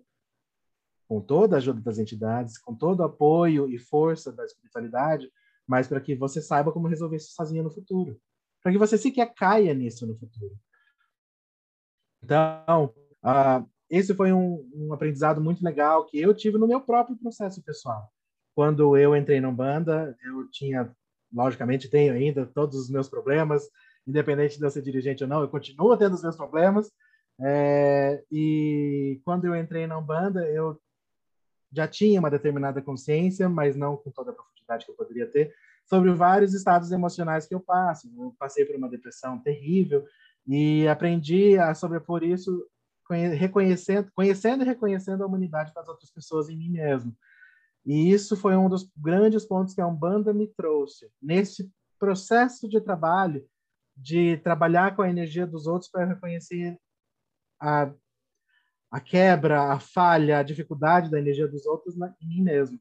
com 1.08 1.20
toda 1.20 1.56
a 1.56 1.58
ajuda 1.58 1.82
das 1.82 1.98
entidades, 1.98 2.58
com 2.58 2.74
todo 2.74 3.02
o 3.02 3.04
apoio 3.04 3.70
e 3.70 3.78
força 3.78 4.32
da 4.32 4.46
espiritualidade, 4.46 5.30
mas 5.72 5.88
para 5.88 6.02
que 6.02 6.14
você 6.14 6.42
saiba 6.42 6.70
como 6.70 6.90
resolver 6.90 7.16
isso 7.16 7.32
sozinho 7.32 7.64
no 7.64 7.72
futuro. 7.72 8.20
Para 8.62 8.74
que 8.74 8.78
você 8.78 8.98
sequer 8.98 9.34
caia 9.34 9.74
nisso 9.74 10.06
no 10.06 10.18
futuro. 10.18 10.54
Então, 12.22 12.94
uh, 13.24 13.66
esse 13.90 14.14
foi 14.14 14.34
um, 14.34 14.70
um, 14.76 14.94
aprendizado 14.94 15.40
muito 15.40 15.64
legal 15.64 16.06
que 16.06 16.20
eu 16.20 16.34
tive 16.34 16.58
no 16.58 16.68
meu 16.68 16.82
próprio 16.82 17.16
processo 17.16 17.64
pessoal. 17.64 18.12
Quando 18.54 18.98
eu 18.98 19.16
entrei 19.16 19.40
na 19.40 19.50
banda, 19.50 20.14
eu 20.26 20.50
tinha, 20.52 20.94
logicamente, 21.34 21.90
tenho 21.90 22.14
ainda 22.14 22.46
todos 22.46 22.78
os 22.78 22.90
meus 22.90 23.08
problemas, 23.08 23.64
independente 24.06 24.60
de 24.60 24.66
eu 24.66 24.70
ser 24.70 24.82
dirigente 24.82 25.24
ou 25.24 25.30
não, 25.30 25.40
eu 25.40 25.48
continuo 25.48 25.96
tendo 25.96 26.16
os 26.16 26.22
meus 26.22 26.36
problemas. 26.36 26.92
É, 27.40 28.22
e 28.30 29.22
quando 29.24 29.46
eu 29.46 29.56
entrei 29.56 29.88
na 29.88 30.02
banda, 30.02 30.46
eu 30.52 30.78
já 31.72 31.88
tinha 31.88 32.20
uma 32.20 32.30
determinada 32.30 32.82
consciência, 32.82 33.48
mas 33.48 33.76
não 33.76 33.98
com 33.98 34.12
toda 34.12 34.32
a 34.32 34.34
profundidade 34.34 34.86
que 34.86 34.92
eu 34.92 34.96
poderia 34.96 35.28
ter, 35.28 35.54
sobre 35.86 36.12
vários 36.12 36.54
estados 36.54 36.92
emocionais 36.92 37.46
que 37.46 37.56
eu 37.56 37.60
passo. 37.60 38.12
Eu 38.18 38.36
passei 38.38 38.66
por 38.66 38.76
uma 38.76 38.90
depressão 38.90 39.40
terrível 39.40 40.06
e 40.48 40.88
aprendi 40.88 41.58
a 41.58 41.74
sobrepor 41.74 42.24
isso 42.24 42.66
reconhecendo, 43.10 44.10
conhecendo 44.16 44.64
e 44.64 44.66
reconhecendo 44.66 45.24
a 45.24 45.28
humanidade 45.28 45.74
das 45.74 45.88
outras 45.88 46.10
pessoas 46.12 46.50
em 46.50 46.58
mim 46.58 46.70
mesmo. 46.70 47.16
E 47.86 48.12
isso 48.12 48.38
foi 48.38 48.56
um 48.56 48.70
dos 48.70 48.90
grandes 48.96 49.46
pontos 49.46 49.74
que 49.74 49.82
a 49.82 49.88
Umbanda 49.88 50.34
me 50.34 50.48
trouxe. 50.48 51.10
Nesse 51.22 51.70
processo 52.00 52.70
de 52.70 52.80
trabalho, 52.80 53.46
de 53.96 54.38
trabalhar 54.38 54.96
com 54.96 55.02
a 55.02 55.10
energia 55.10 55.46
dos 55.46 55.68
outros 55.68 55.90
para 55.90 56.06
reconhecer 56.06 56.80
a, 57.60 57.92
a 58.92 59.00
quebra, 59.00 59.72
a 59.72 59.80
falha, 59.80 60.38
a 60.38 60.44
dificuldade 60.44 61.10
da 61.10 61.18
energia 61.18 61.48
dos 61.48 61.66
outros 61.66 61.98
na, 61.98 62.14
em 62.22 62.28
mim 62.28 62.42
mesmo. 62.42 62.80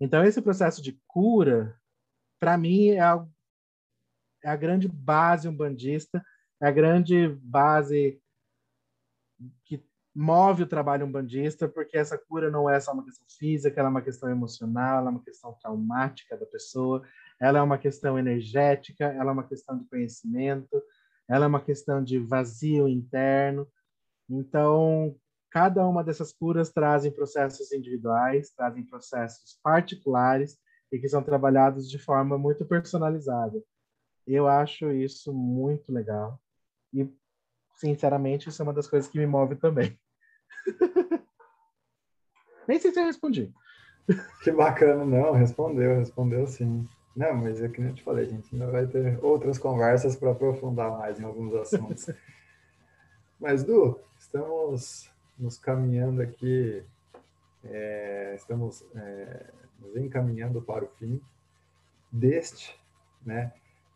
Então, 0.00 0.24
esse 0.24 0.40
processo 0.40 0.80
de 0.80 1.00
cura, 1.06 1.76
para 2.38 2.56
mim, 2.56 2.90
é 2.90 3.00
a, 3.00 3.26
é 4.44 4.48
a 4.48 4.56
grande 4.56 4.86
base 4.86 5.48
umbandista, 5.48 6.24
é 6.62 6.68
a 6.68 6.70
grande 6.70 7.28
base 7.42 8.22
que 9.64 9.84
move 10.14 10.62
o 10.62 10.66
trabalho 10.66 11.06
umbandista, 11.06 11.68
porque 11.68 11.96
essa 11.96 12.16
cura 12.16 12.50
não 12.50 12.70
é 12.70 12.78
só 12.78 12.92
uma 12.92 13.04
questão 13.04 13.26
física, 13.38 13.80
ela 13.80 13.88
é 13.88 13.90
uma 13.90 14.02
questão 14.02 14.30
emocional, 14.30 15.00
ela 15.00 15.08
é 15.08 15.10
uma 15.10 15.24
questão 15.24 15.52
traumática 15.60 16.36
da 16.36 16.46
pessoa, 16.46 17.02
ela 17.40 17.58
é 17.58 17.62
uma 17.62 17.78
questão 17.78 18.18
energética, 18.18 19.06
ela 19.06 19.30
é 19.30 19.32
uma 19.32 19.46
questão 19.46 19.76
de 19.76 19.84
conhecimento, 19.86 20.82
ela 21.28 21.46
é 21.46 21.48
uma 21.48 21.60
questão 21.60 22.02
de 22.02 22.18
vazio 22.18 22.88
interno. 22.88 23.66
Então, 24.28 25.14
cada 25.50 25.86
uma 25.86 26.02
dessas 26.02 26.32
curas 26.32 26.70
trazem 26.70 27.10
processos 27.10 27.72
individuais, 27.72 28.50
trazem 28.50 28.84
processos 28.84 29.58
particulares 29.62 30.58
e 30.92 30.98
que 30.98 31.08
são 31.08 31.22
trabalhados 31.22 31.90
de 31.90 31.98
forma 31.98 32.36
muito 32.36 32.64
personalizada. 32.64 33.62
Eu 34.26 34.48
acho 34.48 34.90
isso 34.90 35.32
muito 35.32 35.92
legal. 35.92 36.40
E 36.92 37.08
sinceramente, 37.76 38.48
isso 38.48 38.60
é 38.60 38.64
uma 38.64 38.72
das 38.72 38.88
coisas 38.88 39.08
que 39.08 39.18
me 39.18 39.26
move 39.26 39.56
também. 39.56 39.98
Nem 42.66 42.78
sei 42.80 42.92
se 42.92 42.98
eu 42.98 43.04
respondi. 43.04 43.52
Que 44.42 44.50
bacana, 44.50 45.04
não, 45.04 45.32
respondeu, 45.32 45.98
respondeu 45.98 46.46
sim. 46.46 46.88
Não, 47.16 47.34
mas 47.34 47.62
é 47.62 47.68
que 47.68 47.80
nem 47.80 47.90
eu 47.90 47.96
te 47.96 48.02
falei, 48.02 48.26
a 48.26 48.28
gente 48.28 48.52
ainda 48.52 48.70
vai 48.70 48.86
ter 48.86 49.18
outras 49.24 49.56
conversas 49.58 50.16
para 50.16 50.32
aprofundar 50.32 50.90
mais 50.98 51.18
em 51.18 51.24
alguns 51.24 51.54
assuntos. 51.54 52.06
mas, 53.40 53.64
Du, 53.64 53.98
estamos 54.26 55.10
nos 55.38 55.56
caminhando 55.56 56.20
aqui, 56.20 56.84
é, 57.64 58.34
estamos 58.36 58.84
é, 58.94 59.52
nos 59.78 59.96
encaminhando 59.96 60.60
para 60.60 60.84
o 60.84 60.88
fim 60.88 61.20
deste, 62.10 62.78
né? 63.24 63.52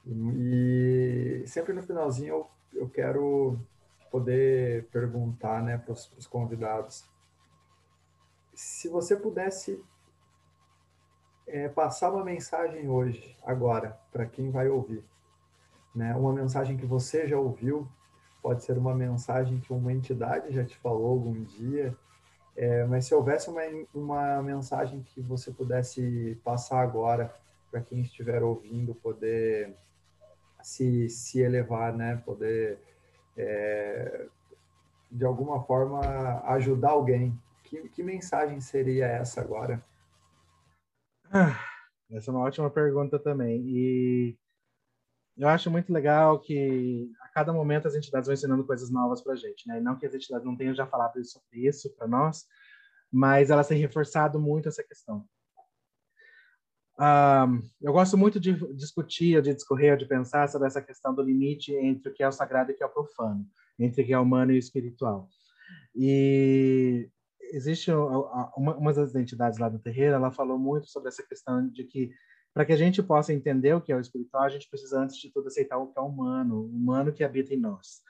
E, 0.06 1.44
sempre 1.46 1.72
no 1.72 1.82
finalzinho 1.82 2.28
eu, 2.28 2.50
eu 2.80 2.88
quero 2.88 3.58
poder 4.10 4.86
perguntar 4.86 5.62
né, 5.62 5.76
para 5.76 5.92
os 5.92 6.26
convidados. 6.26 7.04
Se 8.54 8.88
você 8.88 9.16
pudesse 9.16 9.84
é, 11.46 11.68
passar 11.68 12.12
uma 12.12 12.24
mensagem 12.24 12.88
hoje, 12.88 13.36
agora, 13.42 14.00
para 14.12 14.26
quem 14.26 14.50
vai 14.50 14.68
ouvir, 14.68 15.04
né, 15.94 16.14
uma 16.14 16.32
mensagem 16.32 16.76
que 16.76 16.86
você 16.86 17.26
já 17.26 17.38
ouviu, 17.38 17.88
pode 18.42 18.64
ser 18.64 18.76
uma 18.78 18.94
mensagem 18.94 19.60
que 19.60 19.72
uma 19.72 19.92
entidade 19.92 20.52
já 20.52 20.64
te 20.64 20.76
falou 20.76 21.10
algum 21.10 21.42
dia, 21.42 21.96
é, 22.56 22.84
mas 22.84 23.06
se 23.06 23.14
houvesse 23.14 23.48
uma, 23.48 23.62
uma 23.94 24.42
mensagem 24.42 25.02
que 25.02 25.20
você 25.20 25.50
pudesse 25.50 26.38
passar 26.44 26.80
agora 26.80 27.34
para 27.70 27.80
quem 27.80 28.00
estiver 28.00 28.42
ouvindo 28.42 28.94
poder 28.94 29.74
se, 30.62 31.08
se 31.08 31.40
elevar, 31.40 31.92
né? 31.96 32.16
Poder 32.24 32.78
é, 33.36 34.26
de 35.10 35.24
alguma 35.24 35.62
forma 35.62 36.00
ajudar 36.52 36.90
alguém. 36.90 37.38
Que, 37.64 37.88
que 37.88 38.02
mensagem 38.02 38.60
seria 38.60 39.06
essa 39.06 39.40
agora? 39.40 39.82
Ah, 41.32 41.56
essa 42.10 42.30
é 42.30 42.34
uma 42.34 42.44
ótima 42.44 42.68
pergunta 42.68 43.18
também. 43.18 43.62
E 43.64 44.36
eu 45.36 45.48
acho 45.48 45.70
muito 45.70 45.92
legal 45.92 46.40
que 46.40 47.10
cada 47.32 47.52
momento 47.52 47.88
as 47.88 47.94
entidades 47.94 48.26
vão 48.26 48.34
ensinando 48.34 48.64
coisas 48.64 48.90
novas 48.90 49.20
para 49.22 49.32
a 49.34 49.36
gente, 49.36 49.66
né? 49.68 49.78
E 49.78 49.80
não 49.80 49.96
que 49.96 50.06
as 50.06 50.14
entidades 50.14 50.44
não 50.44 50.56
tenham 50.56 50.74
já 50.74 50.86
falado 50.86 51.24
sobre 51.24 51.66
isso 51.66 51.90
para 51.96 52.06
nós, 52.06 52.46
mas 53.10 53.50
elas 53.50 53.66
têm 53.66 53.78
reforçado 53.78 54.38
muito 54.38 54.68
essa 54.68 54.82
questão. 54.82 55.24
Um, 56.98 57.62
eu 57.80 57.92
gosto 57.94 58.18
muito 58.18 58.38
de 58.38 58.52
discutir, 58.74 59.40
de 59.40 59.54
discorrer, 59.54 59.96
de 59.96 60.04
pensar 60.04 60.48
sobre 60.48 60.68
essa 60.68 60.82
questão 60.82 61.14
do 61.14 61.22
limite 61.22 61.72
entre 61.74 62.10
o 62.10 62.12
que 62.12 62.22
é 62.22 62.28
o 62.28 62.32
sagrado 62.32 62.70
e 62.70 62.74
o 62.74 62.76
que 62.76 62.82
é 62.82 62.86
o 62.86 62.90
profano, 62.90 63.46
entre 63.78 64.02
o 64.02 64.06
que 64.06 64.12
é 64.12 64.18
humano 64.18 64.52
e 64.52 64.56
o 64.56 64.58
espiritual. 64.58 65.28
E 65.94 67.08
existe 67.52 67.90
uma, 67.90 68.76
uma 68.76 68.92
das 68.92 69.14
entidades 69.14 69.58
lá 69.58 69.68
do 69.68 69.78
terreiro, 69.78 70.14
ela 70.14 70.30
falou 70.30 70.58
muito 70.58 70.88
sobre 70.88 71.08
essa 71.08 71.22
questão 71.22 71.66
de 71.68 71.84
que 71.84 72.12
para 72.52 72.64
que 72.64 72.72
a 72.72 72.76
gente 72.76 73.02
possa 73.02 73.32
entender 73.32 73.74
o 73.74 73.80
que 73.80 73.92
é 73.92 73.96
o 73.96 74.00
espiritual, 74.00 74.44
a 74.44 74.48
gente 74.48 74.68
precisa 74.68 75.00
antes 75.00 75.16
de 75.16 75.30
tudo 75.32 75.48
aceitar 75.48 75.78
o 75.78 75.86
que 75.88 75.98
é 75.98 76.02
humano, 76.02 76.60
o 76.60 76.66
humano 76.66 77.12
que 77.12 77.24
habita 77.24 77.54
em 77.54 77.58
nós 77.58 78.02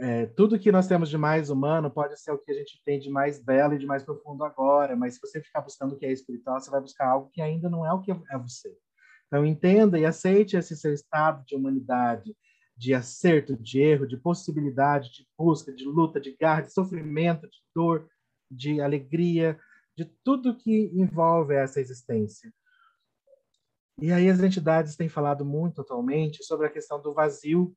é, 0.00 0.24
tudo 0.24 0.58
que 0.58 0.72
nós 0.72 0.88
temos 0.88 1.10
de 1.10 1.18
mais 1.18 1.50
humano 1.50 1.90
pode 1.90 2.18
ser 2.18 2.32
o 2.32 2.38
que 2.38 2.50
a 2.50 2.54
gente 2.54 2.80
tem 2.84 2.98
de 2.98 3.10
mais 3.10 3.38
belo 3.38 3.74
e 3.74 3.78
de 3.78 3.84
mais 3.84 4.02
profundo 4.02 4.42
agora, 4.42 4.96
mas 4.96 5.14
se 5.14 5.20
você 5.20 5.42
ficar 5.42 5.60
buscando 5.60 5.94
o 5.94 5.98
que 5.98 6.06
é 6.06 6.10
espiritual, 6.10 6.58
você 6.58 6.70
vai 6.70 6.80
buscar 6.80 7.06
algo 7.06 7.28
que 7.30 7.42
ainda 7.42 7.68
não 7.68 7.84
é 7.84 7.92
o 7.92 8.00
que 8.00 8.10
é 8.10 8.38
você. 8.38 8.74
Então, 9.26 9.44
entenda 9.44 9.98
e 9.98 10.06
aceite 10.06 10.56
esse 10.56 10.74
seu 10.74 10.94
estado 10.94 11.44
de 11.44 11.54
humanidade, 11.54 12.34
de 12.74 12.94
acerto, 12.94 13.54
de 13.54 13.78
erro, 13.78 14.06
de 14.06 14.16
possibilidade, 14.16 15.12
de 15.12 15.26
busca, 15.38 15.70
de 15.70 15.84
luta, 15.84 16.18
de 16.18 16.34
garra, 16.40 16.62
de 16.62 16.72
sofrimento, 16.72 17.46
de 17.46 17.58
dor, 17.74 18.08
de 18.50 18.80
alegria, 18.80 19.60
de 19.94 20.06
tudo 20.24 20.56
que 20.56 20.90
envolve 20.94 21.54
essa 21.54 21.78
existência. 21.78 22.50
E 24.00 24.12
aí 24.12 24.30
as 24.30 24.40
entidades 24.40 24.96
têm 24.96 25.10
falado 25.10 25.44
muito 25.44 25.82
atualmente 25.82 26.42
sobre 26.42 26.66
a 26.66 26.70
questão 26.70 27.02
do 27.02 27.12
vazio 27.12 27.76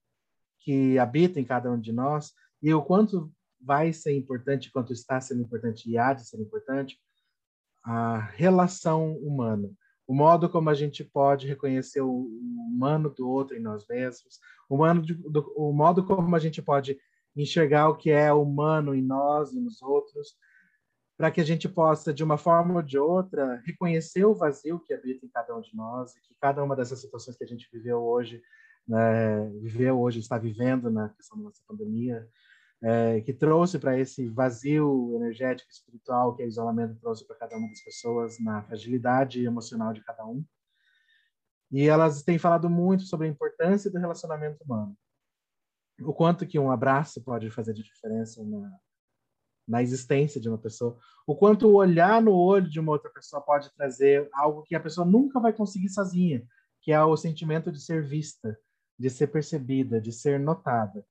que 0.60 0.98
habita 0.98 1.38
em 1.38 1.44
cada 1.44 1.70
um 1.70 1.78
de 1.78 1.92
nós 1.92 2.32
e 2.62 2.74
o 2.74 2.82
quanto 2.82 3.30
vai 3.60 3.92
ser 3.92 4.16
importante, 4.16 4.72
quanto 4.72 4.94
está 4.94 5.20
sendo 5.20 5.42
importante 5.42 5.90
e 5.90 5.98
há 5.98 6.14
de 6.14 6.26
ser 6.26 6.40
importante, 6.40 6.98
a 7.84 8.20
relação 8.20 9.18
humana, 9.18 9.70
o 10.08 10.14
modo 10.14 10.50
como 10.50 10.70
a 10.70 10.74
gente 10.74 11.04
pode 11.04 11.46
reconhecer 11.46 12.00
o 12.00 12.30
humano 12.72 13.10
do 13.10 13.28
outro 13.28 13.58
em 13.58 13.62
nós 13.62 13.86
mesmos, 13.86 14.40
o, 14.70 14.76
humano 14.76 15.02
de, 15.02 15.14
do, 15.14 15.54
o 15.58 15.74
modo 15.74 16.06
como 16.06 16.34
a 16.34 16.40
gente 16.40 16.62
pode 16.62 16.98
enxergar 17.36 17.90
o 17.90 17.98
que 17.98 18.12
é 18.12 18.32
humano 18.32 18.96
em 18.96 19.02
nós 19.02 19.52
e 19.52 19.60
nos 19.60 19.82
outros, 19.82 20.38
para 21.24 21.32
que 21.32 21.40
a 21.40 21.46
gente 21.46 21.70
possa, 21.70 22.14
de 22.14 22.22
uma 22.22 22.38
forma 22.38 22.74
ou 22.76 22.82
de 22.82 23.00
outra, 23.00 23.56
reconhecer 23.66 24.26
o 24.26 24.36
vazio 24.36 24.78
que 24.82 24.94
habita 24.94 25.26
em 25.26 25.30
cada 25.30 25.56
um 25.56 25.62
de 25.62 25.74
nós 25.74 26.14
e 26.14 26.20
que 26.20 26.36
cada 26.36 26.62
uma 26.62 26.76
dessas 26.76 27.00
situações 27.00 27.38
que 27.38 27.46
a 27.46 27.48
gente 27.48 27.66
viveu 27.72 28.04
hoje 28.04 28.42
né, 28.86 29.50
viveu 29.62 30.02
hoje, 30.02 30.20
está 30.20 30.38
vivendo 30.38 30.92
na 30.92 31.08
questão 31.08 31.38
da 31.38 31.46
nossa 31.46 31.62
pandemia, 31.66 32.28
é, 32.82 33.22
que 33.22 33.32
trouxe 33.32 33.80
para 33.80 33.98
esse 33.98 34.28
vazio 34.28 35.16
energético 35.16 35.72
espiritual 35.72 36.36
que 36.36 36.44
o 36.44 36.46
isolamento 36.46 37.00
trouxe 37.00 37.26
para 37.26 37.38
cada 37.38 37.56
uma 37.56 37.70
das 37.70 37.82
pessoas, 37.82 38.38
na 38.42 38.62
fragilidade 38.64 39.46
emocional 39.46 39.94
de 39.94 40.04
cada 40.04 40.26
um. 40.26 40.44
E 41.72 41.88
elas 41.88 42.22
têm 42.22 42.38
falado 42.38 42.70
muito 42.70 43.04
sobre 43.04 43.28
a 43.28 43.30
importância 43.30 43.90
do 43.90 43.98
relacionamento 43.98 44.62
humano. 44.62 44.94
o 46.02 46.14
quanto 46.14 46.46
que 46.46 46.60
um 46.60 46.70
abraço 46.70 47.24
pode 47.24 47.50
fazer 47.50 47.74
de 47.74 47.82
diferença 47.82 48.44
na, 48.44 48.78
na 49.68 49.82
existência 49.82 50.40
de 50.40 50.50
uma 50.50 50.58
pessoa, 50.58 50.98
o 51.26 51.36
quanto 51.36 51.74
olhar 51.74 52.22
no 52.22 52.34
olho 52.34 52.70
de 52.70 52.80
uma 52.80 52.92
outra 52.92 53.10
pessoa 53.10 53.42
pode 53.42 53.74
trazer 53.74 54.30
algo 54.34 54.64
que 54.64 54.76
a 54.76 54.80
pessoa 54.80 55.06
nunca 55.06 55.40
vai 55.40 55.54
conseguir 55.54 55.90
sozinha, 55.90 56.44
que 56.82 56.92
é 56.92 57.02
o 57.02 57.16
sentimento 57.16 57.72
de 57.72 57.82
ser 57.82 58.04
vista, 58.04 58.58
de 59.00 59.10
ser 59.10 59.28
percebida, 59.28 60.02
de 60.02 60.12
ser 60.12 60.40
notada. 60.40 61.06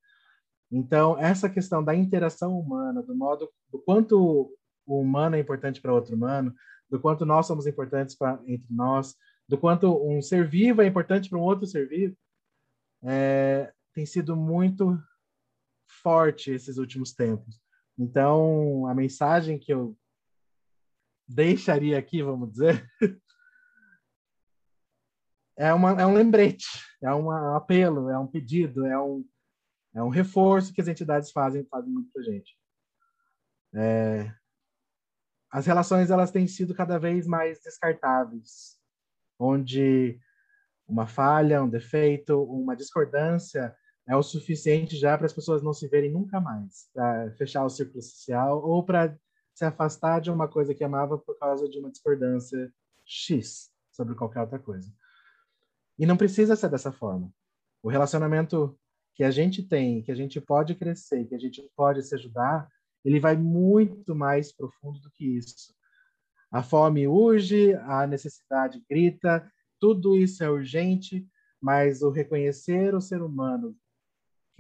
Então, 0.71 1.19
essa 1.19 1.49
questão 1.49 1.83
da 1.83 1.95
interação 1.95 2.59
humana, 2.59 3.03
do 3.03 3.15
modo, 3.15 3.51
do 3.71 3.79
quanto 3.79 4.55
o 4.87 5.01
humano 5.01 5.37
é 5.37 5.39
importante 5.39 5.81
para 5.81 5.93
outro 5.93 6.15
humano, 6.15 6.55
do 6.89 7.01
quanto 7.01 7.25
nós 7.25 7.47
somos 7.47 7.67
importantes 7.67 8.17
entre 8.47 8.73
nós, 8.73 9.15
do 9.49 9.59
quanto 9.59 10.03
um 10.07 10.21
ser 10.23 10.47
vivo 10.47 10.83
é 10.83 10.87
importante 10.87 11.29
para 11.29 11.39
um 11.39 11.43
outro 11.43 11.67
ser 11.67 11.89
vivo, 11.89 12.17
é, 13.03 13.73
tem 13.95 14.07
sido 14.07 14.37
muito 14.37 14.99
forte 16.03 16.51
esses 16.51 16.79
últimos 16.79 17.13
tempos. 17.13 17.61
Então, 17.99 18.87
a 18.87 18.95
mensagem 18.95 19.59
que 19.59 19.73
eu 19.73 19.97
deixaria 21.29 21.99
aqui, 21.99 22.23
vamos 22.23 22.53
dizer, 22.53 22.87
é, 25.57 25.73
uma, 25.73 26.01
é 26.01 26.07
um 26.07 26.15
lembrete, 26.15 26.67
é 27.03 27.15
um 27.15 27.31
apelo, 27.31 28.09
é 28.09 28.19
um 28.19 28.27
pedido, 28.27 28.87
é 28.87 29.01
um, 29.01 29.25
é 29.95 30.03
um 30.03 30.09
reforço 30.09 30.73
que 30.73 30.81
as 30.81 30.89
entidades 30.89 31.31
fazem, 31.31 31.65
fazem 31.67 31.93
muito 31.93 32.11
para 32.13 32.23
a 32.23 32.25
gente. 32.25 32.57
É, 33.75 34.35
as 35.51 35.67
relações 35.67 36.11
elas 36.11 36.31
têm 36.31 36.47
sido 36.47 36.75
cada 36.75 36.99
vez 36.99 37.27
mais 37.27 37.61
descartáveis, 37.61 38.79
onde 39.39 40.19
uma 40.87 41.07
falha, 41.07 41.63
um 41.63 41.69
defeito, 41.69 42.43
uma 42.43 42.75
discordância 42.75 43.77
é 44.13 44.17
o 44.17 44.23
suficiente 44.23 44.95
já 44.97 45.17
para 45.17 45.25
as 45.25 45.33
pessoas 45.33 45.63
não 45.63 45.73
se 45.73 45.89
verem 45.89 46.13
nunca 46.13 46.39
mais, 46.39 46.87
para 46.93 47.33
fechar 47.33 47.65
o 47.65 47.71
círculo 47.71 48.03
social 48.03 48.63
ou 48.63 48.85
para 48.85 49.19
se 49.55 49.65
afastar 49.65 50.21
de 50.21 50.31
uma 50.31 50.47
coisa 50.47 50.75
que 50.75 50.85
amava 50.85 51.17
por 51.17 51.39
causa 51.39 51.67
de 51.67 51.79
uma 51.79 51.91
discordância 51.91 52.71
X 53.07 53.71
sobre 53.91 54.15
qualquer 54.15 54.43
outra 54.43 54.59
coisa. 54.59 54.93
E 55.99 56.05
não 56.05 56.19
precisa 56.19 56.55
ser 56.57 56.69
dessa 56.69 56.93
forma. 56.93 57.33
O 57.83 57.89
relacionamento 57.89 58.79
que 59.15 59.25
a 59.25 59.31
gente 59.31 59.63
tem, 59.63 60.03
que 60.03 60.13
a 60.13 60.15
gente 60.15 60.39
pode 60.43 60.75
crescer, 60.75 61.25
que 61.25 61.35
a 61.35 61.39
gente 61.39 61.67
pode 61.75 62.03
se 62.03 62.15
ajudar, 62.15 62.69
ele 63.03 63.19
vai 63.19 63.35
muito 63.35 64.15
mais 64.15 64.53
profundo 64.53 65.01
do 65.01 65.11
que 65.11 65.25
isso. 65.39 65.75
A 66.51 66.63
fome 66.63 67.09
urge, 67.09 67.75
a 67.77 68.07
necessidade 68.07 68.85
grita, 68.91 69.51
tudo 69.81 70.19
isso 70.19 70.45
é 70.45 70.51
urgente, 70.51 71.27
mas 71.59 72.03
o 72.03 72.11
reconhecer 72.11 72.95
o 72.95 73.01
ser 73.01 73.23
humano 73.23 73.75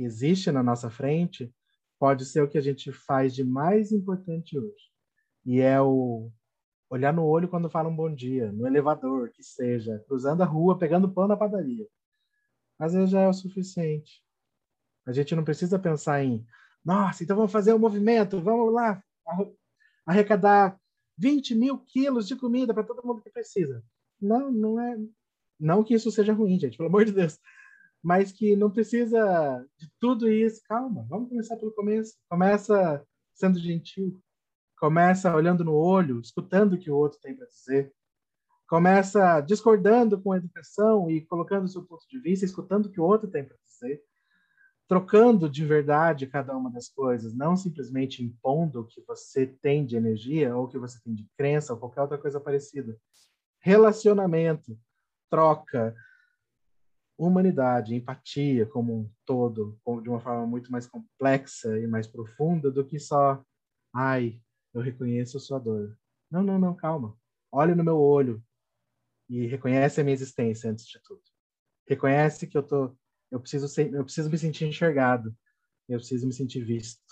existe 0.05 0.51
na 0.51 0.63
nossa 0.63 0.91
frente 0.91 1.53
pode 1.99 2.25
ser 2.25 2.43
o 2.43 2.49
que 2.49 2.59
a 2.59 2.61
gente 2.61 2.93
faz 2.93 3.35
de 3.35 3.45
mais 3.45 3.93
importante 3.93 4.59
hoje. 4.59 4.91
E 5.45 5.61
é 5.61 5.81
o 5.81 6.31
olhar 6.91 7.13
no 7.13 7.25
olho 7.25 7.49
quando 7.49 7.71
fala 7.71 7.89
um 7.89 7.95
bom 7.95 8.13
dia, 8.13 8.51
no 8.53 8.67
elevador, 8.67 9.31
que 9.31 9.43
seja, 9.43 10.03
cruzando 10.07 10.43
a 10.43 10.47
rua, 10.47 10.79
pegando 10.79 11.13
pão 11.13 11.29
na 11.29 11.37
padaria. 11.37 11.87
Às 12.79 12.93
vezes 12.93 13.11
já 13.11 13.21
é 13.21 13.29
o 13.29 13.33
suficiente. 13.33 14.23
A 15.07 15.13
gente 15.13 15.35
não 15.35 15.45
precisa 15.45 15.79
pensar 15.79 16.23
em, 16.25 16.45
nossa, 16.85 17.23
então 17.23 17.37
vamos 17.37 17.53
fazer 17.53 17.73
um 17.73 17.79
movimento, 17.79 18.41
vamos 18.41 18.73
lá 18.73 19.03
arrecadar 20.05 20.79
20 21.17 21.55
mil 21.55 21.79
quilos 21.79 22.27
de 22.27 22.37
comida 22.37 22.75
para 22.75 22.85
todo 22.85 23.07
mundo 23.07 23.23
que 23.23 23.31
precisa. 23.31 23.83
Não, 24.21 24.51
não 24.51 24.81
é. 24.81 24.97
Não 25.59 25.85
que 25.85 25.95
isso 25.95 26.11
seja 26.11 26.33
ruim, 26.33 26.59
gente, 26.59 26.77
pelo 26.77 26.89
amor 26.89 27.05
de 27.05 27.13
Deus 27.13 27.39
mas 28.03 28.33
que 28.33 28.57
não 28.57 28.71
precisa 28.71 29.65
de 29.79 29.89
tudo 30.01 30.31
isso. 30.31 30.61
Calma, 30.65 31.07
vamos 31.09 31.29
começar 31.29 31.57
pelo 31.57 31.73
começo. 31.73 32.15
Começa 32.29 33.07
sendo 33.35 33.59
gentil, 33.59 34.21
começa 34.77 35.35
olhando 35.35 35.65
no 35.65 35.75
olho, 35.75 36.21
escutando 36.21 36.75
o 36.75 36.79
que 36.79 36.91
o 36.91 36.97
outro 36.97 37.19
tem 37.21 37.37
para 37.37 37.47
dizer, 37.47 37.93
começa 38.69 39.41
discordando 39.41 40.21
com 40.21 40.33
a 40.33 40.39
educação 40.39 41.11
e 41.11 41.21
colocando 41.27 41.65
o 41.65 41.69
seu 41.69 41.85
ponto 41.85 42.07
de 42.09 42.19
vista, 42.19 42.45
escutando 42.45 42.87
o 42.87 42.91
que 42.91 43.01
o 43.01 43.05
outro 43.05 43.31
tem 43.31 43.45
para 43.45 43.57
dizer, 43.65 44.03
trocando 44.89 45.49
de 45.49 45.65
verdade 45.65 46.27
cada 46.27 46.57
uma 46.57 46.71
das 46.71 46.89
coisas, 46.89 47.35
não 47.35 47.57
simplesmente 47.57 48.23
impondo 48.23 48.81
o 48.81 48.87
que 48.87 49.01
você 49.07 49.47
tem 49.47 49.87
de 49.87 49.97
energia 49.97 50.57
ou 50.57 50.65
o 50.65 50.69
que 50.69 50.79
você 50.79 51.01
tem 51.03 51.15
de 51.15 51.29
crença 51.37 51.73
ou 51.73 51.79
qualquer 51.79 52.03
outra 52.03 52.19
coisa 52.19 52.41
parecida. 52.41 52.97
Relacionamento, 53.61 54.79
troca, 55.31 55.95
humanidade, 57.27 57.95
empatia 57.95 58.67
como 58.67 58.95
um 58.95 59.11
todo, 59.25 59.79
de 60.03 60.09
uma 60.09 60.21
forma 60.21 60.47
muito 60.47 60.71
mais 60.71 60.87
complexa 60.87 61.79
e 61.79 61.87
mais 61.87 62.07
profunda 62.07 62.71
do 62.71 62.85
que 62.85 62.99
só, 62.99 63.45
ai, 63.95 64.41
eu 64.75 64.81
reconheço 64.81 65.37
a 65.37 65.41
sua 65.41 65.59
dor. 65.59 65.99
Não, 66.31 66.43
não, 66.43 66.59
não, 66.59 66.75
calma. 66.75 67.17
Olhe 67.51 67.75
no 67.75 67.85
meu 67.85 67.99
olho 67.99 68.43
e 69.29 69.47
reconhece 69.47 70.01
a 70.01 70.05
minha 70.05 70.15
existência 70.15 70.71
antes 70.71 70.87
de 70.87 71.01
tudo. 71.03 71.23
Reconhece 71.89 72.47
que 72.47 72.57
eu 72.57 72.63
tô, 72.63 72.97
eu 73.31 73.41
preciso 73.41 73.69
ser, 73.69 73.93
eu 73.93 74.05
preciso 74.05 74.31
me 74.31 74.39
sentir 74.39 74.67
enxergado. 74.67 75.37
Eu 75.89 75.99
preciso 75.99 76.27
me 76.27 76.33
sentir 76.33 76.65
visto. 76.65 77.03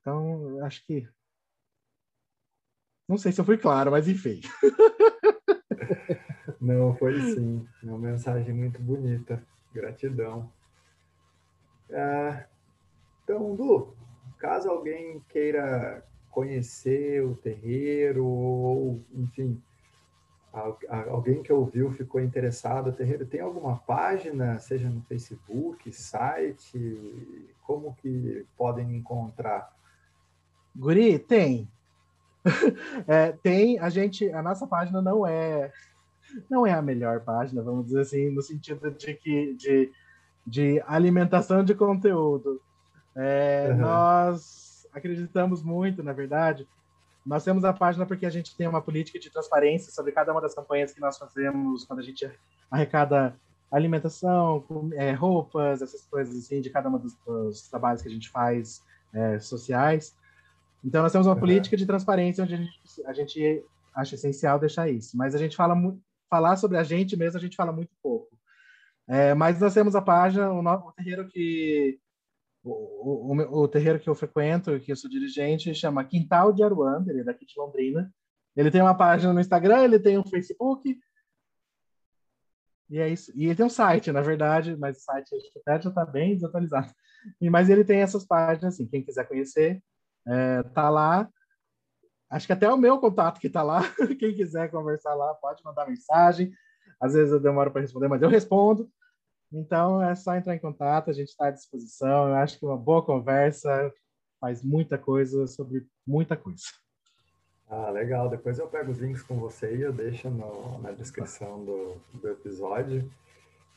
Então, 0.00 0.64
acho 0.64 0.84
que 0.86 1.08
não 3.08 3.18
sei 3.18 3.32
se 3.32 3.40
eu 3.40 3.44
fui 3.44 3.58
claro, 3.58 3.90
mas 3.90 4.08
enfim. 4.08 4.40
Não, 6.62 6.94
foi 6.94 7.20
sim. 7.20 7.66
Uma 7.82 7.98
mensagem 7.98 8.54
muito 8.54 8.80
bonita. 8.80 9.42
Gratidão. 9.74 10.48
É, 11.90 12.44
então, 13.24 13.56
Du, 13.56 13.92
caso 14.38 14.70
alguém 14.70 15.20
queira 15.28 16.04
conhecer 16.30 17.20
o 17.24 17.34
terreiro, 17.34 18.24
ou, 18.24 19.04
enfim, 19.12 19.60
alguém 21.08 21.42
que 21.42 21.52
ouviu 21.52 21.90
ficou 21.90 22.20
interessado, 22.20 22.90
o 22.90 22.92
terreiro 22.92 23.26
tem 23.26 23.40
alguma 23.40 23.78
página, 23.78 24.58
seja 24.60 24.88
no 24.88 25.02
Facebook, 25.02 25.92
site, 25.92 26.78
como 27.64 27.96
que 27.96 28.46
podem 28.56 28.96
encontrar? 28.96 29.74
Guri, 30.76 31.18
tem. 31.18 31.68
É, 33.06 33.32
tem, 33.32 33.78
a 33.78 33.88
gente, 33.88 34.30
a 34.32 34.42
nossa 34.42 34.66
página 34.66 35.00
não 35.00 35.26
é 35.26 35.72
não 36.50 36.66
é 36.66 36.72
a 36.72 36.82
melhor 36.82 37.20
página, 37.20 37.62
vamos 37.62 37.86
dizer 37.86 38.00
assim, 38.00 38.30
no 38.30 38.42
sentido 38.42 38.90
de 38.90 39.14
que 39.14 39.54
de, 39.54 39.92
de 40.46 40.82
alimentação 40.86 41.64
de 41.64 41.74
conteúdo. 41.74 42.60
É, 43.14 43.68
uhum. 43.70 43.78
Nós 43.78 44.86
acreditamos 44.92 45.62
muito, 45.62 46.02
na 46.02 46.12
verdade. 46.12 46.66
Nós 47.24 47.44
temos 47.44 47.64
a 47.64 47.72
página 47.72 48.04
porque 48.04 48.26
a 48.26 48.30
gente 48.30 48.56
tem 48.56 48.66
uma 48.66 48.82
política 48.82 49.18
de 49.18 49.30
transparência 49.30 49.92
sobre 49.92 50.12
cada 50.12 50.32
uma 50.32 50.40
das 50.40 50.54
campanhas 50.54 50.92
que 50.92 51.00
nós 51.00 51.16
fazemos 51.16 51.84
quando 51.84 52.00
a 52.00 52.02
gente 52.02 52.28
arrecada 52.70 53.36
alimentação, 53.70 54.64
é, 54.92 55.12
roupas, 55.12 55.80
essas 55.80 56.02
coisas 56.06 56.36
assim, 56.36 56.60
de 56.60 56.68
cada 56.68 56.90
um 56.90 56.98
dos, 56.98 57.14
dos 57.24 57.68
trabalhos 57.68 58.02
que 58.02 58.08
a 58.08 58.10
gente 58.10 58.28
faz 58.28 58.82
é, 59.14 59.38
sociais. 59.38 60.14
Então, 60.84 61.02
nós 61.02 61.12
temos 61.12 61.26
uma 61.26 61.34
uhum. 61.34 61.40
política 61.40 61.76
de 61.76 61.86
transparência 61.86 62.44
onde 62.44 62.54
a 62.54 62.56
gente, 62.56 62.80
a 63.06 63.12
gente 63.12 63.64
acha 63.94 64.14
essencial 64.14 64.58
deixar 64.58 64.90
isso. 64.90 65.16
Mas 65.16 65.34
a 65.34 65.38
gente 65.38 65.56
fala 65.56 65.74
muito 65.74 66.00
falar 66.32 66.56
sobre 66.56 66.78
a 66.78 66.82
gente 66.82 67.14
mesmo, 67.14 67.36
a 67.36 67.40
gente 67.42 67.56
fala 67.56 67.72
muito 67.72 67.90
pouco. 68.02 68.34
É, 69.06 69.34
mas 69.34 69.60
nós 69.60 69.74
temos 69.74 69.94
a 69.94 70.00
página, 70.00 70.50
o, 70.50 70.60
o 70.60 70.92
terreiro 70.92 71.28
que 71.28 72.00
o, 72.64 73.32
o, 73.34 73.62
o, 73.64 73.68
terreiro 73.68 74.00
que 74.00 74.08
eu 74.08 74.14
frequento, 74.14 74.80
que 74.80 74.90
eu 74.90 74.96
sou 74.96 75.10
dirigente, 75.10 75.74
chama 75.74 76.04
Quintal 76.04 76.54
de 76.54 76.62
Aruanda, 76.62 77.10
ele 77.10 77.20
é 77.20 77.24
daqui 77.24 77.44
de 77.44 77.52
Londrina. 77.58 78.10
Ele 78.56 78.70
tem 78.70 78.80
uma 78.80 78.96
página 78.96 79.30
no 79.32 79.40
Instagram, 79.40 79.84
ele 79.84 79.98
tem 79.98 80.16
um 80.16 80.24
Facebook. 80.24 80.98
E 82.88 82.98
é 82.98 83.08
isso. 83.08 83.30
E 83.34 83.44
ele 83.44 83.56
tem 83.56 83.66
um 83.66 83.70
site, 83.70 84.10
na 84.10 84.22
verdade, 84.22 84.74
mas 84.76 84.96
o 84.98 85.00
site 85.00 85.28
já 85.66 85.76
está 85.76 86.06
bem 86.06 86.34
desatualizado. 86.34 86.90
E, 87.40 87.50
mas 87.50 87.68
ele 87.68 87.84
tem 87.84 88.00
essas 88.00 88.24
páginas, 88.24 88.74
assim, 88.74 88.86
quem 88.86 89.04
quiser 89.04 89.28
conhecer, 89.28 89.82
é, 90.26 90.62
tá 90.62 90.88
lá. 90.88 91.28
Acho 92.32 92.46
que 92.46 92.52
até 92.54 92.72
o 92.72 92.78
meu 92.78 92.98
contato 92.98 93.38
que 93.38 93.46
está 93.46 93.62
lá, 93.62 93.82
quem 94.18 94.34
quiser 94.34 94.70
conversar 94.70 95.14
lá, 95.14 95.34
pode 95.34 95.62
mandar 95.62 95.86
mensagem. 95.86 96.50
Às 96.98 97.12
vezes 97.12 97.30
eu 97.30 97.38
demoro 97.38 97.70
para 97.70 97.82
responder, 97.82 98.08
mas 98.08 98.22
eu 98.22 98.28
respondo. 98.30 98.90
Então 99.52 100.02
é 100.02 100.14
só 100.14 100.34
entrar 100.34 100.56
em 100.56 100.58
contato, 100.58 101.10
a 101.10 101.12
gente 101.12 101.28
está 101.28 101.48
à 101.48 101.50
disposição. 101.50 102.28
Eu 102.28 102.36
acho 102.36 102.58
que 102.58 102.64
uma 102.64 102.76
boa 102.76 103.04
conversa 103.04 103.92
faz 104.40 104.62
muita 104.62 104.96
coisa 104.96 105.46
sobre 105.46 105.86
muita 106.06 106.34
coisa. 106.34 106.62
Ah, 107.68 107.90
legal. 107.90 108.30
Depois 108.30 108.58
eu 108.58 108.66
pego 108.66 108.90
os 108.90 108.98
links 108.98 109.22
com 109.22 109.38
você 109.38 109.76
e 109.76 109.82
eu 109.82 109.92
deixo 109.92 110.30
no, 110.30 110.78
na 110.78 110.90
descrição 110.92 111.62
do, 111.62 111.96
do 112.14 112.30
episódio. 112.30 113.12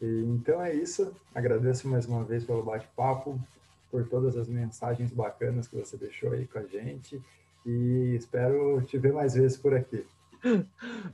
E, 0.02 0.24
então 0.30 0.62
é 0.62 0.74
isso. 0.74 1.14
Agradeço 1.34 1.90
mais 1.90 2.06
uma 2.06 2.24
vez 2.24 2.46
pelo 2.46 2.64
bate-papo, 2.64 3.38
por 3.92 4.08
todas 4.08 4.38
as 4.38 4.48
mensagens 4.48 5.12
bacanas 5.12 5.68
que 5.68 5.76
você 5.76 5.98
deixou 5.98 6.32
aí 6.32 6.48
com 6.48 6.60
a 6.60 6.64
gente 6.64 7.22
e 7.66 8.16
espero 8.16 8.82
te 8.86 8.98
ver 8.98 9.14
mais 9.14 9.34
vezes 9.34 9.58
por 9.58 9.74
aqui. 9.74 10.06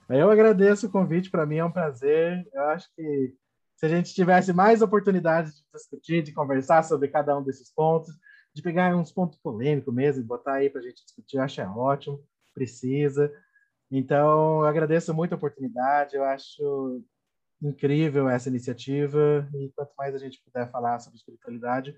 Eu 0.10 0.30
agradeço 0.30 0.88
o 0.88 0.92
convite, 0.92 1.30
para 1.30 1.46
mim 1.46 1.58
é 1.58 1.66
um 1.66 1.72
prazer. 1.72 2.46
Eu 2.54 2.64
acho 2.64 2.88
que 2.96 3.34
se 3.78 3.86
a 3.86 3.90
gente 3.90 4.14
tivesse 4.14 4.54
mais 4.54 4.82
oportunidades 4.82 5.56
de 5.56 5.64
discutir, 5.74 6.22
de 6.22 6.34
conversar 6.34 6.84
sobre 6.84 7.08
cada 7.08 7.38
um 7.38 7.44
desses 7.44 7.74
pontos, 7.74 8.14
de 8.54 8.62
pegar 8.62 8.96
uns 8.96 9.12
pontos 9.12 9.40
polêmicos 9.40 9.94
mesmo 9.94 10.22
e 10.22 10.26
botar 10.26 10.56
aí 10.56 10.70
para 10.70 10.82
a 10.82 10.84
gente 10.84 11.04
discutir, 11.04 11.38
eu 11.38 11.44
acho 11.44 11.62
é 11.62 11.68
ótimo, 11.68 12.24
precisa. 12.54 13.32
Então, 13.90 14.60
eu 14.60 14.66
agradeço 14.66 15.14
muito 15.14 15.34
a 15.34 15.38
oportunidade, 15.38 16.16
eu 16.16 16.24
acho 16.24 17.04
incrível 17.62 18.28
essa 18.28 18.50
iniciativa 18.50 19.48
e 19.54 19.72
quanto 19.76 19.94
mais 19.98 20.16
a 20.16 20.18
gente 20.18 20.42
puder 20.44 20.70
falar 20.72 21.00
sobre 21.00 21.18
espiritualidade, 21.18 21.96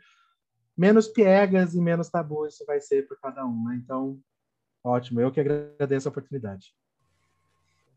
menos 0.78 1.08
piegas 1.08 1.74
e 1.74 1.82
menos 1.82 2.10
tabu 2.10 2.45
isso 2.45 2.66
vai 2.66 2.82
ser 2.82 3.08
por 3.08 3.20
cada 3.20 3.45
um, 3.45 3.64
né? 3.64 3.80
Então, 3.84 4.20
ótimo, 4.84 5.22
eu 5.22 5.32
que 5.32 5.40
agradeço 5.40 6.08
a 6.08 6.12
oportunidade. 6.12 6.74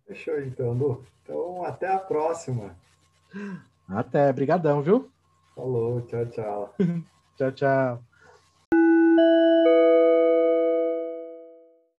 Fechou 0.06 0.40
então, 0.40 0.72
Lu. 0.72 1.04
Então, 1.22 1.64
até 1.64 1.92
a 1.92 1.98
próxima. 1.98 2.76
Até, 3.88 4.32
brigadão, 4.32 4.82
viu? 4.82 5.10
Falou, 5.54 6.00
tchau, 6.02 6.26
tchau. 6.26 6.74
tchau, 7.36 7.52
tchau. 7.52 8.02